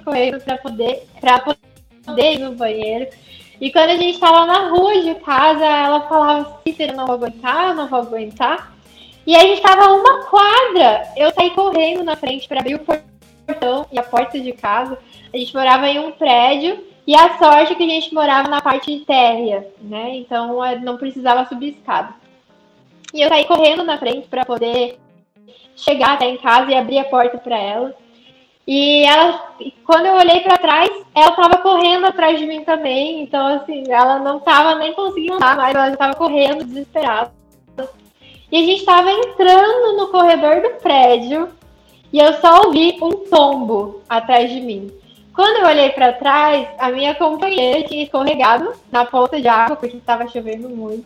correndo 0.04 0.42
pra 0.42 0.58
poder, 0.58 1.08
pra 1.22 1.40
poder 1.40 2.34
ir 2.34 2.40
no 2.40 2.56
banheiro. 2.56 3.08
E 3.62 3.72
quando 3.72 3.92
a 3.92 3.98
gente 3.98 4.20
tava 4.20 4.46
na 4.46 4.70
rua 4.70 5.02
de 5.02 5.16
casa, 5.16 5.64
ela 5.64 6.02
falava, 6.10 6.60
Cícero, 6.64 6.92
eu 6.92 6.98
não 6.98 7.06
vou 7.06 7.16
aguentar, 7.16 7.70
eu 7.70 7.76
não 7.76 7.88
vou 7.88 8.00
aguentar. 8.00 8.71
E 9.26 9.36
a 9.36 9.40
gente 9.40 9.62
tava 9.62 9.94
uma 9.94 10.26
quadra. 10.26 11.08
Eu 11.16 11.32
saí 11.32 11.52
correndo 11.52 12.04
na 12.04 12.16
frente 12.16 12.48
para 12.48 12.60
abrir 12.60 12.76
o 12.76 12.80
portão 12.80 13.86
e 13.92 14.00
a 14.00 14.04
porta 14.04 14.40
de 14.40 14.52
casa. 14.54 14.98
A 15.34 15.38
gente 15.38 15.54
morava 15.54 15.88
em 15.88 16.00
um 16.00 16.12
prédio 16.12 16.84
e 17.06 17.16
a 17.16 17.38
sorte 17.38 17.74
é 17.74 17.76
que 17.76 17.84
a 17.84 17.88
gente 17.88 18.14
morava 18.14 18.48
na 18.48 18.62
parte 18.62 19.00
térrea, 19.06 19.68
né? 19.82 20.16
Então 20.16 20.64
é, 20.64 20.80
não 20.80 20.98
precisava 20.98 21.48
subir 21.48 21.74
escada. 21.78 22.14
E 23.14 23.22
eu 23.22 23.30
saí 23.30 23.46
correndo 23.46 23.84
na 23.84 23.98
frente 23.98 24.28
para 24.28 24.46
poder 24.46 24.98
chegar 25.76 26.14
até 26.14 26.28
em 26.28 26.38
casa 26.38 26.72
e 26.72 26.76
abrir 26.76 27.00
a 27.00 27.06
porta 27.06 27.38
para 27.38 27.58
ela. 27.58 27.96
E 28.68 29.04
ela, 29.04 29.54
quando 29.86 30.06
eu 30.06 30.14
olhei 30.14 30.40
para 30.42 30.58
trás, 30.58 30.90
ela 31.14 31.30
estava 31.30 31.58
correndo 31.58 32.06
atrás 32.06 32.40
de 32.40 32.46
mim 32.46 32.64
também. 32.64 33.22
Então, 33.24 33.46
assim, 33.48 33.84
ela 33.90 34.20
não 34.20 34.38
estava 34.38 34.76
nem 34.76 34.94
conseguindo 34.94 35.34
andar 35.34 35.58
mais, 35.58 35.76
ela 35.76 35.90
estava 35.90 36.16
correndo 36.16 36.64
desesperada. 36.64 37.34
E 38.52 38.58
a 38.58 38.66
gente 38.66 38.80
estava 38.80 39.10
entrando 39.10 39.96
no 39.96 40.08
corredor 40.08 40.62
do 40.62 40.72
prédio 40.82 41.48
e 42.12 42.20
eu 42.20 42.34
só 42.34 42.66
ouvi 42.66 42.98
um 43.02 43.12
tombo 43.30 44.02
atrás 44.10 44.52
de 44.52 44.60
mim. 44.60 44.92
Quando 45.34 45.62
eu 45.62 45.68
olhei 45.68 45.90
para 45.92 46.12
trás, 46.12 46.68
a 46.78 46.92
minha 46.92 47.16
companheira 47.16 47.88
tinha 47.88 48.04
escorregado 48.04 48.74
na 48.92 49.06
ponta 49.06 49.40
de 49.40 49.48
água, 49.48 49.78
porque 49.78 49.96
estava 49.96 50.28
chovendo 50.28 50.68
muito. 50.68 51.06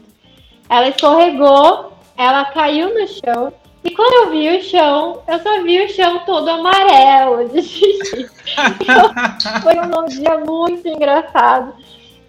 Ela 0.67 0.89
escorregou, 0.89 1.91
ela 2.17 2.45
caiu 2.45 2.91
no 2.91 3.07
chão. 3.07 3.53
E 3.83 3.91
quando 3.91 4.13
eu 4.25 4.31
vi 4.31 4.57
o 4.57 4.63
chão, 4.63 5.21
eu 5.27 5.39
só 5.39 5.61
vi 5.61 5.85
o 5.85 5.89
chão 5.89 6.21
todo 6.25 6.49
amarelo 6.49 7.47
de 7.49 7.61
xixi. 7.61 8.27
Então, 8.81 9.13
foi 9.61 9.75
um 9.79 10.05
dia 10.05 10.39
muito 10.39 10.87
engraçado. 10.87 11.75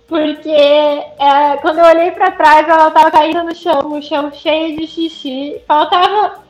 Porque 0.09 0.51
é, 0.51 1.57
quando 1.61 1.79
eu 1.79 1.85
olhei 1.85 2.13
para 2.13 2.31
trás, 2.31 2.69
ela 2.69 2.89
estava 2.89 3.11
caindo 3.11 3.43
no 3.43 3.55
chão, 3.55 3.93
o 3.93 4.03
chão 4.03 4.33
cheio 4.33 4.77
de 4.79 4.87
xixi. 4.87 5.61
Faltava 5.67 6.41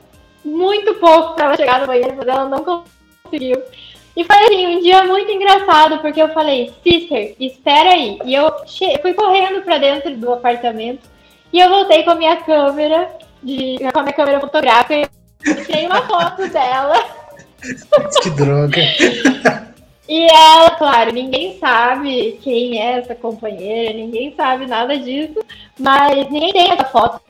muito 0.44 0.94
pouco 0.94 1.34
para 1.34 1.46
ela 1.46 1.56
chegar 1.56 1.80
no 1.80 1.86
banheiro, 1.86 2.14
mas 2.16 2.28
ela 2.28 2.48
não 2.48 2.84
conseguiu. 3.24 3.62
E 4.14 4.24
foi 4.24 4.36
assim, 4.44 4.66
um 4.66 4.80
dia 4.80 5.04
muito 5.04 5.30
engraçado, 5.30 5.98
porque 5.98 6.20
eu 6.20 6.28
falei, 6.30 6.72
sister, 6.82 7.34
espera 7.38 7.90
aí. 7.90 8.18
E 8.24 8.34
eu 8.34 8.50
fui 9.02 9.14
correndo 9.14 9.62
para 9.62 9.78
dentro 9.78 10.16
do 10.16 10.32
apartamento 10.32 11.06
e 11.52 11.60
eu 11.60 11.68
voltei 11.68 12.02
com 12.02 12.10
a 12.10 12.14
minha 12.14 12.36
câmera, 12.36 13.10
de, 13.42 13.76
com 13.92 13.98
a 13.98 14.02
minha 14.02 14.14
câmera 14.14 14.40
fotográfica 14.40 15.10
e 15.44 15.54
tirei 15.64 15.86
uma 15.86 16.02
foto 16.02 16.48
dela. 16.48 16.94
Que 18.22 18.30
droga! 18.30 18.80
E 20.08 20.26
ela, 20.30 20.70
claro, 20.70 21.12
ninguém 21.12 21.58
sabe 21.58 22.38
quem 22.42 22.80
é 22.80 22.98
essa 22.98 23.14
companheira, 23.14 23.92
ninguém 23.92 24.32
sabe 24.36 24.66
nada 24.66 24.96
disso, 24.96 25.44
mas 25.78 26.30
ninguém 26.30 26.52
tem 26.52 26.70
essa 26.70 26.84
foto 26.84 27.20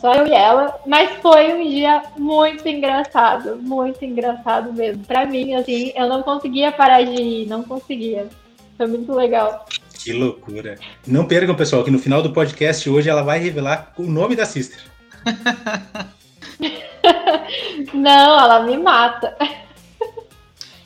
só 0.00 0.14
eu 0.14 0.26
e 0.26 0.32
ela, 0.32 0.80
mas 0.86 1.10
foi 1.20 1.54
um 1.54 1.70
dia 1.70 2.02
muito 2.18 2.68
engraçado, 2.68 3.56
muito 3.56 4.04
engraçado 4.04 4.72
mesmo. 4.72 5.04
Para 5.04 5.24
mim, 5.24 5.54
assim, 5.54 5.92
eu 5.94 6.08
não 6.08 6.22
conseguia 6.22 6.72
parar 6.72 7.04
de 7.04 7.14
ir, 7.14 7.46
não 7.46 7.62
conseguia. 7.62 8.28
Foi 8.76 8.86
muito 8.86 9.12
legal. 9.12 9.64
Que 10.02 10.12
loucura. 10.12 10.76
Não 11.06 11.26
percam, 11.26 11.54
pessoal, 11.54 11.84
que 11.84 11.90
no 11.90 11.98
final 11.98 12.22
do 12.22 12.32
podcast 12.32 12.88
hoje 12.90 13.08
ela 13.08 13.22
vai 13.22 13.38
revelar 13.38 13.92
o 13.96 14.02
nome 14.02 14.34
da 14.34 14.44
sister. 14.44 14.80
não, 17.94 18.40
ela 18.40 18.64
me 18.64 18.76
mata. 18.76 19.36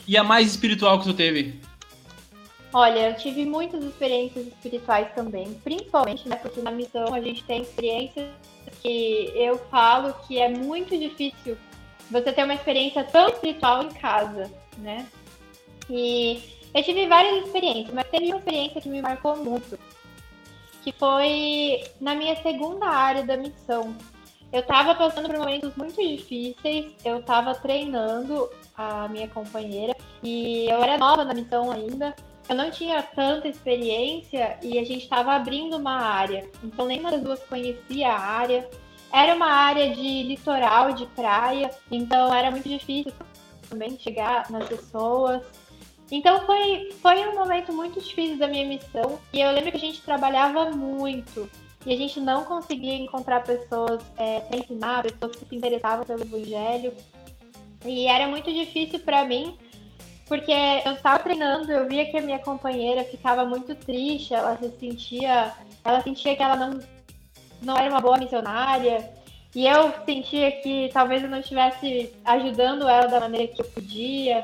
E 0.08 0.16
a 0.16 0.24
mais 0.24 0.48
espiritual 0.48 0.98
que 0.98 1.04
tu 1.04 1.12
teve? 1.12 1.60
Olha, 2.72 3.10
eu 3.10 3.16
tive 3.16 3.44
muitas 3.44 3.84
experiências 3.84 4.46
espirituais 4.46 5.08
também, 5.14 5.52
principalmente, 5.62 6.26
né, 6.26 6.36
porque 6.36 6.62
na 6.62 6.70
missão 6.70 7.12
a 7.12 7.20
gente 7.20 7.44
tem 7.44 7.60
experiências 7.60 8.26
que 8.80 9.30
eu 9.34 9.58
falo 9.70 10.14
que 10.26 10.38
é 10.38 10.48
muito 10.48 10.98
difícil 10.98 11.58
você 12.10 12.32
ter 12.32 12.44
uma 12.44 12.54
experiência 12.54 13.04
tão 13.04 13.28
espiritual 13.28 13.82
em 13.82 13.90
casa, 13.90 14.50
né? 14.78 15.06
E 15.90 16.42
eu 16.72 16.82
tive 16.82 17.06
várias 17.06 17.44
experiências, 17.44 17.94
mas 17.94 18.08
teve 18.08 18.26
uma 18.26 18.38
experiência 18.38 18.80
que 18.80 18.88
me 18.88 19.02
marcou 19.02 19.36
muito, 19.36 19.78
que 20.82 20.92
foi 20.92 21.84
na 22.00 22.14
minha 22.14 22.36
segunda 22.42 22.86
área 22.86 23.24
da 23.24 23.36
missão. 23.36 23.94
Eu 24.50 24.60
estava 24.60 24.94
passando 24.94 25.28
por 25.28 25.38
momentos 25.38 25.74
muito 25.76 25.96
difíceis, 25.96 26.92
eu 27.04 27.18
estava 27.18 27.54
treinando 27.54 28.48
a 28.78 29.08
minha 29.08 29.26
companheira 29.28 29.94
e 30.22 30.66
eu 30.70 30.80
era 30.82 30.96
nova 30.96 31.24
na 31.24 31.34
missão 31.34 31.70
ainda, 31.70 32.14
eu 32.48 32.56
não 32.56 32.70
tinha 32.70 33.02
tanta 33.02 33.48
experiência 33.48 34.56
e 34.62 34.78
a 34.78 34.84
gente 34.84 35.02
estava 35.02 35.32
abrindo 35.32 35.76
uma 35.76 35.96
área. 35.96 36.48
Então 36.62 36.86
nenhuma 36.86 37.10
das 37.10 37.20
duas 37.20 37.42
conhecia 37.44 38.08
a 38.08 38.18
área. 38.18 38.70
Era 39.12 39.34
uma 39.34 39.50
área 39.50 39.94
de 39.94 40.22
litoral, 40.22 40.92
de 40.92 41.06
praia, 41.06 41.70
então 41.90 42.32
era 42.32 42.50
muito 42.50 42.68
difícil 42.68 43.12
também 43.68 43.98
chegar 43.98 44.50
nas 44.50 44.66
pessoas. 44.68 45.42
Então 46.10 46.40
foi, 46.46 46.90
foi 47.02 47.28
um 47.28 47.34
momento 47.34 47.72
muito 47.72 48.00
difícil 48.00 48.38
da 48.38 48.46
minha 48.46 48.66
missão. 48.66 49.18
E 49.32 49.40
eu 49.40 49.50
lembro 49.50 49.70
que 49.70 49.76
a 49.76 49.80
gente 49.80 50.00
trabalhava 50.02 50.70
muito. 50.70 51.50
E 51.86 51.92
a 51.92 51.96
gente 51.96 52.20
não 52.20 52.44
conseguia 52.44 52.94
encontrar 52.94 53.44
pessoas 53.44 54.02
é, 54.16 54.40
para 54.40 54.58
ensinar, 54.58 55.02
pessoas 55.02 55.36
que 55.36 55.46
se 55.46 55.56
interessavam 55.56 56.04
pelo 56.04 56.22
evangelho. 56.22 56.92
E 57.84 58.06
era 58.06 58.28
muito 58.28 58.52
difícil 58.52 59.00
para 59.00 59.24
mim 59.24 59.56
porque 60.28 60.52
eu 60.84 60.92
estava 60.92 61.18
treinando, 61.18 61.72
eu 61.72 61.88
via 61.88 62.04
que 62.04 62.18
a 62.18 62.20
minha 62.20 62.38
companheira 62.38 63.02
ficava 63.02 63.46
muito 63.46 63.74
triste, 63.74 64.34
ela 64.34 64.56
se 64.58 64.70
sentia, 64.78 65.54
ela 65.82 66.02
sentia 66.02 66.36
que 66.36 66.42
ela 66.42 66.54
não, 66.54 66.78
não 67.62 67.76
era 67.76 67.88
uma 67.88 68.00
boa 68.00 68.18
missionária, 68.18 69.10
e 69.54 69.66
eu 69.66 69.90
sentia 70.04 70.52
que 70.52 70.90
talvez 70.92 71.22
eu 71.22 71.30
não 71.30 71.40
estivesse 71.40 72.12
ajudando 72.26 72.86
ela 72.86 73.06
da 73.06 73.20
maneira 73.20 73.48
que 73.48 73.62
eu 73.62 73.64
podia. 73.64 74.42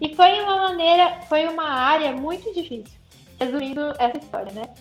E 0.00 0.14
foi 0.16 0.40
uma 0.42 0.58
maneira, 0.58 1.20
foi 1.28 1.46
uma 1.46 1.68
área 1.68 2.12
muito 2.12 2.52
difícil, 2.52 2.98
resumindo 3.38 3.94
essa 3.98 4.18
história, 4.18 4.52
né? 4.52 4.74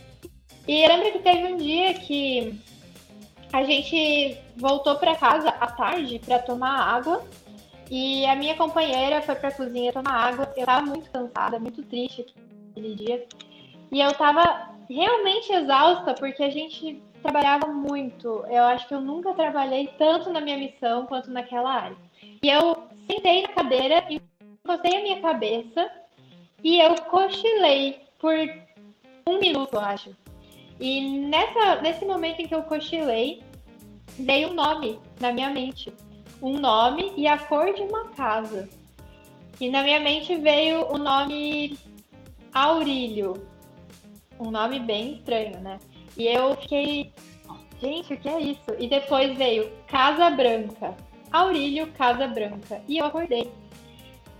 E 0.67 0.87
lembro 0.87 1.11
que 1.11 1.19
teve 1.19 1.53
um 1.53 1.57
dia 1.57 1.93
que 1.93 2.59
a 3.51 3.63
gente 3.63 4.35
voltou 4.57 4.95
para 4.95 5.15
casa 5.15 5.49
à 5.49 5.67
tarde 5.67 6.19
para 6.25 6.39
tomar 6.39 6.95
água 6.95 7.23
e 7.89 8.25
a 8.25 8.35
minha 8.35 8.55
companheira 8.55 9.21
foi 9.21 9.35
pra 9.35 9.51
cozinha 9.51 9.93
tomar 9.93 10.13
água. 10.13 10.51
Eu 10.55 10.65
tava 10.65 10.85
muito 10.85 11.09
cansada, 11.11 11.59
muito 11.59 11.83
triste 11.83 12.25
aquele 12.71 12.95
dia. 12.95 13.25
E 13.91 13.99
eu 13.99 14.13
tava 14.13 14.69
realmente 14.89 15.51
exausta 15.51 16.13
porque 16.13 16.43
a 16.43 16.49
gente 16.49 17.01
trabalhava 17.21 17.67
muito. 17.67 18.45
Eu 18.49 18.63
acho 18.63 18.87
que 18.87 18.93
eu 18.93 19.01
nunca 19.01 19.33
trabalhei 19.33 19.87
tanto 19.97 20.31
na 20.31 20.41
minha 20.41 20.57
missão 20.57 21.05
quanto 21.05 21.31
naquela 21.31 21.73
área. 21.73 21.97
E 22.41 22.49
eu 22.49 22.83
sentei 23.07 23.41
na 23.43 23.49
cadeira 23.49 24.03
encostei 24.09 24.97
a 24.97 25.03
minha 25.03 25.21
cabeça 25.21 25.91
e 26.63 26.79
eu 26.79 26.95
cochilei 27.03 28.01
por 28.19 28.33
um 29.27 29.39
minuto, 29.39 29.73
eu 29.73 29.79
acho. 29.79 30.15
E 30.79 31.19
nessa, 31.19 31.81
nesse 31.81 32.05
momento 32.05 32.41
em 32.41 32.47
que 32.47 32.55
eu 32.55 32.63
cochilei, 32.63 33.43
veio 34.17 34.49
um 34.49 34.53
nome 34.53 34.99
na 35.19 35.31
minha 35.31 35.49
mente 35.49 35.93
um 36.43 36.59
nome 36.59 37.13
e 37.15 37.25
a 37.25 37.37
cor 37.37 37.73
de 37.73 37.81
uma 37.81 38.09
casa. 38.09 38.67
E 39.61 39.69
na 39.69 39.81
minha 39.81 40.01
mente 40.01 40.35
veio 40.35 40.85
o 40.93 40.97
nome 40.97 41.79
Aurílio. 42.53 43.47
Um 44.37 44.51
nome 44.51 44.77
bem 44.81 45.13
estranho, 45.13 45.61
né? 45.61 45.79
E 46.17 46.27
eu 46.27 46.53
fiquei, 46.57 47.13
gente, 47.81 48.13
o 48.13 48.17
que 48.17 48.27
é 48.27 48.41
isso? 48.41 48.75
E 48.77 48.89
depois 48.89 49.37
veio 49.37 49.71
Casa 49.87 50.29
Branca. 50.31 50.93
Aurílio 51.31 51.87
Casa 51.93 52.27
Branca. 52.27 52.81
E 52.89 52.97
eu 52.97 53.05
acordei. 53.05 53.49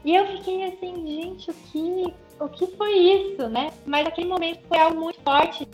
E 0.03 0.13
eu 0.13 0.27
fiquei 0.27 0.65
assim, 0.65 1.07
gente, 1.07 1.51
o 1.51 1.53
que, 1.53 2.13
o 2.37 2.49
que 2.49 2.67
foi 2.75 2.97
isso, 2.97 3.47
né? 3.47 3.71
Mas 3.85 4.03
naquele 4.03 4.27
momento 4.27 4.59
foi 4.67 4.77
algo 4.77 4.99
muito 4.99 5.21
forte. 5.21 5.65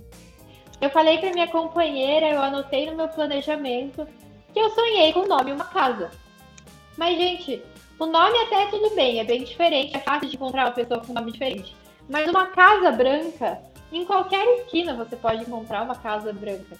Eu 0.79 0.91
falei 0.91 1.17
para 1.17 1.31
minha 1.31 1.47
companheira, 1.47 2.29
eu 2.29 2.39
anotei 2.39 2.85
no 2.85 2.95
meu 2.95 3.07
planejamento 3.07 4.07
que 4.53 4.59
eu 4.59 4.69
sonhei 4.71 5.13
com 5.13 5.21
o 5.21 5.27
nome 5.27 5.51
uma 5.51 5.65
casa. 5.65 6.11
Mas, 6.97 7.17
gente, 7.17 7.61
o 7.99 8.05
nome 8.05 8.37
até 8.39 8.63
é 8.63 8.67
tudo 8.67 8.95
bem, 8.95 9.19
é 9.19 9.23
bem 9.23 9.43
diferente, 9.43 9.95
é 9.95 9.99
fácil 9.99 10.29
de 10.29 10.35
encontrar 10.35 10.65
uma 10.65 10.71
pessoa 10.71 10.99
com 10.99 11.11
um 11.11 11.15
nome 11.15 11.31
diferente. 11.31 11.75
Mas 12.09 12.29
uma 12.29 12.47
casa 12.47 12.91
branca, 12.91 13.61
em 13.91 14.05
qualquer 14.05 14.45
esquina 14.59 14.95
você 14.95 15.15
pode 15.15 15.43
encontrar 15.43 15.83
uma 15.83 15.95
casa 15.95 16.33
branca. 16.33 16.77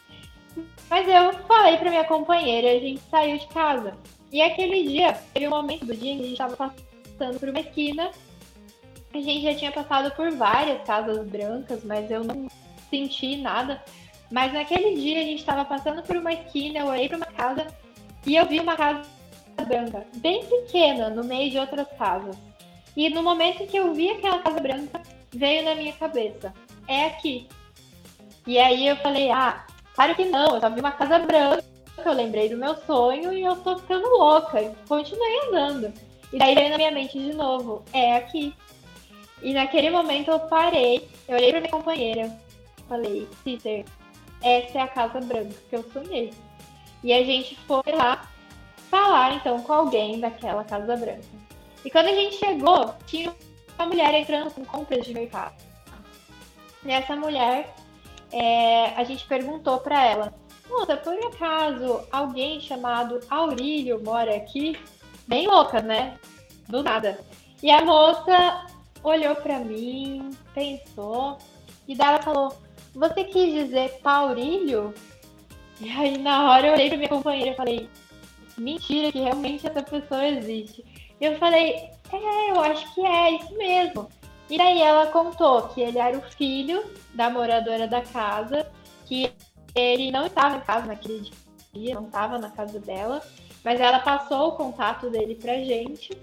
Mas 0.90 1.08
eu 1.08 1.34
falei 1.46 1.78
para 1.78 1.90
minha 1.90 2.04
companheira 2.04 2.72
a 2.72 2.80
gente 2.80 3.02
saiu 3.12 3.38
de 3.38 3.48
casa. 3.48 3.94
E 4.32 4.42
aquele 4.42 4.88
dia, 4.88 5.14
teve 5.34 5.48
um 5.48 5.52
momento 5.52 5.86
do 5.86 5.96
dia 5.96 6.14
em 6.14 6.18
que 6.18 6.24
a 6.24 6.28
gente 6.28 6.42
estava 6.42 6.56
passando 6.56 7.40
por 7.40 7.50
uma 7.50 7.60
esquina. 7.60 8.12
A 9.14 9.18
gente 9.18 9.42
já 9.42 9.56
tinha 9.56 9.72
passado 9.72 10.16
por 10.16 10.32
várias 10.32 10.84
casas 10.84 11.28
brancas, 11.28 11.84
mas 11.84 12.10
eu 12.10 12.24
não 12.24 12.48
senti 12.90 13.38
nada. 13.38 13.84
Mas 14.32 14.54
naquele 14.54 14.96
dia 14.96 15.20
a 15.22 15.24
gente 15.24 15.40
estava 15.40 15.66
passando 15.66 16.04
por 16.04 16.16
uma 16.16 16.34
esquina, 16.34 16.80
eu 16.80 16.88
olhei 16.88 17.08
para 17.08 17.18
uma 17.18 17.26
casa 17.26 17.68
e 18.26 18.36
eu 18.36 18.46
vi 18.46 18.60
uma 18.60 18.76
casa 18.76 19.02
branca, 19.68 20.06
bem 20.18 20.46
pequena, 20.46 21.10
no 21.10 21.24
meio 21.24 21.50
de 21.50 21.58
outras 21.58 21.88
casas. 21.98 22.38
E 22.96 23.10
no 23.10 23.24
momento 23.24 23.66
que 23.66 23.78
eu 23.78 23.94
vi 23.94 24.10
aquela 24.10 24.40
casa 24.40 24.60
branca, 24.60 25.02
veio 25.32 25.64
na 25.64 25.76
minha 25.76 25.94
cabeça: 25.94 26.54
é 26.88 27.06
aqui. 27.06 27.48
E 28.46 28.58
aí 28.58 28.88
eu 28.88 28.96
falei: 28.98 29.32
ah, 29.32 29.66
claro 29.94 30.16
que 30.16 30.26
não, 30.26 30.56
eu 30.56 30.62
só 30.62 30.70
vi 30.70 30.80
uma 30.80 30.92
casa 30.92 31.20
branca, 31.20 31.64
eu 32.06 32.14
lembrei 32.14 32.50
do 32.50 32.58
meu 32.58 32.76
sonho 32.76 33.34
e 33.34 33.44
eu 33.44 33.56
tô 33.58 33.78
ficando 33.78 34.08
louca. 34.10 34.74
Continuei 34.88 35.48
andando. 35.48 35.94
E 36.32 36.38
daí 36.38 36.54
veio 36.54 36.70
na 36.70 36.78
minha 36.78 36.92
mente 36.92 37.18
de 37.18 37.34
novo: 37.34 37.84
é 37.94 38.16
aqui. 38.16 38.54
E 39.42 39.54
naquele 39.54 39.90
momento 39.90 40.30
eu 40.30 40.40
parei, 40.40 41.08
eu 41.28 41.38
olhei 41.38 41.52
pra 41.52 41.62
minha 41.62 41.72
companheira, 41.72 42.38
falei: 42.88 43.28
Cícer, 43.44 43.86
essa 44.42 44.78
é 44.78 44.82
a 44.82 44.88
casa 44.88 45.20
branca 45.20 45.56
que 45.70 45.76
eu 45.76 45.84
sonhei. 45.92 46.34
E 47.04 47.14
a 47.14 47.24
gente 47.24 47.56
foi 47.68 47.84
lá 47.94 48.28
falar 48.90 49.36
então 49.36 49.62
com 49.62 49.72
alguém 49.72 50.20
daquela 50.20 50.64
Casa 50.64 50.96
Branca. 50.96 51.24
E 51.84 51.90
quando 51.90 52.08
a 52.08 52.16
gente 52.16 52.36
chegou, 52.36 52.94
tinha 53.06 53.34
uma 53.78 53.88
mulher 53.88 54.14
entrando 54.14 54.52
com 54.52 54.66
compras 54.66 55.06
de 55.06 55.14
mercado. 55.14 55.56
E 56.84 56.92
essa 56.92 57.16
mulher, 57.16 57.74
é, 58.32 58.94
a 58.96 59.04
gente 59.04 59.26
perguntou 59.26 59.80
para 59.80 60.06
ela: 60.06 60.34
Moça, 60.70 60.98
por 60.98 61.14
acaso 61.14 62.02
alguém 62.12 62.60
chamado 62.60 63.20
Aurílio 63.30 64.04
mora 64.04 64.36
aqui? 64.36 64.78
Bem 65.28 65.48
louca, 65.48 65.82
né? 65.82 66.18
Do 66.68 66.84
nada. 66.84 67.20
E 67.62 67.72
a 67.72 67.84
moça 67.84 68.66
olhou 69.04 69.36
para 69.36 69.60
mim, 69.60 70.32
pensou, 70.54 71.38
e 71.88 71.96
daí 71.96 72.10
ela 72.10 72.22
falou: 72.22 72.54
Você 73.00 73.24
quis 73.24 73.54
dizer 73.54 74.02
Paurílio? 74.04 74.94
E 75.80 75.90
aí 75.90 76.18
na 76.18 76.52
hora 76.52 76.68
eu 76.68 76.74
olhei 76.74 76.90
pra 76.90 76.98
minha 76.98 77.08
companheira 77.08 77.52
e 77.52 77.56
falei: 77.56 77.90
Mentira, 78.58 79.10
que 79.10 79.20
realmente 79.20 79.66
essa 79.66 79.82
pessoa 79.82 80.28
existe. 80.28 80.84
E 81.22 81.24
eu 81.24 81.38
falei: 81.38 81.76
É, 82.12 82.52
eu 82.52 82.60
acho 82.60 82.94
que 82.94 83.00
é 83.06 83.32
isso 83.36 83.58
mesmo. 83.58 84.10
E 84.50 84.58
daí 84.58 84.82
ela 84.82 85.08
contou 85.08 85.70
que 85.70 85.80
ele 85.80 85.98
era 85.98 86.18
o 86.18 86.22
filho 86.22 86.84
da 87.14 87.30
moradora 87.30 87.88
da 87.88 88.02
casa, 88.02 88.70
que 89.06 89.32
ele 89.74 90.12
não 90.12 90.26
estava 90.26 90.58
em 90.58 90.62
casa 90.62 90.88
naquele 90.88 91.32
dia, 91.72 91.96
não 91.96 92.08
estava 92.08 92.38
na 92.38 92.50
casa 92.50 92.82
dela, 92.82 93.24
mas 93.64 93.80
ela 93.80 94.00
passou 94.00 94.50
o 94.50 94.52
contato 94.58 95.10
dele 95.10 95.36
pra 95.36 95.54
gente. 95.54 96.20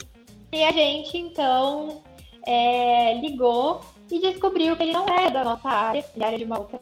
E 0.52 0.62
a 0.62 0.72
gente 0.72 1.16
então 1.16 2.02
é, 2.46 3.14
ligou 3.14 3.80
e 4.10 4.20
descobriu 4.20 4.76
que 4.76 4.82
ele 4.82 4.92
não 4.92 5.06
era 5.08 5.30
da 5.30 5.44
nossa 5.44 5.68
área, 5.68 6.04
ele 6.14 6.24
era 6.24 6.38
de 6.38 6.44
uma 6.44 6.58
outra 6.58 6.78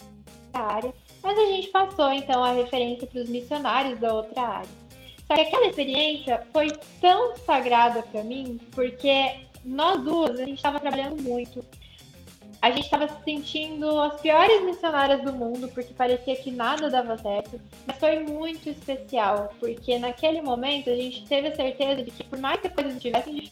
área. 0.53 0.93
Mas 1.23 1.39
a 1.39 1.47
gente 1.47 1.69
passou 1.69 2.13
então 2.13 2.45
a 2.45 2.53
referência 2.53 3.07
para 3.07 3.21
os 3.23 3.29
missionários 3.29 3.99
da 3.99 4.13
outra 4.13 4.43
área. 4.43 4.85
Só 5.27 5.35
que 5.35 5.41
aquela 5.41 5.67
experiência 5.67 6.47
foi 6.53 6.71
tão 7.01 7.35
sagrada 7.37 8.03
para 8.03 8.23
mim, 8.23 8.61
porque 8.73 9.37
nós 9.65 10.03
duas, 10.03 10.39
a 10.39 10.45
gente 10.45 10.57
estava 10.57 10.79
trabalhando 10.79 11.23
muito. 11.23 11.65
A 12.61 12.71
gente 12.71 12.85
estava 12.85 13.09
se 13.09 13.25
sentindo 13.25 14.01
as 14.01 14.21
piores 14.21 14.63
missionárias 14.63 15.23
do 15.23 15.33
mundo, 15.33 15.69
porque 15.69 15.93
parecia 15.93 16.37
que 16.37 16.51
nada 16.51 16.89
dava 16.89 17.17
certo. 17.19 17.61
Mas 17.87 17.99
foi 17.99 18.21
muito 18.21 18.69
especial, 18.69 19.53
porque 19.61 19.99
naquele 19.99 20.41
momento 20.41 20.89
a 20.89 20.95
gente 20.95 21.27
teve 21.27 21.49
a 21.49 21.57
certeza 21.57 22.03
de 22.03 22.11
que, 22.11 22.25
por 22.25 22.39
mais 22.39 22.61
que 22.61 22.69
as 22.69 22.75
coisas 22.75 22.95
estivessem 22.95 23.51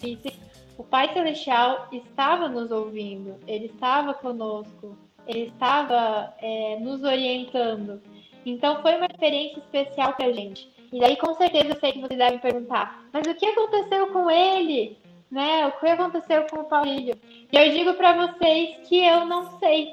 difíceis, 0.00 0.34
o 0.76 0.84
Pai 0.84 1.12
Celestial 1.12 1.88
estava 1.92 2.48
nos 2.48 2.70
ouvindo, 2.70 3.36
ele 3.46 3.66
estava 3.66 4.14
conosco, 4.14 4.96
ele 5.26 5.48
estava 5.48 6.34
é, 6.40 6.78
nos 6.80 7.02
orientando. 7.02 8.02
Então 8.44 8.82
foi 8.82 8.96
uma 8.96 9.06
experiência 9.06 9.58
especial 9.58 10.14
para 10.14 10.26
a 10.26 10.32
gente. 10.32 10.68
E 10.92 11.00
daí, 11.00 11.16
com 11.16 11.34
certeza, 11.34 11.68
eu 11.68 11.80
sei 11.80 11.92
que 11.92 12.00
vocês 12.00 12.18
devem 12.18 12.38
perguntar: 12.38 13.04
mas 13.12 13.26
o 13.26 13.34
que 13.34 13.46
aconteceu 13.46 14.06
com 14.08 14.30
ele? 14.30 14.98
Né? 15.30 15.66
O 15.66 15.72
que 15.72 15.86
aconteceu 15.88 16.46
com 16.46 16.60
o 16.60 16.64
Paulinho? 16.64 17.14
E 17.52 17.56
eu 17.56 17.70
digo 17.70 17.94
para 17.94 18.26
vocês 18.26 18.76
que 18.86 19.04
eu 19.04 19.24
não 19.26 19.58
sei. 19.58 19.92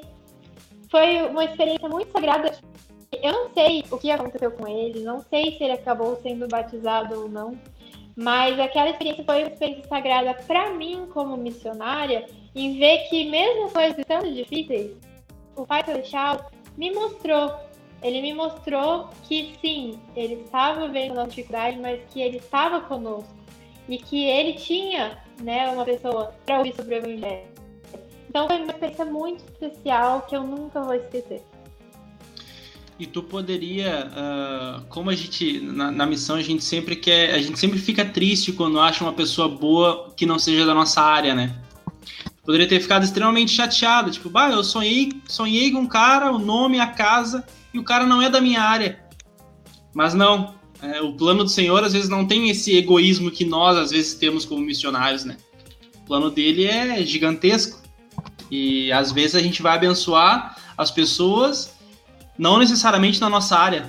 Foi 0.90 1.22
uma 1.22 1.44
experiência 1.44 1.88
muito 1.88 2.12
sagrada. 2.12 2.52
Eu 3.20 3.32
não 3.32 3.50
sei 3.52 3.84
o 3.90 3.98
que 3.98 4.10
aconteceu 4.10 4.50
com 4.52 4.66
ele, 4.66 5.00
não 5.00 5.20
sei 5.20 5.52
se 5.52 5.64
ele 5.64 5.72
acabou 5.72 6.16
sendo 6.22 6.48
batizado 6.48 7.20
ou 7.20 7.28
não, 7.28 7.58
mas 8.16 8.58
aquela 8.58 8.90
experiência 8.90 9.24
foi 9.24 9.44
uma 9.44 9.52
experiência 9.52 9.88
sagrada 9.88 10.34
para 10.46 10.70
mim, 10.70 11.06
como 11.12 11.36
missionária, 11.36 12.26
em 12.54 12.78
ver 12.78 13.08
que, 13.08 13.28
mesmo 13.30 13.70
coisas 13.70 14.04
tão 14.06 14.20
difíceis, 14.20 14.96
o 15.56 15.66
Pai 15.66 15.84
Celestial 15.84 16.50
me 16.76 16.90
mostrou 16.90 17.52
ele 18.02 18.20
me 18.20 18.34
mostrou 18.34 19.08
que 19.28 19.54
sim, 19.60 20.00
ele 20.16 20.42
estava 20.42 20.88
vendo 20.88 21.20
a 21.20 21.24
dificuldade, 21.24 21.78
mas 21.78 22.00
que 22.10 22.20
ele 22.20 22.38
estava 22.38 22.80
conosco 22.80 23.32
e 23.88 23.96
que 23.96 24.24
ele 24.28 24.54
tinha, 24.54 25.18
né, 25.40 25.68
uma 25.70 25.84
pessoa 25.84 26.34
para 26.44 26.58
ouvir 26.58 26.74
sobre 26.74 26.96
o 26.96 26.98
evangelho. 26.98 27.46
Então 28.28 28.48
foi 28.48 28.56
uma 28.56 28.72
experiência 28.72 29.04
muito 29.04 29.44
especial 29.44 30.22
que 30.22 30.34
eu 30.34 30.42
nunca 30.42 30.80
vou 30.80 30.94
esquecer. 30.94 31.42
E 33.02 33.06
tu 33.08 33.20
poderia, 33.20 34.08
uh, 34.12 34.82
como 34.88 35.10
a 35.10 35.14
gente 35.16 35.58
na, 35.58 35.90
na, 35.90 36.06
missão 36.06 36.36
a 36.36 36.40
gente 36.40 36.62
sempre 36.62 36.94
quer, 36.94 37.34
a 37.34 37.42
gente 37.42 37.58
sempre 37.58 37.76
fica 37.80 38.04
triste 38.04 38.52
quando 38.52 38.78
acha 38.78 39.02
uma 39.02 39.12
pessoa 39.12 39.48
boa 39.48 40.12
que 40.16 40.24
não 40.24 40.38
seja 40.38 40.64
da 40.64 40.72
nossa 40.72 41.00
área, 41.00 41.34
né? 41.34 41.52
Poderia 42.44 42.68
ter 42.68 42.78
ficado 42.78 43.02
extremamente 43.02 43.50
chateado, 43.50 44.08
tipo, 44.08 44.30
bah, 44.30 44.50
eu 44.50 44.62
sonhei, 44.62 45.20
sonhei 45.26 45.72
com 45.72 45.80
um 45.80 45.86
cara, 45.88 46.30
o 46.30 46.38
nome, 46.38 46.78
a 46.78 46.86
casa, 46.86 47.44
e 47.74 47.78
o 47.80 47.82
cara 47.82 48.06
não 48.06 48.22
é 48.22 48.30
da 48.30 48.40
minha 48.40 48.62
área. 48.62 49.00
Mas 49.92 50.14
não, 50.14 50.54
é, 50.80 51.02
o 51.02 51.12
plano 51.14 51.42
do 51.42 51.50
Senhor 51.50 51.82
às 51.82 51.94
vezes 51.94 52.08
não 52.08 52.24
tem 52.24 52.50
esse 52.50 52.76
egoísmo 52.76 53.32
que 53.32 53.44
nós 53.44 53.76
às 53.76 53.90
vezes 53.90 54.14
temos 54.14 54.44
como 54.44 54.60
missionários, 54.60 55.24
né? 55.24 55.36
O 56.04 56.06
plano 56.06 56.30
dele 56.30 56.66
é 56.66 57.04
gigantesco. 57.04 57.82
E 58.48 58.92
às 58.92 59.10
vezes 59.10 59.34
a 59.34 59.40
gente 59.40 59.60
vai 59.60 59.74
abençoar 59.74 60.56
as 60.78 60.92
pessoas, 60.92 61.81
não 62.38 62.58
necessariamente 62.58 63.20
na 63.20 63.28
nossa 63.28 63.56
área. 63.56 63.86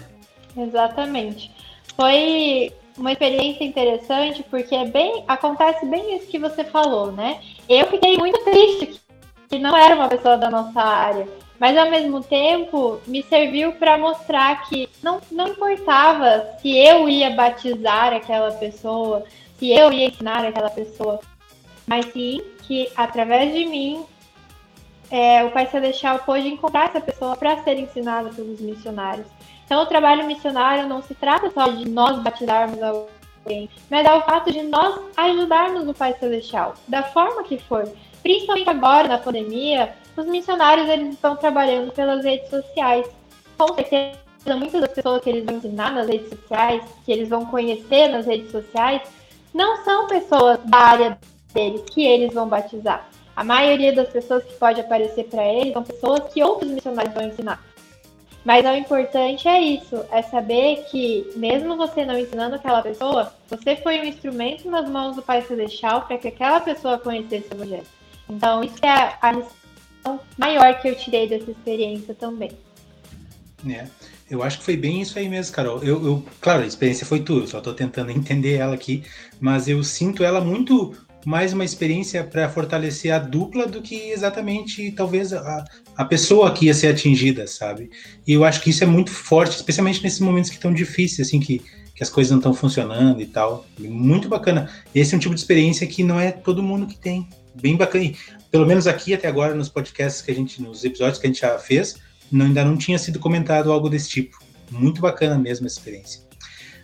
Exatamente. 0.55 1.51
Foi 1.95 2.71
uma 2.97 3.11
experiência 3.11 3.63
interessante 3.63 4.43
porque 4.49 4.75
é 4.75 4.85
bem 4.85 5.23
acontece 5.27 5.85
bem 5.85 6.17
isso 6.17 6.27
que 6.27 6.39
você 6.39 6.63
falou, 6.63 7.11
né? 7.11 7.39
Eu 7.67 7.87
fiquei 7.87 8.17
muito 8.17 8.43
triste 8.43 9.01
que 9.49 9.59
não 9.59 9.75
era 9.75 9.95
uma 9.95 10.07
pessoa 10.07 10.37
da 10.37 10.49
nossa 10.49 10.81
área. 10.81 11.27
Mas 11.59 11.77
ao 11.77 11.89
mesmo 11.89 12.21
tempo 12.21 12.99
me 13.07 13.23
serviu 13.23 13.73
para 13.73 13.97
mostrar 13.97 14.67
que 14.67 14.89
não, 15.01 15.21
não 15.31 15.49
importava 15.49 16.57
se 16.61 16.75
eu 16.75 17.07
ia 17.07 17.29
batizar 17.29 18.11
aquela 18.11 18.51
pessoa, 18.51 19.23
se 19.57 19.71
eu 19.71 19.93
ia 19.93 20.07
ensinar 20.07 20.43
aquela 20.43 20.69
pessoa, 20.69 21.19
mas 21.87 22.05
sim 22.11 22.41
que 22.63 22.89
através 22.95 23.53
de 23.53 23.65
mim 23.65 24.03
é, 25.13 25.43
o 25.43 25.51
Pai 25.51 25.67
Celestial 25.67 26.17
pôde 26.25 26.47
encontrar 26.47 26.85
essa 26.85 26.99
pessoa 26.99 27.35
para 27.35 27.61
ser 27.61 27.77
ensinada 27.77 28.29
pelos 28.29 28.59
missionários. 28.59 29.27
Então 29.63 29.83
o 29.83 29.85
trabalho 29.85 30.25
missionário 30.25 30.87
não 30.87 31.03
se 31.03 31.13
trata 31.13 31.51
só 31.51 31.67
de 31.67 31.87
nós 31.87 32.17
batizarmos 32.23 32.81
alguém, 32.81 33.69
mas 33.91 34.07
é 34.07 34.11
o 34.11 34.23
fato 34.23 34.51
de 34.51 34.63
nós 34.63 34.99
ajudarmos 35.15 35.87
o 35.87 35.93
Pai 35.93 36.15
Celestial, 36.19 36.73
da 36.87 37.03
forma 37.03 37.43
que 37.43 37.59
for. 37.59 37.87
Principalmente 38.23 38.67
agora, 38.71 39.07
na 39.07 39.19
pandemia, 39.19 39.93
os 40.17 40.25
missionários 40.25 40.89
eles 40.89 41.13
estão 41.13 41.35
trabalhando 41.35 41.91
pelas 41.91 42.25
redes 42.25 42.49
sociais. 42.49 43.07
Com 43.55 43.71
certeza, 43.75 44.17
muitas 44.57 44.81
das 44.81 44.93
pessoas 44.93 45.21
que 45.21 45.29
eles 45.29 45.45
vão 45.45 45.57
ensinar 45.57 45.91
nas 45.91 46.07
redes 46.07 46.29
sociais, 46.29 46.83
que 47.05 47.11
eles 47.11 47.29
vão 47.29 47.45
conhecer 47.45 48.07
nas 48.07 48.25
redes 48.25 48.49
sociais, 48.49 49.03
não 49.53 49.83
são 49.83 50.07
pessoas 50.07 50.57
da 50.65 50.77
área 50.79 51.19
deles 51.53 51.83
que 51.91 52.03
eles 52.03 52.33
vão 52.33 52.47
batizar. 52.47 53.07
A 53.35 53.43
maioria 53.43 53.93
das 53.93 54.09
pessoas 54.09 54.43
que 54.43 54.53
pode 54.53 54.79
aparecer 54.79 55.25
para 55.25 55.45
eles 55.45 55.73
são 55.73 55.83
pessoas 55.83 56.31
que 56.31 56.43
outros 56.43 56.69
missionários 56.69 57.13
vão 57.13 57.27
ensinar. 57.27 57.63
Mas 58.45 58.65
o 58.65 58.75
importante 58.75 59.47
é 59.47 59.59
isso, 59.59 60.03
é 60.11 60.21
saber 60.21 60.83
que, 60.91 61.31
mesmo 61.35 61.77
você 61.77 62.05
não 62.05 62.17
ensinando 62.17 62.55
aquela 62.55 62.81
pessoa, 62.81 63.33
você 63.49 63.77
foi 63.77 64.01
um 64.01 64.03
instrumento 64.03 64.69
nas 64.69 64.87
mãos 64.89 65.15
do 65.15 65.21
Pai 65.21 65.41
Celestial 65.41 66.01
para 66.01 66.17
que 66.17 66.27
aquela 66.27 66.59
pessoa 66.59 66.99
conhecesse 66.99 67.47
o 67.51 67.55
Evangelho. 67.55 67.85
Então, 68.29 68.61
isso 68.61 68.75
é 68.81 68.89
a, 68.89 69.17
a 70.03 70.19
maior 70.37 70.79
que 70.81 70.89
eu 70.89 70.95
tirei 70.95 71.27
dessa 71.27 71.49
experiência 71.49 72.13
também. 72.13 72.51
É, 73.65 73.87
eu 74.29 74.43
acho 74.43 74.59
que 74.59 74.65
foi 74.65 74.75
bem 74.75 75.01
isso 75.01 75.17
aí 75.17 75.29
mesmo, 75.29 75.55
Carol. 75.55 75.81
Eu, 75.81 76.05
eu 76.05 76.25
claro, 76.41 76.63
a 76.63 76.67
experiência 76.67 77.05
foi 77.05 77.21
tua, 77.21 77.47
só 77.47 77.59
estou 77.59 77.73
tentando 77.73 78.11
entender 78.11 78.55
ela 78.55 78.75
aqui, 78.75 79.03
mas 79.39 79.69
eu 79.69 79.81
sinto 79.83 80.21
ela 80.21 80.41
muito 80.41 80.93
mais 81.25 81.53
uma 81.53 81.63
experiência 81.63 82.23
para 82.23 82.49
fortalecer 82.49 83.13
a 83.13 83.19
dupla 83.19 83.65
do 83.65 83.81
que 83.81 83.95
exatamente 84.11 84.91
talvez 84.91 85.33
a, 85.33 85.65
a 85.95 86.05
pessoa 86.05 86.53
que 86.53 86.65
ia 86.65 86.73
ser 86.73 86.87
atingida, 86.87 87.47
sabe? 87.47 87.89
E 88.27 88.33
eu 88.33 88.43
acho 88.43 88.61
que 88.61 88.69
isso 88.69 88.83
é 88.83 88.87
muito 88.87 89.11
forte, 89.11 89.55
especialmente 89.55 90.03
nesses 90.03 90.19
momentos 90.19 90.49
que 90.49 90.57
estão 90.57 90.73
difíceis, 90.73 91.27
assim, 91.27 91.39
que, 91.39 91.59
que 91.95 92.03
as 92.03 92.09
coisas 92.09 92.31
não 92.31 92.39
estão 92.39 92.53
funcionando 92.53 93.21
e 93.21 93.25
tal. 93.25 93.65
Muito 93.79 94.27
bacana. 94.27 94.69
Esse 94.93 95.13
é 95.13 95.17
um 95.17 95.19
tipo 95.19 95.33
de 95.33 95.41
experiência 95.41 95.87
que 95.87 96.03
não 96.03 96.19
é 96.19 96.31
todo 96.31 96.61
mundo 96.63 96.87
que 96.87 96.97
tem. 96.97 97.27
Bem 97.55 97.77
bacana 97.77 98.11
pelo 98.53 98.67
menos 98.67 98.85
aqui 98.85 99.15
até 99.15 99.27
agora 99.27 99.55
nos 99.55 99.67
podcasts 99.67 100.21
que 100.21 100.29
a 100.29 100.35
gente, 100.35 100.61
nos 100.61 100.83
episódios 100.85 101.17
que 101.17 101.25
a 101.25 101.29
gente 101.29 101.41
já 101.41 101.57
fez, 101.57 101.97
não, 102.31 102.45
ainda 102.45 102.63
não 102.63 102.77
tinha 102.77 102.99
sido 102.99 103.17
comentado 103.17 103.71
algo 103.71 103.89
desse 103.89 104.07
tipo. 104.07 104.37
Muito 104.69 105.01
bacana 105.01 105.39
mesmo 105.39 105.65
essa 105.65 105.79
experiência. 105.79 106.21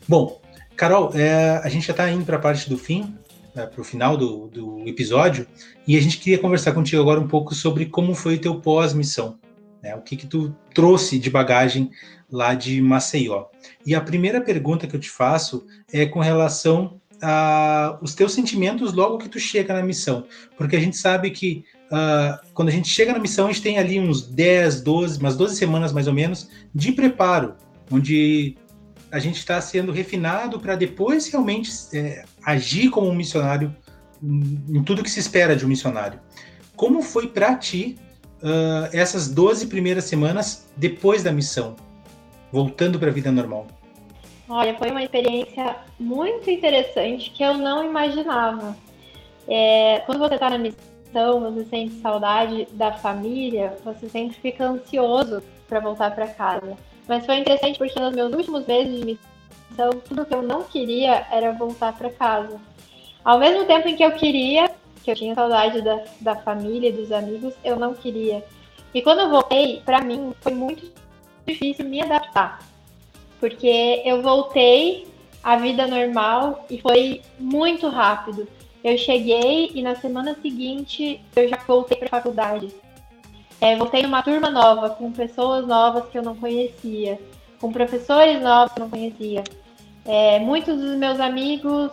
Bom, 0.07 0.41
Carol, 0.75 1.11
é, 1.13 1.61
a 1.63 1.69
gente 1.69 1.85
já 1.85 1.91
está 1.91 2.09
indo 2.09 2.25
para 2.25 2.37
a 2.37 2.39
parte 2.39 2.67
do 2.67 2.75
fim, 2.75 3.15
é, 3.55 3.65
para 3.65 3.81
o 3.81 3.83
final 3.83 4.15
do, 4.17 4.47
do 4.47 4.87
episódio, 4.87 5.47
e 5.87 5.97
a 5.97 6.01
gente 6.01 6.17
queria 6.17 6.39
conversar 6.39 6.71
contigo 6.71 7.01
agora 7.01 7.19
um 7.19 7.27
pouco 7.27 7.53
sobre 7.53 7.85
como 7.85 8.13
foi 8.13 8.35
o 8.35 8.41
teu 8.41 8.59
pós-missão. 8.59 9.37
Né? 9.81 9.95
O 9.95 10.01
que, 10.01 10.15
que 10.15 10.27
tu 10.27 10.55
trouxe 10.73 11.17
de 11.17 11.29
bagagem 11.29 11.91
lá 12.31 12.53
de 12.53 12.81
Maceió. 12.81 13.45
E 13.85 13.95
a 13.95 14.01
primeira 14.01 14.39
pergunta 14.39 14.85
que 14.85 14.95
eu 14.95 14.99
te 14.99 15.09
faço 15.09 15.65
é 15.91 16.05
com 16.05 16.19
relação 16.19 16.99
uh, 17.15 17.97
os 18.01 18.13
teus 18.13 18.33
sentimentos 18.33 18.93
logo 18.93 19.17
que 19.17 19.29
tu 19.29 19.39
chega 19.39 19.73
na 19.73 19.81
missão. 19.81 20.25
Porque 20.57 20.75
a 20.75 20.79
gente 20.79 20.97
sabe 20.97 21.31
que 21.31 21.63
uh, 21.91 22.39
quando 22.53 22.69
a 22.69 22.71
gente 22.71 22.87
chega 22.87 23.13
na 23.13 23.19
missão, 23.19 23.47
a 23.47 23.51
gente 23.51 23.63
tem 23.63 23.77
ali 23.77 23.99
uns 23.99 24.21
10, 24.21 24.81
12, 24.81 25.19
umas 25.19 25.35
12 25.35 25.55
semanas 25.55 25.91
mais 25.91 26.07
ou 26.07 26.13
menos 26.13 26.49
de 26.73 26.91
preparo, 26.91 27.55
onde 27.91 28.55
a 29.11 29.19
gente 29.19 29.37
está 29.37 29.59
sendo 29.59 29.91
refinado 29.91 30.59
para 30.59 30.75
depois 30.75 31.27
realmente 31.27 31.71
é, 31.93 32.23
agir 32.43 32.89
como 32.89 33.07
um 33.07 33.15
missionário 33.15 33.75
em, 34.21 34.83
tudo 34.83 35.03
que 35.03 35.09
se 35.09 35.19
espera 35.19 35.55
de 35.55 35.65
um 35.65 35.67
missionário. 35.67 36.19
Como 36.75 37.01
foi 37.01 37.27
para 37.27 37.55
ti 37.55 37.97
uh, 38.41 38.89
essas 38.93 39.29
12 39.29 39.67
primeiras 39.67 40.05
semanas 40.05 40.69
depois 40.75 41.23
da 41.23 41.31
missão, 41.31 41.75
voltando 42.51 42.99
para 42.99 43.09
a 43.09 43.13
vida 43.13 43.31
normal? 43.31 43.67
Olha, 44.47 44.75
foi 44.77 44.89
uma 44.89 45.03
experiência 45.03 45.75
muito 45.99 46.49
interessante 46.49 47.29
que 47.31 47.43
eu 47.43 47.53
não 47.53 47.85
imaginava. 47.85 48.75
É, 49.47 50.01
quando 50.05 50.19
você 50.19 50.35
está 50.35 50.49
na 50.49 50.57
missão, 50.57 51.39
você 51.41 51.65
sente 51.65 52.01
saudade 52.01 52.67
da 52.73 52.93
família, 52.93 53.77
você 53.83 54.09
sempre 54.09 54.37
fica 54.39 54.65
ansioso 54.65 55.43
para 55.67 55.79
voltar 55.79 56.15
para 56.15 56.27
casa. 56.27 56.75
Mas 57.09 57.25
foi 57.25 57.37
interessante 57.39 57.79
porque 57.79 57.99
nos 57.99 58.13
meus 58.13 58.31
últimos 58.31 58.67
meses 58.67 58.99
de 58.99 59.03
missão, 59.03 59.99
tudo 60.07 60.27
que 60.27 60.35
eu 60.35 60.43
não 60.43 60.61
queria 60.61 61.25
era 61.31 61.51
voltar 61.51 61.91
para 61.97 62.11
casa. 62.11 62.61
Ao 63.25 63.39
mesmo 63.39 63.65
tempo 63.65 63.87
em 63.87 63.95
que 63.95 64.03
eu 64.03 64.11
queria, 64.11 64.69
que 65.03 65.09
eu 65.09 65.15
tinha 65.15 65.33
saudade 65.33 65.81
da, 65.81 66.03
da 66.21 66.35
família, 66.35 66.93
dos 66.93 67.11
amigos, 67.11 67.55
eu 67.63 67.77
não 67.77 67.95
queria. 67.95 68.45
E 68.93 69.01
quando 69.01 69.21
eu 69.21 69.29
voltei, 69.31 69.81
para 69.83 70.01
mim 70.01 70.33
foi 70.39 70.53
muito 70.53 70.93
difícil 71.47 71.85
me 71.85 71.99
adaptar. 71.99 72.59
Porque 73.39 74.03
eu 74.05 74.21
voltei 74.21 75.07
à 75.43 75.55
vida 75.57 75.87
normal 75.87 76.63
e 76.69 76.79
foi 76.79 77.23
muito 77.39 77.89
rápido. 77.89 78.47
Eu 78.83 78.95
cheguei 78.99 79.71
e 79.73 79.81
na 79.81 79.95
semana 79.95 80.37
seguinte 80.39 81.19
eu 81.35 81.47
já 81.47 81.57
voltei 81.67 81.97
para 81.97 82.05
a 82.05 82.21
faculdade. 82.21 82.71
É, 83.61 83.75
voltei 83.75 84.03
numa 84.03 84.21
turma 84.23 84.49
nova, 84.49 84.89
com 84.91 85.11
pessoas 85.11 85.67
novas 85.67 86.05
que 86.09 86.17
eu 86.17 86.23
não 86.23 86.35
conhecia, 86.35 87.19
com 87.59 87.71
professores 87.71 88.41
novos 88.41 88.73
que 88.73 88.79
eu 88.79 88.83
não 88.83 88.89
conhecia. 88.89 89.43
É, 90.05 90.39
muitos 90.39 90.77
dos 90.77 90.97
meus 90.97 91.19
amigos 91.19 91.91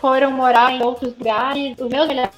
foram 0.00 0.30
morar 0.30 0.72
em 0.72 0.82
outros 0.82 1.16
lugares. 1.16 1.76
Os 1.78 1.88
meus 1.88 2.06
melhores 2.06 2.32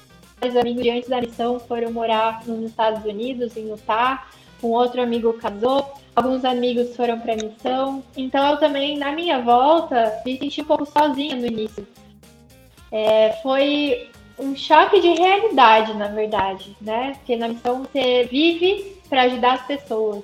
amigos 0.59 0.83
de 0.83 0.89
antes 0.89 1.09
da 1.09 1.21
missão 1.21 1.59
foram 1.59 1.91
morar 1.91 2.45
nos 2.47 2.69
Estados 2.69 3.03
Unidos, 3.03 3.55
em 3.57 3.69
Utah. 3.69 4.27
Um 4.63 4.69
outro 4.69 5.01
amigo 5.01 5.33
casou. 5.33 5.93
Alguns 6.15 6.45
amigos 6.45 6.95
foram 6.95 7.19
para 7.19 7.33
a 7.33 7.35
missão. 7.35 8.03
Então 8.15 8.51
eu 8.51 8.57
também, 8.57 8.97
na 8.97 9.11
minha 9.11 9.39
volta, 9.39 10.21
me 10.25 10.37
senti 10.37 10.61
um 10.61 10.65
pouco 10.65 10.85
sozinha 10.85 11.35
no 11.35 11.45
início. 11.45 11.85
É, 12.91 13.33
foi 13.43 14.09
um 14.41 14.55
choque 14.55 14.99
de 14.99 15.09
realidade, 15.09 15.93
na 15.93 16.07
verdade, 16.07 16.75
né? 16.81 17.13
Porque 17.17 17.35
na 17.35 17.47
missão 17.47 17.83
você 17.83 18.23
vive 18.23 18.97
para 19.07 19.23
ajudar 19.23 19.53
as 19.53 19.67
pessoas. 19.67 20.23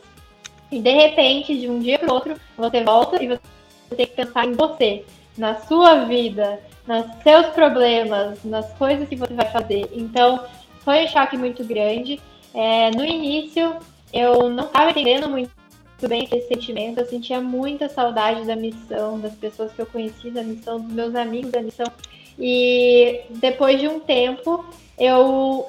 E 0.71 0.81
de 0.81 0.91
repente, 0.91 1.57
de 1.57 1.69
um 1.69 1.79
dia 1.79 1.99
para 1.99 2.11
o 2.11 2.13
outro, 2.15 2.35
você 2.57 2.83
volta 2.83 3.23
e 3.23 3.27
você 3.27 3.95
tem 3.95 4.07
que 4.07 4.15
pensar 4.15 4.45
em 4.45 4.53
você, 4.53 5.05
na 5.37 5.55
sua 5.61 6.05
vida, 6.05 6.59
nos 6.87 7.05
seus 7.21 7.47
problemas, 7.47 8.43
nas 8.43 8.73
coisas 8.73 9.07
que 9.07 9.15
você 9.15 9.33
vai 9.33 9.49
fazer. 9.49 9.89
Então, 9.93 10.43
foi 10.79 11.05
um 11.05 11.07
choque 11.07 11.37
muito 11.37 11.63
grande. 11.63 12.19
É, 12.53 12.89
no 12.91 13.05
início, 13.05 13.75
eu 14.11 14.49
não 14.49 14.65
estava 14.65 14.89
entendendo 14.89 15.29
muito 15.29 15.51
bem 16.07 16.23
esse 16.23 16.47
sentimento. 16.47 16.99
Eu 16.99 17.05
sentia 17.05 17.39
muita 17.39 17.87
saudade 17.87 18.45
da 18.45 18.55
missão, 18.55 19.19
das 19.19 19.35
pessoas 19.35 19.71
que 19.71 19.81
eu 19.81 19.85
conheci 19.85 20.31
da 20.31 20.43
missão, 20.43 20.79
dos 20.79 20.91
meus 20.91 21.15
amigos 21.15 21.51
da 21.51 21.61
missão. 21.61 21.85
E 22.39 23.21
depois 23.29 23.79
de 23.79 23.87
um 23.87 23.99
tempo, 23.99 24.65
eu, 24.97 25.67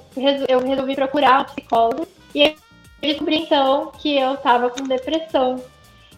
eu 0.49 0.61
resolvi 0.61 0.95
procurar 0.95 1.43
um 1.43 1.45
psicólogo 1.45 2.07
e 2.35 2.55
descobri 3.01 3.37
então 3.37 3.93
que 3.99 4.17
eu 4.17 4.35
estava 4.35 4.71
com 4.71 4.83
depressão. 4.85 5.63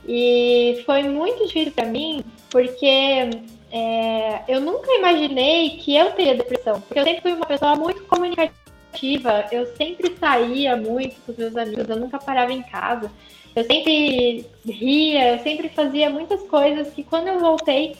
E 0.06 0.82
foi 0.86 1.02
muito 1.04 1.46
difícil 1.46 1.72
para 1.72 1.86
mim, 1.86 2.24
porque 2.50 3.30
é, 3.70 4.42
eu 4.48 4.60
nunca 4.60 4.90
imaginei 4.92 5.70
que 5.70 5.94
eu 5.94 6.10
teria 6.12 6.34
depressão, 6.34 6.80
porque 6.80 6.98
eu 6.98 7.04
sempre 7.04 7.22
fui 7.22 7.32
uma 7.32 7.46
pessoa 7.46 7.76
muito 7.76 8.02
comunicativa, 8.04 9.46
eu 9.52 9.66
sempre 9.76 10.16
saía 10.18 10.76
muito 10.76 11.14
com 11.20 11.32
os 11.32 11.38
meus 11.38 11.56
amigos, 11.56 11.88
eu 11.88 11.96
nunca 11.96 12.18
parava 12.18 12.52
em 12.52 12.62
casa, 12.62 13.10
eu 13.54 13.64
sempre 13.64 14.46
ria, 14.66 15.34
eu 15.34 15.38
sempre 15.40 15.68
fazia 15.68 16.08
muitas 16.10 16.42
coisas 16.44 16.92
que 16.92 17.04
quando 17.04 17.28
eu 17.28 17.38
voltei 17.38 17.96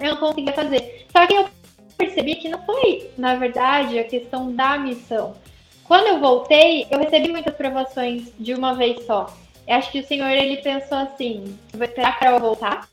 eu 0.00 0.10
não 0.10 0.16
conseguia 0.16 0.52
fazer. 0.52 1.06
Só 1.12 1.26
que 1.26 1.34
eu 1.34 1.46
percebi 1.92 2.36
que 2.36 2.48
não 2.48 2.64
foi, 2.64 3.10
na 3.16 3.34
verdade, 3.36 3.98
a 3.98 4.04
questão 4.04 4.52
da 4.52 4.78
missão. 4.78 5.34
Quando 5.84 6.06
eu 6.06 6.20
voltei, 6.20 6.86
eu 6.90 6.98
recebi 6.98 7.28
muitas 7.28 7.54
provações 7.54 8.32
de 8.38 8.54
uma 8.54 8.74
vez 8.74 9.04
só. 9.04 9.32
Eu 9.66 9.76
acho 9.76 9.90
que 9.90 10.00
o 10.00 10.06
senhor 10.06 10.30
ele 10.30 10.56
pensou 10.58 10.98
assim: 10.98 11.58
vou 11.72 11.84
esperar 11.84 12.10
a 12.10 12.12
Carol 12.12 12.40
voltar 12.40 12.88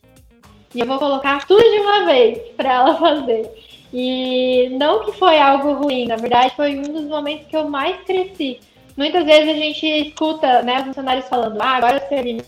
e 0.74 0.80
eu 0.80 0.86
vou 0.86 1.00
colocar 1.00 1.46
tudo 1.48 1.62
de 1.62 1.80
uma 1.80 2.06
vez 2.06 2.38
para 2.56 2.74
ela 2.74 2.96
fazer. 2.98 3.52
E 3.92 4.70
não 4.78 5.06
que 5.06 5.14
foi 5.14 5.40
algo 5.40 5.74
ruim, 5.74 6.08
na 6.08 6.16
verdade 6.16 6.56
foi 6.56 6.78
um 6.78 6.84
dos 6.84 7.06
momentos 7.06 7.48
que 7.48 7.58
eu 7.58 7.68
mais 7.68 8.00
cresci. 8.04 8.60
Muitas 8.96 9.26
vezes 9.26 9.50
a 9.50 9.58
gente 9.58 9.86
escuta 9.86 10.62
né, 10.62 10.80
os 10.80 10.86
funcionários 10.86 11.28
falando: 11.28 11.60
ah, 11.62 11.78
agora 11.78 11.98
eu 11.98 12.08
servi 12.08 12.44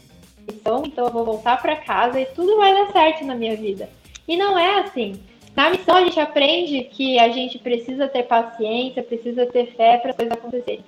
missão, 0.47 0.83
então 0.85 1.05
eu 1.05 1.11
vou 1.11 1.25
voltar 1.25 1.61
para 1.61 1.77
casa 1.77 2.19
e 2.19 2.25
tudo 2.27 2.57
vai 2.57 2.73
dar 2.73 2.91
certo 2.91 3.25
na 3.25 3.35
minha 3.35 3.55
vida. 3.55 3.89
E 4.27 4.37
não 4.37 4.57
é 4.57 4.81
assim. 4.81 5.19
Na 5.55 5.69
missão 5.69 5.95
a 5.95 6.03
gente 6.03 6.19
aprende 6.19 6.83
que 6.85 7.19
a 7.19 7.29
gente 7.29 7.59
precisa 7.59 8.07
ter 8.07 8.23
paciência, 8.23 9.03
precisa 9.03 9.45
ter 9.45 9.67
fé 9.75 9.97
para 9.97 10.11
as 10.11 10.15
coisas 10.15 10.37
acontecerem. 10.37 10.83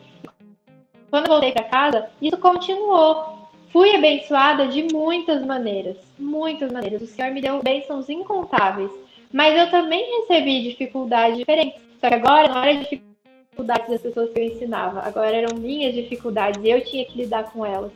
Quando 1.09 1.27
voltei 1.27 1.51
para 1.51 1.63
casa, 1.63 2.09
isso 2.21 2.37
continuou. 2.37 3.49
Fui 3.71 3.95
abençoada 3.95 4.67
de 4.67 4.83
muitas 4.93 5.45
maneiras, 5.45 5.97
muitas 6.17 6.71
maneiras. 6.71 7.01
O 7.01 7.07
Senhor 7.07 7.31
me 7.31 7.41
deu 7.41 7.61
bênçãos 7.61 8.09
incontáveis, 8.09 8.91
mas 9.31 9.57
eu 9.57 9.69
também 9.69 10.21
recebi 10.21 10.63
dificuldades 10.63 11.37
diferentes. 11.37 11.81
Só 11.99 12.07
que 12.07 12.15
agora 12.15 12.47
não 12.47 12.63
era 12.63 12.75
dificuldades 12.75 13.89
das 13.89 14.01
pessoas 14.01 14.31
que 14.31 14.39
eu 14.39 14.45
ensinava, 14.45 15.01
agora 15.01 15.35
eram 15.35 15.57
minhas 15.57 15.93
dificuldades 15.93 16.63
e 16.63 16.69
eu 16.69 16.83
tinha 16.83 17.05
que 17.05 17.17
lidar 17.17 17.51
com 17.51 17.65
elas. 17.65 17.91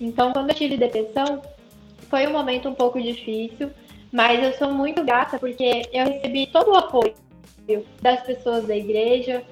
Então, 0.00 0.32
quando 0.32 0.50
eu 0.50 0.54
tive 0.54 0.76
depressão, 0.76 1.42
foi 2.08 2.26
um 2.26 2.32
momento 2.32 2.68
um 2.68 2.74
pouco 2.74 3.00
difícil, 3.00 3.70
mas 4.14 4.40
eu 4.40 4.52
sou 4.52 4.72
muito 4.72 5.02
grata 5.02 5.40
porque 5.40 5.88
eu 5.92 6.06
recebi 6.06 6.46
todo 6.46 6.70
o 6.70 6.76
apoio 6.76 7.12
das 8.00 8.22
pessoas 8.22 8.64
da 8.64 8.76
igreja, 8.76 9.42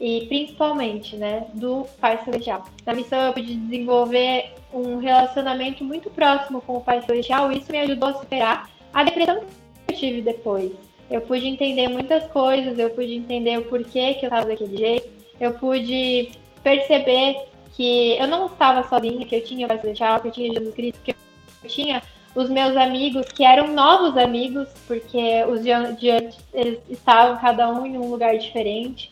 e 0.00 0.26
principalmente, 0.26 1.16
né, 1.16 1.46
do 1.54 1.86
Pai 2.00 2.18
Celestial. 2.24 2.64
Na 2.84 2.94
missão 2.94 3.20
eu 3.20 3.32
pude 3.32 3.54
desenvolver 3.54 4.52
um 4.72 4.98
relacionamento 4.98 5.84
muito 5.84 6.10
próximo 6.10 6.60
com 6.60 6.78
o 6.78 6.80
Pai 6.80 7.00
Celestial 7.02 7.52
e 7.52 7.58
isso 7.58 7.70
me 7.70 7.78
ajudou 7.78 8.08
a 8.08 8.14
superar 8.14 8.70
a 8.92 9.04
depressão 9.04 9.40
que 9.86 9.94
eu 9.94 9.96
tive 9.96 10.22
depois. 10.22 10.72
Eu 11.08 11.20
pude 11.20 11.46
entender 11.46 11.88
muitas 11.88 12.26
coisas, 12.30 12.76
eu 12.76 12.90
pude 12.90 13.14
entender 13.14 13.58
o 13.58 13.64
porquê 13.64 14.14
que 14.14 14.26
eu 14.26 14.28
estava 14.28 14.46
daquele 14.46 14.76
jeito, 14.76 15.08
eu 15.40 15.54
pude 15.54 16.32
perceber 16.62 17.36
que 17.74 18.16
eu 18.18 18.26
não 18.26 18.46
estava 18.46 18.86
sozinha, 18.88 19.24
que 19.24 19.36
eu 19.36 19.44
tinha 19.44 19.66
o 19.66 19.68
Pai 19.68 19.80
Celestial, 19.80 20.20
que 20.20 20.28
eu 20.28 20.32
tinha 20.32 20.52
Jesus 20.54 20.74
Cristo, 20.74 21.00
que 21.04 21.12
eu 21.12 21.68
tinha 21.68 22.02
os 22.38 22.48
meus 22.48 22.76
amigos, 22.76 23.26
que 23.26 23.44
eram 23.44 23.74
novos 23.74 24.16
amigos, 24.16 24.68
porque 24.86 25.44
os 25.50 25.60
de 25.64 25.72
antes 25.72 26.38
eles 26.54 26.78
estavam 26.88 27.36
cada 27.36 27.68
um 27.68 27.84
em 27.84 27.98
um 27.98 28.08
lugar 28.08 28.38
diferente. 28.38 29.10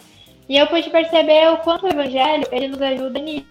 E 0.49 0.57
eu 0.57 0.69
pude 0.69 0.89
perceber 0.91 1.51
o 1.51 1.57
quanto 1.57 1.87
o 1.87 1.89
evangelho 1.89 2.47
ele 2.53 2.69
nos 2.69 2.81
ajuda 2.81 3.19
nisso. 3.19 3.47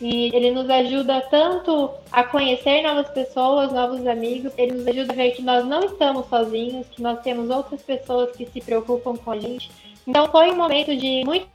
E 0.00 0.26
ele 0.32 0.52
nos 0.52 0.70
ajuda 0.70 1.20
tanto 1.22 1.90
a 2.12 2.22
conhecer 2.22 2.82
novas 2.82 3.08
pessoas, 3.10 3.72
novos 3.72 4.06
amigos, 4.06 4.52
ele 4.56 4.74
nos 4.74 4.86
ajuda 4.86 5.12
a 5.12 5.16
ver 5.16 5.32
que 5.32 5.42
nós 5.42 5.66
não 5.66 5.82
estamos 5.82 6.26
sozinhos, 6.28 6.86
que 6.86 7.02
nós 7.02 7.20
temos 7.20 7.50
outras 7.50 7.82
pessoas 7.82 8.30
que 8.36 8.46
se 8.46 8.60
preocupam 8.60 9.16
com 9.16 9.32
a 9.32 9.40
gente. 9.40 9.72
Então 10.06 10.28
foi 10.28 10.52
um 10.52 10.56
momento 10.56 10.96
de 10.96 11.24
muita 11.24 11.48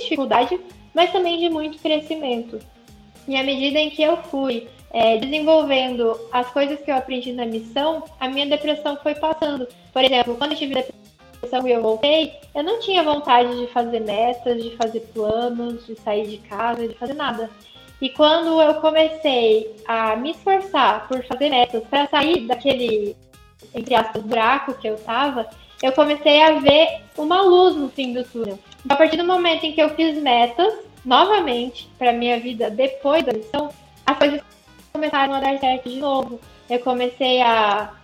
dificuldade, 0.00 0.60
mas 0.94 1.10
também 1.10 1.40
de 1.40 1.50
muito 1.50 1.76
crescimento. 1.78 2.60
E 3.26 3.36
à 3.36 3.42
medida 3.42 3.80
em 3.80 3.90
que 3.90 4.00
eu 4.00 4.16
fui 4.16 4.68
é, 4.90 5.18
desenvolvendo 5.18 6.18
as 6.32 6.48
coisas 6.50 6.80
que 6.80 6.90
eu 6.90 6.96
aprendi 6.96 7.32
na 7.32 7.44
missão, 7.44 8.04
a 8.18 8.28
minha 8.28 8.46
depressão 8.46 8.96
foi 9.02 9.14
passando. 9.14 9.68
Por 9.92 10.02
exemplo, 10.02 10.36
quando 10.36 10.52
eu 10.52 10.58
tive 10.58 10.74
depressão, 10.74 11.66
e 11.66 11.72
eu 11.72 11.82
voltei, 11.82 12.34
eu 12.54 12.62
não 12.62 12.80
tinha 12.80 13.02
vontade 13.02 13.56
de 13.58 13.66
fazer 13.72 14.00
metas, 14.00 14.62
de 14.62 14.76
fazer 14.76 15.00
planos, 15.14 15.86
de 15.86 15.94
sair 15.96 16.26
de 16.26 16.38
casa, 16.38 16.88
de 16.88 16.94
fazer 16.94 17.14
nada. 17.14 17.50
E 18.00 18.08
quando 18.08 18.60
eu 18.60 18.74
comecei 18.74 19.74
a 19.86 20.16
me 20.16 20.30
esforçar 20.30 21.06
por 21.08 21.24
fazer 21.24 21.50
metas 21.50 21.82
para 21.88 22.06
sair 22.06 22.46
daquele, 22.46 23.16
entre 23.74 23.94
aspas, 23.94 24.22
buraco 24.22 24.74
que 24.74 24.88
eu 24.88 24.96
tava, 24.96 25.48
eu 25.82 25.92
comecei 25.92 26.42
a 26.42 26.58
ver 26.58 27.02
uma 27.16 27.42
luz 27.42 27.76
no 27.76 27.88
fim 27.88 28.12
do 28.12 28.24
túnel. 28.24 28.58
A 28.88 28.96
partir 28.96 29.16
do 29.16 29.24
momento 29.24 29.64
em 29.64 29.72
que 29.72 29.82
eu 29.82 29.90
fiz 29.90 30.20
metas, 30.20 30.74
novamente, 31.04 31.88
para 31.98 32.12
minha 32.12 32.38
vida 32.38 32.70
depois 32.70 33.24
da 33.24 33.32
missão, 33.32 33.70
as 34.06 34.16
coisas 34.16 34.40
começaram 34.98 35.34
a 35.34 35.40
dar 35.40 35.58
certo 35.60 35.88
de 35.88 36.00
novo. 36.00 36.40
Eu 36.68 36.80
comecei 36.80 37.40
a 37.40 37.94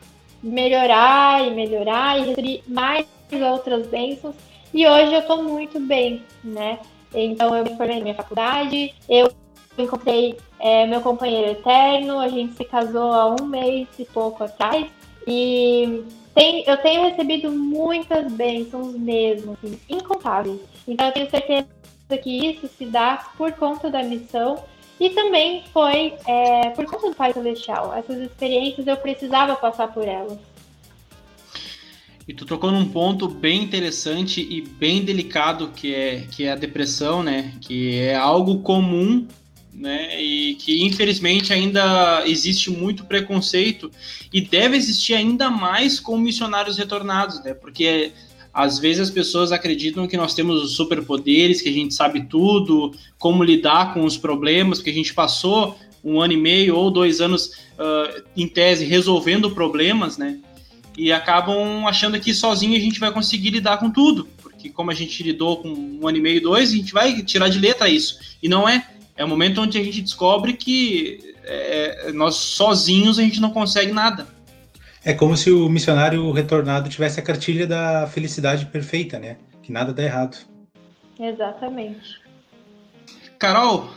melhorar 0.40 1.44
e 1.44 1.50
melhorar 1.50 2.18
e 2.18 2.26
receber 2.26 2.62
mais 2.68 3.06
outras 3.32 3.86
bênçãos. 3.88 4.36
E 4.72 4.86
hoje 4.86 5.12
eu 5.12 5.20
estou 5.20 5.42
muito 5.42 5.80
bem, 5.80 6.22
né? 6.42 6.78
Então 7.12 7.54
eu 7.56 7.64
me 7.64 7.76
formei 7.76 7.96
na 7.96 8.02
minha 8.02 8.14
faculdade, 8.14 8.94
eu 9.08 9.32
encontrei 9.76 10.36
é, 10.60 10.86
meu 10.86 11.00
companheiro 11.00 11.50
eterno, 11.50 12.20
a 12.20 12.28
gente 12.28 12.54
se 12.54 12.64
casou 12.64 13.12
há 13.12 13.34
um 13.34 13.44
mês 13.44 13.88
e 13.98 14.04
pouco 14.04 14.44
atrás. 14.44 14.86
E 15.26 16.04
tem, 16.32 16.64
eu 16.66 16.76
tenho 16.76 17.08
recebido 17.08 17.50
muitas 17.50 18.32
bênçãos 18.32 18.94
mesmo, 18.94 19.52
assim, 19.52 19.80
incontáveis. 19.88 20.60
Então 20.86 21.06
eu 21.06 21.12
tenho 21.12 21.30
certeza 21.30 21.66
que 22.22 22.46
isso 22.50 22.68
se 22.68 22.84
dá 22.86 23.30
por 23.36 23.52
conta 23.52 23.90
da 23.90 24.02
missão 24.02 24.62
e 24.98 25.10
também 25.10 25.64
foi 25.72 26.14
é, 26.26 26.70
por 26.70 26.84
conta 26.86 27.10
do 27.10 27.14
Pai 27.14 27.32
Celestial. 27.32 27.94
Essas 27.94 28.18
experiências 28.18 28.86
eu 28.86 28.96
precisava 28.96 29.56
passar 29.56 29.88
por 29.88 30.06
elas. 30.06 30.38
E 32.26 32.32
tu 32.32 32.46
tocou 32.46 32.70
num 32.70 32.88
ponto 32.88 33.28
bem 33.28 33.62
interessante 33.62 34.40
e 34.40 34.62
bem 34.62 35.04
delicado 35.04 35.68
que 35.68 35.94
é, 35.94 36.26
que 36.30 36.44
é 36.44 36.52
a 36.52 36.56
depressão, 36.56 37.22
né? 37.22 37.52
Que 37.60 37.98
é 37.98 38.14
algo 38.14 38.60
comum, 38.60 39.26
né? 39.74 40.22
E 40.22 40.54
que 40.54 40.82
infelizmente 40.84 41.52
ainda 41.52 42.22
existe 42.26 42.70
muito 42.70 43.04
preconceito 43.04 43.90
e 44.32 44.40
deve 44.40 44.76
existir 44.76 45.14
ainda 45.14 45.50
mais 45.50 46.00
com 46.00 46.16
missionários 46.16 46.78
retornados, 46.78 47.44
né? 47.44 47.52
Porque 47.52 48.12
às 48.54 48.78
vezes 48.78 49.02
as 49.02 49.10
pessoas 49.10 49.50
acreditam 49.50 50.06
que 50.06 50.16
nós 50.16 50.32
temos 50.32 50.76
superpoderes, 50.76 51.60
que 51.60 51.68
a 51.68 51.72
gente 51.72 51.92
sabe 51.92 52.24
tudo, 52.26 52.92
como 53.18 53.42
lidar 53.42 53.92
com 53.92 54.04
os 54.04 54.16
problemas, 54.16 54.78
porque 54.78 54.90
a 54.90 54.94
gente 54.94 55.12
passou 55.12 55.76
um 56.04 56.20
ano 56.20 56.34
e 56.34 56.36
meio 56.36 56.76
ou 56.76 56.90
dois 56.90 57.20
anos, 57.20 57.46
uh, 57.46 58.22
em 58.36 58.46
tese, 58.46 58.84
resolvendo 58.84 59.50
problemas, 59.50 60.16
né? 60.16 60.38
e 60.96 61.12
acabam 61.12 61.86
achando 61.86 62.18
que 62.20 62.32
sozinho 62.32 62.76
a 62.76 62.80
gente 62.80 63.00
vai 63.00 63.12
conseguir 63.12 63.50
lidar 63.50 63.78
com 63.78 63.90
tudo, 63.90 64.28
porque 64.40 64.70
como 64.70 64.90
a 64.90 64.94
gente 64.94 65.22
lidou 65.22 65.58
com 65.58 65.68
um 65.68 66.06
ano 66.06 66.18
e 66.18 66.20
meio, 66.20 66.40
dois, 66.40 66.70
a 66.72 66.76
gente 66.76 66.92
vai 66.92 67.22
tirar 67.22 67.48
de 67.48 67.58
letra 67.58 67.88
isso. 67.88 68.18
E 68.42 68.48
não 68.48 68.68
é. 68.68 68.86
É 69.16 69.24
o 69.24 69.28
momento 69.28 69.60
onde 69.60 69.78
a 69.78 69.84
gente 69.84 70.02
descobre 70.02 70.54
que 70.54 71.34
é, 71.44 72.10
nós 72.12 72.34
sozinhos 72.34 73.18
a 73.18 73.22
gente 73.22 73.40
não 73.40 73.50
consegue 73.50 73.92
nada. 73.92 74.26
É 75.04 75.12
como 75.12 75.36
se 75.36 75.50
o 75.50 75.68
missionário 75.68 76.30
retornado 76.32 76.88
tivesse 76.88 77.20
a 77.20 77.22
cartilha 77.22 77.66
da 77.66 78.06
felicidade 78.06 78.64
perfeita, 78.66 79.18
né? 79.18 79.36
Que 79.62 79.70
nada 79.70 79.92
dá 79.92 80.02
errado. 80.02 80.38
Exatamente. 81.20 82.22
Carol, 83.38 83.90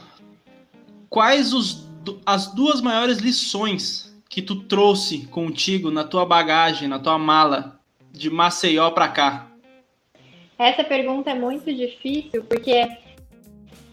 quais 1.09 1.53
os, 1.53 1.87
as 2.25 2.53
duas 2.53 2.81
maiores 2.81 3.19
lições 3.19 4.13
que 4.29 4.41
tu 4.41 4.63
trouxe 4.63 5.25
contigo 5.27 5.89
na 5.89 6.03
tua 6.03 6.25
bagagem, 6.25 6.89
na 6.89 6.99
tua 6.99 7.17
mala 7.17 7.79
de 8.11 8.29
Maceió 8.29 8.91
para 8.91 9.07
cá? 9.07 9.47
Essa 10.59 10.83
pergunta 10.83 11.29
é 11.29 11.35
muito 11.35 11.73
difícil 11.73 12.43
porque 12.43 12.85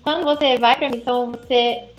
quando 0.02 0.24
você 0.24 0.58
vai 0.58 0.76
para 0.76 0.88
a 0.88 0.90
missão, 0.90 1.30
você 1.30 1.93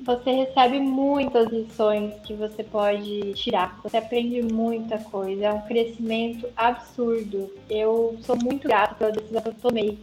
você 0.00 0.30
recebe 0.30 0.78
muitas 0.78 1.48
lições 1.48 2.14
que 2.24 2.34
você 2.34 2.62
pode 2.62 3.34
tirar. 3.34 3.80
Você 3.82 3.96
aprende 3.96 4.42
muita 4.42 4.98
coisa. 4.98 5.46
É 5.46 5.52
um 5.52 5.62
crescimento 5.62 6.48
absurdo. 6.56 7.52
Eu 7.68 8.16
sou 8.22 8.36
muito 8.36 8.68
grata 8.68 8.94
pela 8.94 9.10
decisão 9.10 9.42
que 9.42 9.48
eu 9.48 9.54
tomei 9.54 9.98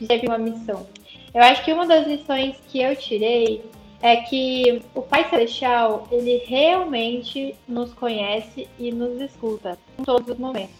de 0.00 0.06
servir 0.06 0.28
uma 0.28 0.38
missão. 0.38 0.86
Eu 1.34 1.42
acho 1.42 1.64
que 1.64 1.72
uma 1.72 1.86
das 1.86 2.06
lições 2.06 2.56
que 2.68 2.80
eu 2.80 2.96
tirei 2.96 3.62
é 4.02 4.16
que 4.16 4.82
o 4.94 5.02
Pai 5.02 5.28
Celestial, 5.28 6.08
ele 6.10 6.38
realmente 6.46 7.54
nos 7.68 7.92
conhece 7.92 8.66
e 8.78 8.90
nos 8.90 9.20
escuta 9.20 9.78
em 9.98 10.02
todos 10.02 10.28
os 10.28 10.38
momentos. 10.38 10.74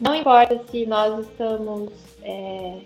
Não 0.00 0.14
importa 0.14 0.60
se 0.70 0.86
nós 0.86 1.26
estamos 1.26 1.92
é, 2.22 2.78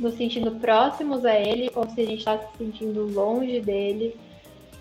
nos 0.00 0.14
sentindo 0.14 0.52
próximos 0.52 1.24
a 1.24 1.38
Ele 1.38 1.70
ou 1.74 1.88
se 1.88 2.00
a 2.00 2.04
gente 2.04 2.18
está 2.18 2.38
se 2.38 2.58
sentindo 2.58 3.06
longe 3.12 3.60
dele, 3.60 4.16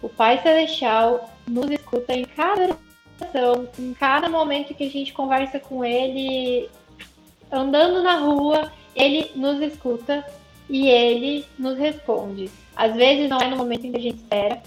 o 0.01 0.07
Pai 0.07 0.41
Celestial 0.41 1.29
nos 1.45 1.69
escuta 1.69 2.13
em 2.13 2.23
cada 2.23 2.75
oração, 3.19 3.67
em 3.77 3.93
cada 3.93 4.29
momento 4.29 4.73
que 4.73 4.85
a 4.85 4.89
gente 4.89 5.13
conversa 5.13 5.59
com 5.59 5.83
Ele, 5.83 6.69
andando 7.51 8.01
na 8.01 8.15
rua, 8.15 8.71
Ele 8.95 9.29
nos 9.35 9.61
escuta 9.61 10.25
e 10.69 10.87
Ele 10.87 11.45
nos 11.57 11.77
responde. 11.77 12.49
Às 12.75 12.95
vezes 12.95 13.29
não 13.29 13.39
é 13.39 13.47
no 13.47 13.57
momento 13.57 13.85
em 13.85 13.91
que 13.91 13.97
a 13.97 14.01
gente 14.01 14.17
espera, 14.17 14.63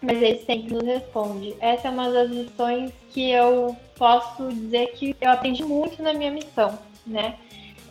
mas 0.00 0.22
ele 0.22 0.38
sempre 0.38 0.72
nos 0.72 0.84
responde. 0.84 1.54
Essa 1.60 1.88
é 1.88 1.90
uma 1.90 2.10
das 2.10 2.30
lições 2.30 2.90
que 3.10 3.30
eu 3.30 3.76
posso 3.96 4.48
dizer 4.48 4.92
que 4.92 5.14
eu 5.20 5.30
aprendi 5.30 5.62
muito 5.62 6.02
na 6.02 6.14
minha 6.14 6.30
missão, 6.30 6.78
né? 7.06 7.36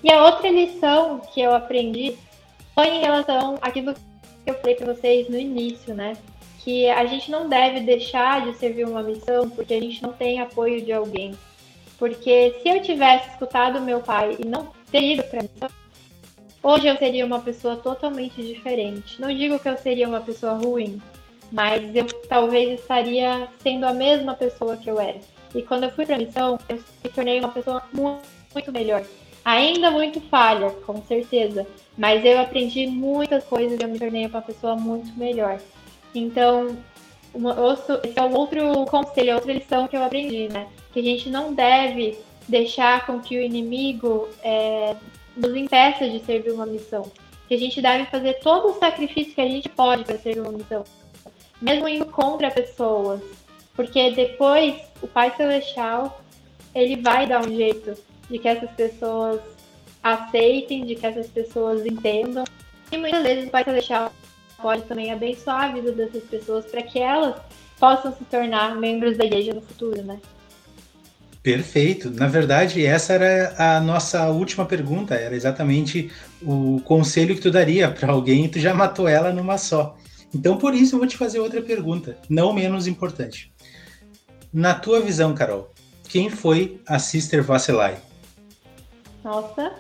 E 0.04 0.12
a 0.12 0.26
outra 0.26 0.50
lição 0.50 1.20
que 1.34 1.42
eu 1.42 1.54
aprendi 1.54 2.16
foi 2.74 2.88
em 2.88 3.02
relação 3.02 3.58
àquilo 3.62 3.94
que 3.94 4.00
eu 4.46 4.56
falei 4.56 4.76
para 4.76 4.94
vocês 4.94 5.28
no 5.30 5.38
início, 5.38 5.94
né? 5.94 6.16
Que 6.60 6.90
a 6.90 7.06
gente 7.06 7.30
não 7.32 7.48
deve 7.48 7.82
deixar 7.82 8.46
de 8.46 8.58
servir 8.58 8.86
uma 8.86 9.04
missão 9.04 9.50
porque 9.50 9.74
a 9.74 9.82
gente 9.82 10.02
não 10.02 10.14
tem 10.14 10.40
apoio 10.40 10.82
de 10.82 10.92
alguém. 10.92 11.38
Porque 11.98 12.56
se 12.62 12.70
eu 12.70 12.82
tivesse 12.82 13.30
escutado 13.30 13.82
meu 13.82 14.00
pai 14.00 14.38
e 14.40 14.46
não 14.46 14.72
ter 14.90 15.02
ido 15.02 15.24
para 15.24 15.44
missão, 15.44 15.70
Hoje 16.62 16.88
eu 16.88 16.98
seria 16.98 17.26
uma 17.26 17.40
pessoa 17.40 17.78
totalmente 17.78 18.44
diferente. 18.44 19.20
Não 19.20 19.34
digo 19.34 19.58
que 19.60 19.70
eu 19.70 19.78
seria 19.78 20.08
uma 20.08 20.20
pessoa 20.20 20.54
ruim, 20.54 21.02
mas 21.50 21.96
eu 21.96 22.06
talvez 22.28 22.80
estaria 22.80 23.48
sendo 23.64 23.86
a 23.86 23.94
mesma 23.94 24.34
pessoa 24.34 24.76
que 24.76 24.90
eu 24.90 25.00
era. 25.00 25.20
E 25.56 25.62
quando 25.62 25.86
eu 25.86 25.92
fui 25.92 26.06
para 26.06 26.18
missão, 26.18 26.60
eu 26.68 26.76
me 26.76 27.10
tornei 27.10 27.40
uma 27.40 27.50
pessoa 27.50 27.82
muito, 27.94 28.28
muito 28.54 28.72
melhor. 28.74 29.04
Ainda 29.44 29.90
muito 29.90 30.20
falha, 30.22 30.70
com 30.86 31.02
certeza, 31.04 31.66
mas 31.98 32.24
eu 32.24 32.40
aprendi 32.40 32.88
muitas 32.88 33.44
coisas 33.46 33.80
e 33.80 33.84
eu 33.84 33.90
me 33.90 34.00
tornei 34.00 34.26
uma 34.26 34.42
pessoa 34.42 34.76
muito 34.76 35.18
melhor. 35.18 35.60
Então, 36.14 36.78
esse 38.04 38.20
é 38.20 38.22
um 38.22 38.34
outro 38.36 38.86
conselho, 38.86 39.36
outra 39.36 39.54
lição 39.54 39.88
que 39.88 39.96
eu 39.96 40.04
aprendi, 40.04 40.50
né? 40.50 40.68
Que 40.92 41.00
a 41.00 41.04
gente 41.04 41.30
não 41.30 41.54
deve 41.54 42.18
deixar 42.48 43.06
com 43.06 43.20
que 43.20 43.38
o 43.38 43.42
inimigo 43.42 44.28
é, 44.44 44.96
nos 45.36 45.56
impeça 45.56 46.10
de 46.10 46.20
servir 46.20 46.52
uma 46.52 46.66
missão. 46.66 47.10
Que 47.48 47.54
a 47.54 47.58
gente 47.58 47.82
deve 47.82 48.06
fazer 48.06 48.34
todo 48.40 48.70
o 48.70 48.80
sacrifício 48.80 49.34
que 49.34 49.42
a 49.42 49.48
gente 49.48 49.70
pode 49.70 50.04
para 50.04 50.18
servir 50.18 50.42
uma 50.42 50.52
missão. 50.52 50.84
Mesmo 51.62 51.88
indo 51.88 52.06
contra 52.06 52.52
pessoas. 52.52 53.22
Porque 53.76 54.12
depois 54.12 54.76
o 55.02 55.08
Pai 55.08 55.34
Celestial 55.36 56.22
ele 56.74 56.98
vai 56.98 57.26
dar 57.26 57.42
um 57.42 57.56
jeito 57.56 57.96
de 58.30 58.40
que 58.40 58.48
essas 58.48 58.70
pessoas 58.72 59.42
aceitem, 60.04 60.86
de 60.86 60.96
que 60.96 61.06
essas 61.06 61.28
pessoas 61.28 61.86
entendam. 61.86 62.44
E 62.92 62.98
muitas 62.98 63.24
vezes 63.24 63.48
o 63.48 63.52
Pai 63.52 63.64
Celestial 63.64 64.14
pode 64.62 64.84
também 64.84 65.12
abençoar 65.12 65.70
a 65.70 65.74
vida 65.74 65.92
dessas 65.92 66.24
pessoas 66.24 66.66
para 66.66 66.82
que 66.82 67.00
elas 67.00 67.36
possam 67.80 68.14
se 68.16 68.24
tornar 68.26 68.76
membros 68.76 69.18
da 69.18 69.26
igreja 69.26 69.54
no 69.54 69.62
futuro, 69.62 70.02
né? 70.04 70.20
Perfeito. 71.42 72.12
Na 72.12 72.28
verdade, 72.28 72.86
essa 72.86 73.14
era 73.14 73.56
a 73.58 73.80
nossa 73.80 74.28
última 74.30 74.66
pergunta. 74.66 75.16
Era 75.16 75.36
exatamente 75.36 76.12
o 76.42 76.82
conselho 76.84 77.34
que 77.34 77.42
tu 77.42 77.50
daria 77.50 77.90
para 77.90 78.12
alguém 78.12 78.46
e 78.46 78.50
tu 78.50 78.60
já 78.60 78.74
matou 78.74 79.08
ela 79.08 79.32
numa 79.32 79.58
só. 79.58 79.96
Então, 80.34 80.58
por 80.58 80.76
isso, 80.76 80.96
eu 80.96 81.00
vou 81.00 81.08
te 81.08 81.18
fazer 81.18 81.40
outra 81.40 81.62
pergunta, 81.62 82.18
não 82.30 82.54
menos 82.54 82.88
importante. 82.88 83.52
Na 84.52 84.74
tua 84.74 85.00
visão, 85.00 85.34
Carol, 85.34 85.74
quem 86.08 86.30
foi 86.30 86.82
a 86.86 87.00
Sister 87.00 87.42
Vasselai? 87.42 87.98
Nossa, 89.24 89.74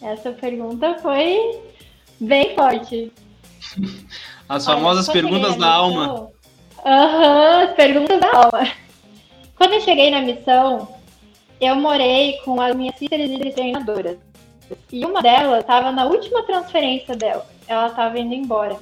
essa 0.00 0.32
pergunta 0.32 0.98
foi 0.98 1.60
bem 2.20 2.54
forte. 2.54 3.12
As 4.48 4.64
famosas 4.64 5.08
Olha, 5.08 5.22
perguntas 5.22 5.56
da 5.56 5.72
alma. 5.72 6.30
Aham, 6.84 7.60
uhum, 7.64 7.64
as 7.64 7.74
perguntas 7.74 8.20
da 8.20 8.36
alma. 8.36 8.72
Quando 9.56 9.72
eu 9.74 9.80
cheguei 9.80 10.10
na 10.10 10.20
missão, 10.20 10.88
eu 11.60 11.74
morei 11.76 12.38
com 12.44 12.60
as 12.60 12.76
minhas 12.76 12.96
sisters 12.96 13.30
e 13.30 13.50
treinadoras. 13.52 14.18
E 14.92 15.04
uma 15.04 15.22
delas 15.22 15.60
estava 15.60 15.90
na 15.92 16.04
última 16.04 16.42
transferência 16.42 17.16
dela. 17.16 17.46
Ela 17.66 17.88
estava 17.88 18.18
indo 18.18 18.34
embora. 18.34 18.76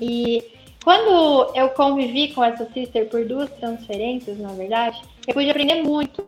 E 0.00 0.44
quando 0.84 1.52
eu 1.54 1.70
convivi 1.70 2.32
com 2.34 2.44
essa 2.44 2.70
sister 2.72 3.08
por 3.08 3.24
duas 3.24 3.50
transferências, 3.50 4.38
na 4.38 4.52
verdade, 4.52 5.00
eu 5.26 5.34
pude 5.34 5.50
aprender 5.50 5.82
muito 5.82 6.26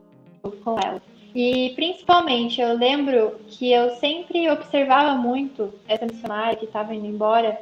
com 0.64 0.78
ela. 0.80 1.02
E 1.40 1.70
principalmente 1.76 2.60
eu 2.60 2.76
lembro 2.76 3.38
que 3.46 3.70
eu 3.70 3.90
sempre 3.98 4.50
observava 4.50 5.14
muito 5.14 5.72
essa 5.86 6.04
missionária 6.04 6.56
que 6.56 6.64
estava 6.64 6.92
indo 6.92 7.06
embora 7.06 7.60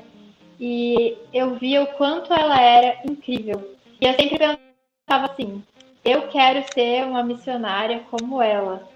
e 0.58 1.14
eu 1.30 1.56
via 1.56 1.82
o 1.82 1.86
quanto 1.88 2.32
ela 2.32 2.58
era 2.58 2.98
incrível. 3.04 3.76
E 4.00 4.06
eu 4.06 4.14
sempre 4.14 4.38
pensava 4.38 5.26
assim: 5.30 5.62
eu 6.02 6.22
quero 6.28 6.64
ser 6.72 7.04
uma 7.04 7.22
missionária 7.22 8.00
como 8.10 8.40
ela. 8.40 8.88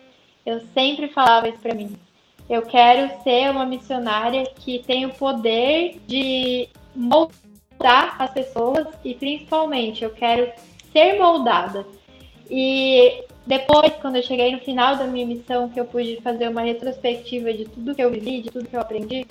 Eu 0.47 0.63
sempre 0.73 1.09
falava 1.09 1.51
isso 1.51 1.59
para 1.59 1.75
mim. 1.75 1.95
Eu 2.49 2.63
quero 2.63 3.23
ser 3.23 3.51
uma 3.51 3.67
missionária 3.67 4.51
que 4.61 4.79
tem 4.79 5.05
o 5.05 5.13
poder 5.13 6.01
de 6.07 6.71
moldar 6.97 8.17
as 8.19 8.33
pessoas 8.33 8.87
e 9.05 9.13
principalmente 9.13 10.05
eu 10.05 10.11
quero 10.11 10.51
ser 10.91 11.19
moldada. 11.19 11.85
E 12.49 13.27
depois, 13.47 13.93
quando 14.01 14.17
eu 14.17 14.23
cheguei 14.23 14.53
no 14.53 14.61
final 14.61 14.97
da 14.97 15.05
minha 15.05 15.27
missão, 15.27 15.69
que 15.69 15.81
eu 15.81 15.85
pude 15.85 16.21
fazer 16.23 16.49
uma 16.49 16.63
retrospectiva 16.63 17.53
de 17.53 17.65
tudo 17.65 17.95
que 17.95 18.03
eu 18.03 18.11
vivi, 18.11 18.43
de 18.43 18.51
tudo 18.51 18.69
que 18.69 18.77
eu 18.77 18.81
aprendi, 18.81 19.27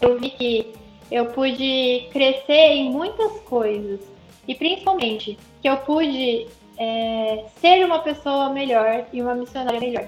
eu 0.00 0.18
vi 0.18 0.30
que 0.30 0.72
eu 1.10 1.26
pude 1.26 2.08
crescer 2.12 2.72
em 2.72 2.90
muitas 2.90 3.40
coisas. 3.40 4.00
E 4.46 4.54
principalmente 4.54 5.38
que 5.60 5.68
eu 5.68 5.76
pude 5.78 6.46
é, 6.78 7.44
ser 7.60 7.84
uma 7.84 8.00
pessoa 8.00 8.50
melhor 8.50 9.06
e 9.12 9.22
uma 9.22 9.34
missionária 9.34 9.80
melhor. 9.80 10.06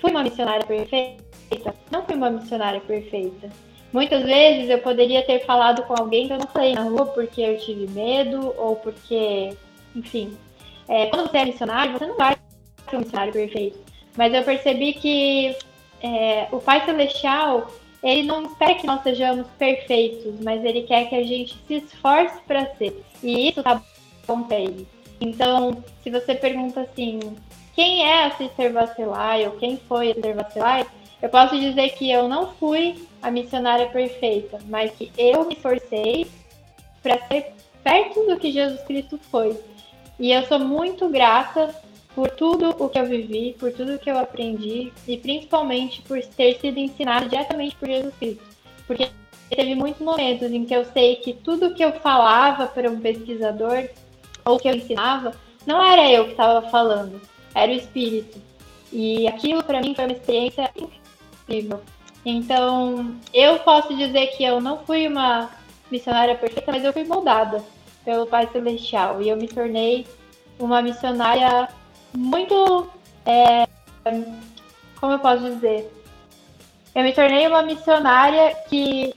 Fui 0.00 0.10
uma 0.10 0.22
missionária 0.22 0.64
perfeita? 0.64 1.74
Não 1.90 2.04
fui 2.04 2.14
uma 2.14 2.30
missionária 2.30 2.80
perfeita. 2.80 3.50
Muitas 3.92 4.24
vezes 4.24 4.68
eu 4.68 4.78
poderia 4.78 5.22
ter 5.22 5.44
falado 5.46 5.82
com 5.84 5.94
alguém 5.94 6.26
que 6.26 6.32
eu 6.32 6.38
não 6.38 6.48
falei 6.48 6.74
na 6.74 6.82
rua 6.82 7.06
porque 7.06 7.40
eu 7.40 7.58
tive 7.58 7.86
medo 7.92 8.52
ou 8.58 8.76
porque, 8.76 9.56
enfim. 9.94 10.36
É, 10.88 11.06
quando 11.06 11.30
você 11.30 11.38
é 11.38 11.44
missionário, 11.44 11.92
você 11.92 12.06
não 12.06 12.16
vai 12.16 12.36
ser 12.88 12.96
um 12.96 13.00
missionário 13.00 13.32
perfeito. 13.32 13.78
Mas 14.16 14.32
eu 14.32 14.42
percebi 14.42 14.92
que 14.94 15.56
é, 16.02 16.46
o 16.52 16.58
Pai 16.58 16.84
Celestial, 16.84 17.70
ele 18.02 18.24
não 18.24 18.44
espera 18.44 18.74
que 18.74 18.86
nós 18.86 19.02
sejamos 19.02 19.46
perfeitos, 19.58 20.34
mas 20.40 20.64
ele 20.64 20.82
quer 20.82 21.08
que 21.08 21.16
a 21.16 21.22
gente 21.22 21.58
se 21.66 21.74
esforce 21.74 22.40
para 22.46 22.66
ser. 22.76 23.02
E 23.22 23.48
isso 23.48 23.62
tá 23.62 23.82
bom 24.26 24.42
para 24.42 24.60
ele. 24.60 24.86
Então, 25.20 25.82
se 26.02 26.10
você 26.10 26.34
pergunta 26.34 26.82
assim, 26.82 27.18
quem 27.74 28.04
é 28.06 28.26
a 28.26 28.30
Sister 28.32 28.72
Vacilai 28.72 29.46
ou 29.46 29.52
quem 29.52 29.78
foi 29.88 30.10
a 30.10 30.14
Sister 30.14 30.36
Vacilai, 30.36 30.86
eu 31.22 31.28
posso 31.30 31.58
dizer 31.58 31.88
que 31.90 32.10
eu 32.10 32.28
não 32.28 32.52
fui 32.54 33.08
a 33.22 33.30
missionária 33.30 33.86
perfeita, 33.86 34.58
mas 34.66 34.90
que 34.92 35.10
eu 35.16 35.46
me 35.46 35.54
esforcei 35.54 36.26
para 37.02 37.18
ser 37.26 37.54
perto 37.82 38.26
do 38.26 38.38
que 38.38 38.52
Jesus 38.52 38.82
Cristo 38.82 39.18
foi. 39.30 39.58
E 40.18 40.32
eu 40.32 40.46
sou 40.46 40.58
muito 40.58 41.08
grata 41.08 41.74
por 42.14 42.30
tudo 42.30 42.70
o 42.78 42.88
que 42.88 42.98
eu 42.98 43.06
vivi, 43.06 43.56
por 43.58 43.72
tudo 43.72 43.94
o 43.94 43.98
que 43.98 44.10
eu 44.10 44.18
aprendi 44.18 44.92
e 45.06 45.16
principalmente 45.16 46.00
por 46.02 46.20
ter 46.22 46.58
sido 46.60 46.78
ensinado 46.78 47.28
diretamente 47.28 47.74
por 47.74 47.88
Jesus 47.88 48.14
Cristo. 48.18 48.44
Porque 48.86 49.10
teve 49.50 49.74
muitos 49.74 50.00
momentos 50.00 50.50
em 50.52 50.64
que 50.64 50.74
eu 50.74 50.84
sei 50.84 51.16
que 51.16 51.32
tudo 51.32 51.74
que 51.74 51.84
eu 51.84 51.92
falava 51.94 52.66
para 52.66 52.90
um 52.90 53.00
pesquisador 53.00 53.88
ou 54.44 54.58
que 54.58 54.68
eu 54.68 54.74
ensinava 54.74 55.34
não 55.66 55.82
era 55.82 56.08
eu 56.10 56.26
que 56.26 56.32
estava 56.32 56.68
falando, 56.68 57.20
era 57.54 57.72
o 57.72 57.74
Espírito. 57.74 58.40
E 58.92 59.26
aquilo 59.26 59.64
para 59.64 59.80
mim 59.80 59.94
foi 59.94 60.04
uma 60.04 60.12
experiência 60.12 60.70
incrível. 60.76 61.80
Então, 62.24 63.16
eu 63.32 63.58
posso 63.58 63.94
dizer 63.96 64.28
que 64.28 64.44
eu 64.44 64.60
não 64.60 64.78
fui 64.78 65.08
uma 65.08 65.50
missionária 65.90 66.36
perfeita, 66.36 66.70
mas 66.70 66.84
eu 66.84 66.92
fui 66.92 67.04
moldada 67.04 67.62
pelo 68.04 68.26
Pai 68.26 68.48
Celestial 68.52 69.20
e 69.22 69.28
eu 69.28 69.36
me 69.36 69.48
tornei 69.48 70.06
uma 70.58 70.82
missionária 70.82 71.68
muito. 72.14 72.88
É, 73.26 73.66
como 75.00 75.12
eu 75.12 75.18
posso 75.18 75.42
dizer? 75.42 75.90
Eu 76.94 77.02
me 77.02 77.12
tornei 77.12 77.46
uma 77.46 77.62
missionária 77.62 78.54
que 78.68 79.14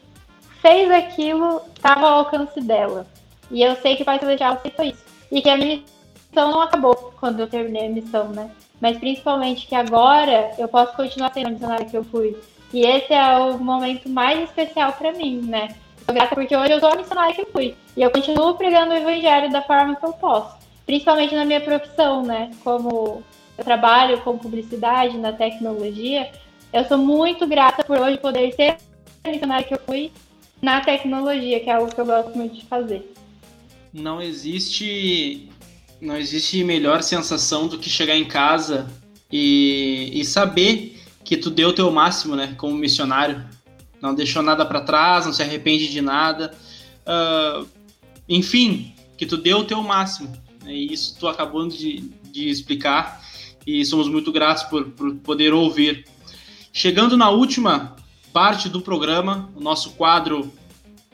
fez 0.62 0.90
aquilo, 0.90 1.62
estava 1.76 2.08
ao 2.08 2.20
alcance 2.20 2.60
dela. 2.60 3.06
E 3.52 3.62
eu 3.62 3.76
sei 3.78 3.96
que 3.96 4.02
o 4.02 4.06
Pai 4.06 4.20
Celestial 4.20 4.54
aceitou 4.54 4.86
isso. 4.86 5.04
E 5.32 5.42
que 5.42 5.50
a 5.50 5.58
minha 5.58 5.84
missão 6.30 6.52
não 6.52 6.62
acabou 6.62 7.14
quando 7.20 7.40
eu 7.40 7.48
terminei 7.48 7.88
a 7.88 7.90
missão, 7.90 8.30
né? 8.30 8.50
Mas 8.80 8.98
principalmente 8.98 9.68
que 9.68 9.76
agora 9.76 10.52
eu 10.58 10.68
posso 10.68 10.96
continuar 10.96 11.34
sendo 11.34 11.48
a 11.48 11.52
missionária 11.52 11.86
que 11.86 11.98
eu 11.98 12.04
fui. 12.04 12.36
E 12.74 12.82
esse 12.86 13.14
é 13.14 13.38
o 13.38 13.58
momento 13.58 14.10
mais 14.10 14.42
especial 14.44 14.94
para 14.94 15.14
mim, 15.14 15.42
né? 15.42 15.76
Eu 16.08 16.14
grata 16.14 16.36
porque 16.36 16.56
hoje 16.56 16.72
eu 16.72 16.80
sou 16.80 16.90
a 16.90 16.96
missionária 16.96 17.36
que 17.36 17.42
eu 17.42 17.50
fui. 17.52 17.76
E 17.98 18.02
eu 18.02 18.12
continuo 18.12 18.56
pregando 18.56 18.94
o 18.94 18.98
evangelho 18.98 19.52
da 19.52 19.62
forma 19.62 19.96
que 19.96 20.06
eu 20.06 20.14
posso 20.14 20.58
principalmente 20.88 21.36
na 21.36 21.46
minha 21.46 21.60
profissão, 21.60 22.24
né? 22.24 22.50
Como 22.64 23.22
eu 23.58 23.64
trabalho 23.64 24.22
com 24.22 24.38
publicidade 24.38 25.18
na 25.18 25.34
tecnologia, 25.34 26.32
eu 26.72 26.86
sou 26.86 26.98
muito 26.98 27.46
grata 27.46 27.84
por 27.84 28.00
hoje 28.00 28.18
poder 28.18 28.54
ser 28.54 28.78
a 29.24 29.30
missionária 29.30 29.68
que 29.68 29.74
eu 29.74 29.82
fui 29.86 30.12
na 30.62 30.80
tecnologia, 30.82 31.60
que 31.60 31.70
é 31.70 31.74
algo 31.74 31.94
que 31.94 32.00
eu 32.00 32.06
gosto 32.06 32.36
muito 32.36 32.56
de 32.56 32.66
fazer. 32.66 33.14
Não 33.94 34.22
existe 34.22 35.50
não 36.00 36.16
existe 36.16 36.64
melhor 36.64 37.02
sensação 37.04 37.68
do 37.68 37.78
que 37.78 37.90
chegar 37.90 38.16
em 38.16 38.26
casa 38.26 38.88
e, 39.32 40.12
e 40.14 40.24
saber 40.24 41.02
que 41.24 41.36
tu 41.36 41.50
deu 41.50 41.70
o 41.70 41.74
teu 41.74 41.92
máximo, 41.92 42.36
né, 42.36 42.54
como 42.58 42.76
missionário. 42.76 43.44
Não 44.00 44.14
deixou 44.14 44.44
nada 44.44 44.64
para 44.64 44.82
trás, 44.82 45.26
não 45.26 45.34
se 45.34 45.42
arrepende 45.42 45.90
de 45.90 46.00
nada. 46.00 46.54
Uh, 47.02 47.68
enfim, 48.28 48.94
que 49.18 49.26
tu 49.26 49.38
deu 49.38 49.60
o 49.60 49.64
teu 49.64 49.82
máximo. 49.82 50.32
Né? 50.64 50.74
E 50.74 50.94
isso 50.94 51.18
tu 51.20 51.28
acabou 51.28 51.68
de, 51.68 52.02
de 52.32 52.50
explicar 52.50 53.22
e 53.66 53.84
somos 53.84 54.08
muito 54.08 54.32
gratos 54.32 54.64
por, 54.64 54.86
por 54.92 55.16
poder 55.16 55.54
ouvir. 55.54 56.06
Chegando 56.72 57.18
na 57.18 57.30
última 57.30 57.96
parte 58.32 58.70
do 58.70 58.82
programa, 58.82 59.52
o 59.56 59.60
nosso 59.60 59.92
quadro 59.92 60.52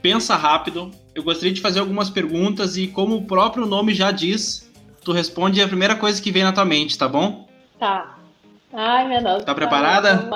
Pensa 0.02 0.36
Rápido, 0.36 0.92
eu 1.16 1.24
gostaria 1.24 1.54
de 1.54 1.62
fazer 1.62 1.80
algumas 1.80 2.10
perguntas 2.10 2.76
e, 2.76 2.88
como 2.88 3.16
o 3.16 3.26
próprio 3.26 3.66
nome 3.66 3.94
já 3.94 4.12
diz, 4.12 4.70
tu 5.04 5.14
responde 5.14 5.62
a 5.62 5.68
primeira 5.68 5.96
coisa 5.96 6.22
que 6.22 6.32
vem 6.32 6.44
na 6.44 6.52
tua 6.52 6.66
mente, 6.66 6.98
tá 6.98 7.08
bom? 7.08 7.48
Tá. 7.80 8.18
Ai, 8.74 9.08
meu 9.08 9.24
Deus. 9.24 9.44
Tá 9.44 9.56
preparada? 9.56 10.30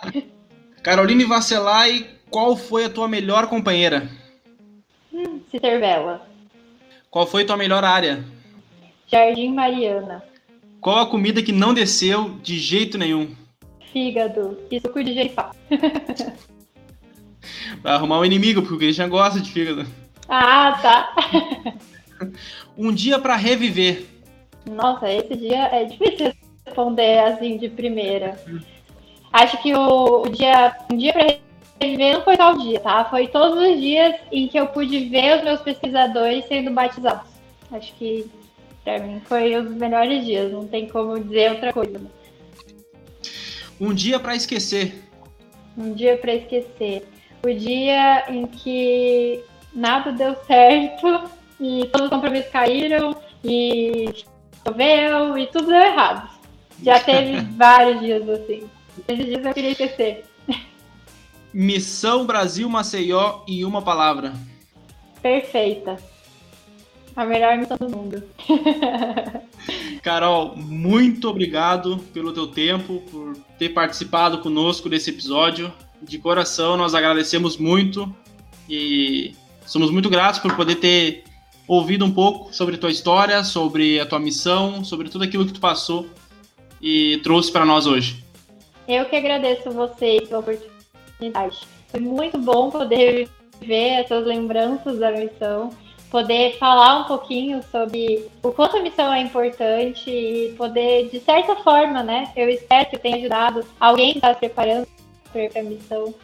Caroline 0.82 1.24
Vasselay, 1.24 2.08
qual 2.30 2.56
foi 2.56 2.84
a 2.84 2.90
tua 2.90 3.06
melhor 3.06 3.48
companheira? 3.48 4.08
Citervela. 5.50 6.26
Qual 7.10 7.26
foi 7.26 7.44
tua 7.44 7.56
melhor 7.56 7.84
área? 7.84 8.24
Jardim 9.06 9.52
Mariana. 9.52 10.22
Qual 10.80 10.98
a 10.98 11.06
comida 11.06 11.42
que 11.42 11.52
não 11.52 11.72
desceu 11.74 12.30
de 12.42 12.58
jeito 12.58 12.98
nenhum? 12.98 13.34
Fígado 13.92 14.58
e 14.70 14.80
suco 14.80 15.02
de 15.02 15.14
jeipá. 15.14 15.52
Vai 17.82 17.92
arrumar 17.92 18.18
um 18.20 18.24
inimigo, 18.24 18.60
porque 18.60 18.74
o 18.74 18.78
Christian 18.78 19.08
gosta 19.08 19.40
de 19.40 19.50
fígado. 19.50 19.86
Ah, 20.28 20.78
tá. 20.82 21.14
um 22.76 22.92
dia 22.92 23.18
para 23.18 23.36
reviver. 23.36 24.06
Nossa, 24.68 25.10
esse 25.10 25.36
dia 25.36 25.66
é 25.66 25.84
difícil 25.84 26.32
responder 26.64 27.20
assim 27.20 27.56
de 27.56 27.68
primeira. 27.68 28.38
Acho 29.32 29.60
que 29.62 29.74
o, 29.74 30.22
o 30.22 30.28
dia, 30.28 30.76
um 30.92 30.96
dia 30.96 31.12
para 31.12 31.38
não 31.80 32.22
foi 32.22 32.36
tal 32.36 32.56
dia, 32.56 32.80
tá? 32.80 33.04
Foi 33.04 33.28
todos 33.28 33.58
os 33.58 33.80
dias 33.80 34.14
em 34.32 34.48
que 34.48 34.58
eu 34.58 34.66
pude 34.66 35.08
ver 35.08 35.38
os 35.38 35.44
meus 35.44 35.60
pesquisadores 35.60 36.46
sendo 36.46 36.70
batizados. 36.70 37.28
Acho 37.70 37.92
que 37.94 38.30
Pra 38.86 39.00
mim 39.00 39.20
foi 39.24 39.56
os 39.56 39.68
melhores 39.68 40.24
dias, 40.24 40.52
não 40.52 40.64
tem 40.64 40.88
como 40.88 41.18
dizer 41.18 41.50
outra 41.50 41.72
coisa. 41.72 42.00
Um 43.80 43.92
dia 43.92 44.20
para 44.20 44.36
esquecer. 44.36 45.02
Um 45.76 45.92
dia 45.92 46.16
para 46.16 46.34
esquecer. 46.34 47.04
O 47.44 47.52
dia 47.52 48.30
em 48.32 48.46
que 48.46 49.42
nada 49.74 50.12
deu 50.12 50.36
certo 50.46 51.28
e 51.60 51.84
todos 51.86 52.06
os 52.06 52.10
compromissos 52.10 52.52
caíram 52.52 53.16
e 53.42 54.08
choveu 54.64 55.36
e 55.36 55.48
tudo 55.48 55.66
deu 55.66 55.82
errado. 55.82 56.30
Já 56.80 57.00
teve 57.00 57.40
vários 57.58 57.98
dias 57.98 58.28
assim. 58.28 58.70
Esses 59.08 59.26
dias 59.26 59.44
eu 59.44 59.52
queria 59.52 59.72
esquecer. 59.72 60.24
Missão 61.58 62.26
Brasil 62.26 62.68
Maceió 62.68 63.40
em 63.48 63.64
uma 63.64 63.80
palavra. 63.80 64.34
Perfeita. 65.22 65.96
A 67.16 67.24
melhor 67.24 67.56
missão 67.56 67.78
do 67.78 67.88
mundo. 67.88 68.22
Carol, 70.04 70.54
muito 70.54 71.30
obrigado 71.30 71.96
pelo 72.12 72.30
teu 72.34 72.48
tempo, 72.48 73.02
por 73.10 73.38
ter 73.58 73.70
participado 73.70 74.40
conosco 74.40 74.90
desse 74.90 75.08
episódio. 75.08 75.72
De 76.02 76.18
coração, 76.18 76.76
nós 76.76 76.94
agradecemos 76.94 77.56
muito 77.56 78.14
e 78.68 79.34
somos 79.64 79.90
muito 79.90 80.10
gratos 80.10 80.40
por 80.40 80.54
poder 80.54 80.74
ter 80.74 81.24
ouvido 81.66 82.04
um 82.04 82.12
pouco 82.12 82.52
sobre 82.54 82.74
a 82.74 82.78
tua 82.78 82.90
história, 82.90 83.42
sobre 83.42 83.98
a 83.98 84.04
tua 84.04 84.18
missão, 84.18 84.84
sobre 84.84 85.08
tudo 85.08 85.24
aquilo 85.24 85.46
que 85.46 85.54
tu 85.54 85.60
passou 85.60 86.06
e 86.82 87.18
trouxe 87.22 87.50
para 87.50 87.64
nós 87.64 87.86
hoje. 87.86 88.22
Eu 88.86 89.06
que 89.06 89.16
agradeço 89.16 89.70
vocês 89.70 90.28
pela 90.28 90.40
oportunidade. 90.40 90.75
Foi 91.88 92.00
muito 92.00 92.38
bom 92.38 92.70
poder 92.70 93.28
ver 93.60 94.00
essas 94.00 94.26
lembranças 94.26 94.98
da 94.98 95.10
missão 95.12 95.70
poder 96.10 96.56
falar 96.58 97.00
um 97.00 97.04
pouquinho 97.04 97.62
sobre 97.70 98.26
o 98.42 98.52
quanto 98.52 98.76
a 98.76 98.82
missão 98.82 99.12
é 99.12 99.20
importante 99.20 100.08
e 100.08 100.54
poder, 100.56 101.08
de 101.10 101.20
certa 101.20 101.56
forma, 101.56 102.02
né? 102.02 102.32
Eu 102.36 102.48
espero 102.48 102.88
que 102.88 102.98
tenha 102.98 103.16
ajudado 103.16 103.64
alguém 103.78 104.12
que 104.12 104.18
está 104.18 104.32
se 104.32 104.40
preparando 104.40 104.86
para 105.32 105.60
a 105.60 105.64
missão 105.64 106.14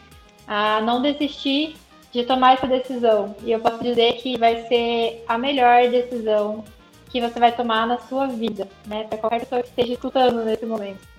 a 0.47 0.81
não 0.81 1.01
desistir 1.01 1.75
de 2.11 2.23
tomar 2.23 2.53
essa 2.53 2.67
decisão. 2.67 3.35
E 3.43 3.51
eu 3.51 3.59
posso 3.59 3.83
dizer 3.83 4.13
que 4.13 4.37
vai 4.37 4.67
ser 4.67 5.23
a 5.27 5.37
melhor 5.37 5.89
decisão 5.89 6.63
que 7.09 7.21
você 7.21 7.39
vai 7.39 7.51
tomar 7.51 7.85
na 7.85 7.99
sua 7.99 8.27
vida, 8.27 8.67
né? 8.87 9.03
Para 9.03 9.17
qualquer 9.17 9.41
pessoa 9.41 9.61
que 9.61 9.69
esteja 9.69 9.93
escutando 9.93 10.43
nesse 10.43 10.65
momento. 10.65 11.12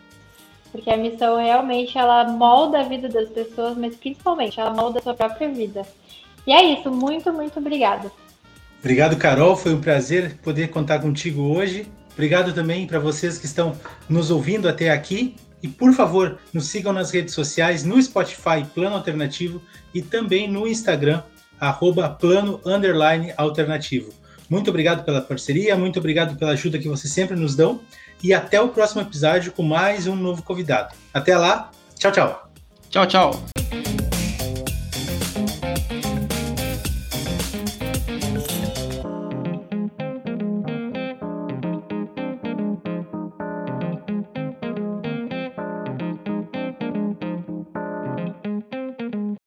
Porque 0.75 0.91
a 0.91 0.97
missão 0.97 1.37
realmente 1.37 1.97
ela 1.97 2.25
molda 2.25 2.81
a 2.81 2.83
vida 2.83 3.09
das 3.09 3.29
pessoas, 3.29 3.79
mas 3.79 3.95
principalmente 3.95 4.59
ela 4.59 4.75
molda 4.75 4.99
a 4.99 5.03
sua 5.03 5.15
própria 5.15 5.49
vida. 5.49 5.87
E 6.45 6.53
é 6.53 6.65
isso, 6.65 6.91
muito, 6.91 7.33
muito 7.33 7.61
obrigada. 7.61 8.11
Obrigado, 8.81 9.17
Carol. 9.17 9.55
Foi 9.55 9.73
um 9.73 9.81
prazer 9.81 10.37
poder 10.43 10.71
contar 10.71 10.99
contigo 10.99 11.43
hoje. 11.43 11.87
Obrigado 12.13 12.53
também 12.53 12.89
para 12.89 12.99
vocês 12.99 13.39
que 13.39 13.47
estão 13.47 13.77
nos 14.09 14.33
ouvindo 14.33 14.69
até 14.69 14.91
aqui. 14.91 15.37
E 15.63 15.69
por 15.69 15.93
favor, 15.93 16.41
nos 16.53 16.67
sigam 16.67 16.93
nas 16.93 17.13
redes 17.13 17.35
sociais, 17.35 17.85
no 17.85 18.03
Spotify 18.03 18.67
Plano 18.75 18.97
Alternativo 18.97 19.63
e 19.95 20.03
também 20.03 20.51
no 20.51 20.67
Instagram 20.67 21.23
arroba 21.61 22.09
plano 22.09 22.61
alternativo. 23.37 24.13
Muito 24.51 24.71
obrigado 24.71 25.05
pela 25.05 25.21
parceria, 25.21 25.77
muito 25.77 26.01
obrigado 26.01 26.37
pela 26.37 26.51
ajuda 26.51 26.81
que 26.81 26.89
vocês 26.89 27.13
sempre 27.13 27.37
nos 27.37 27.55
dão 27.55 27.81
e 28.25 28.33
até 28.33 28.59
o 28.59 28.71
próximo 28.71 29.03
episódio 29.03 29.53
com 29.53 29.63
mais 29.63 30.07
um 30.07 30.17
novo 30.17 30.43
convidado. 30.43 30.95
Até 31.13 31.37
lá, 31.37 31.71
tchau, 31.99 32.11
tchau. 32.11 32.49
Tchau, 32.89 33.07
tchau. 33.07 33.31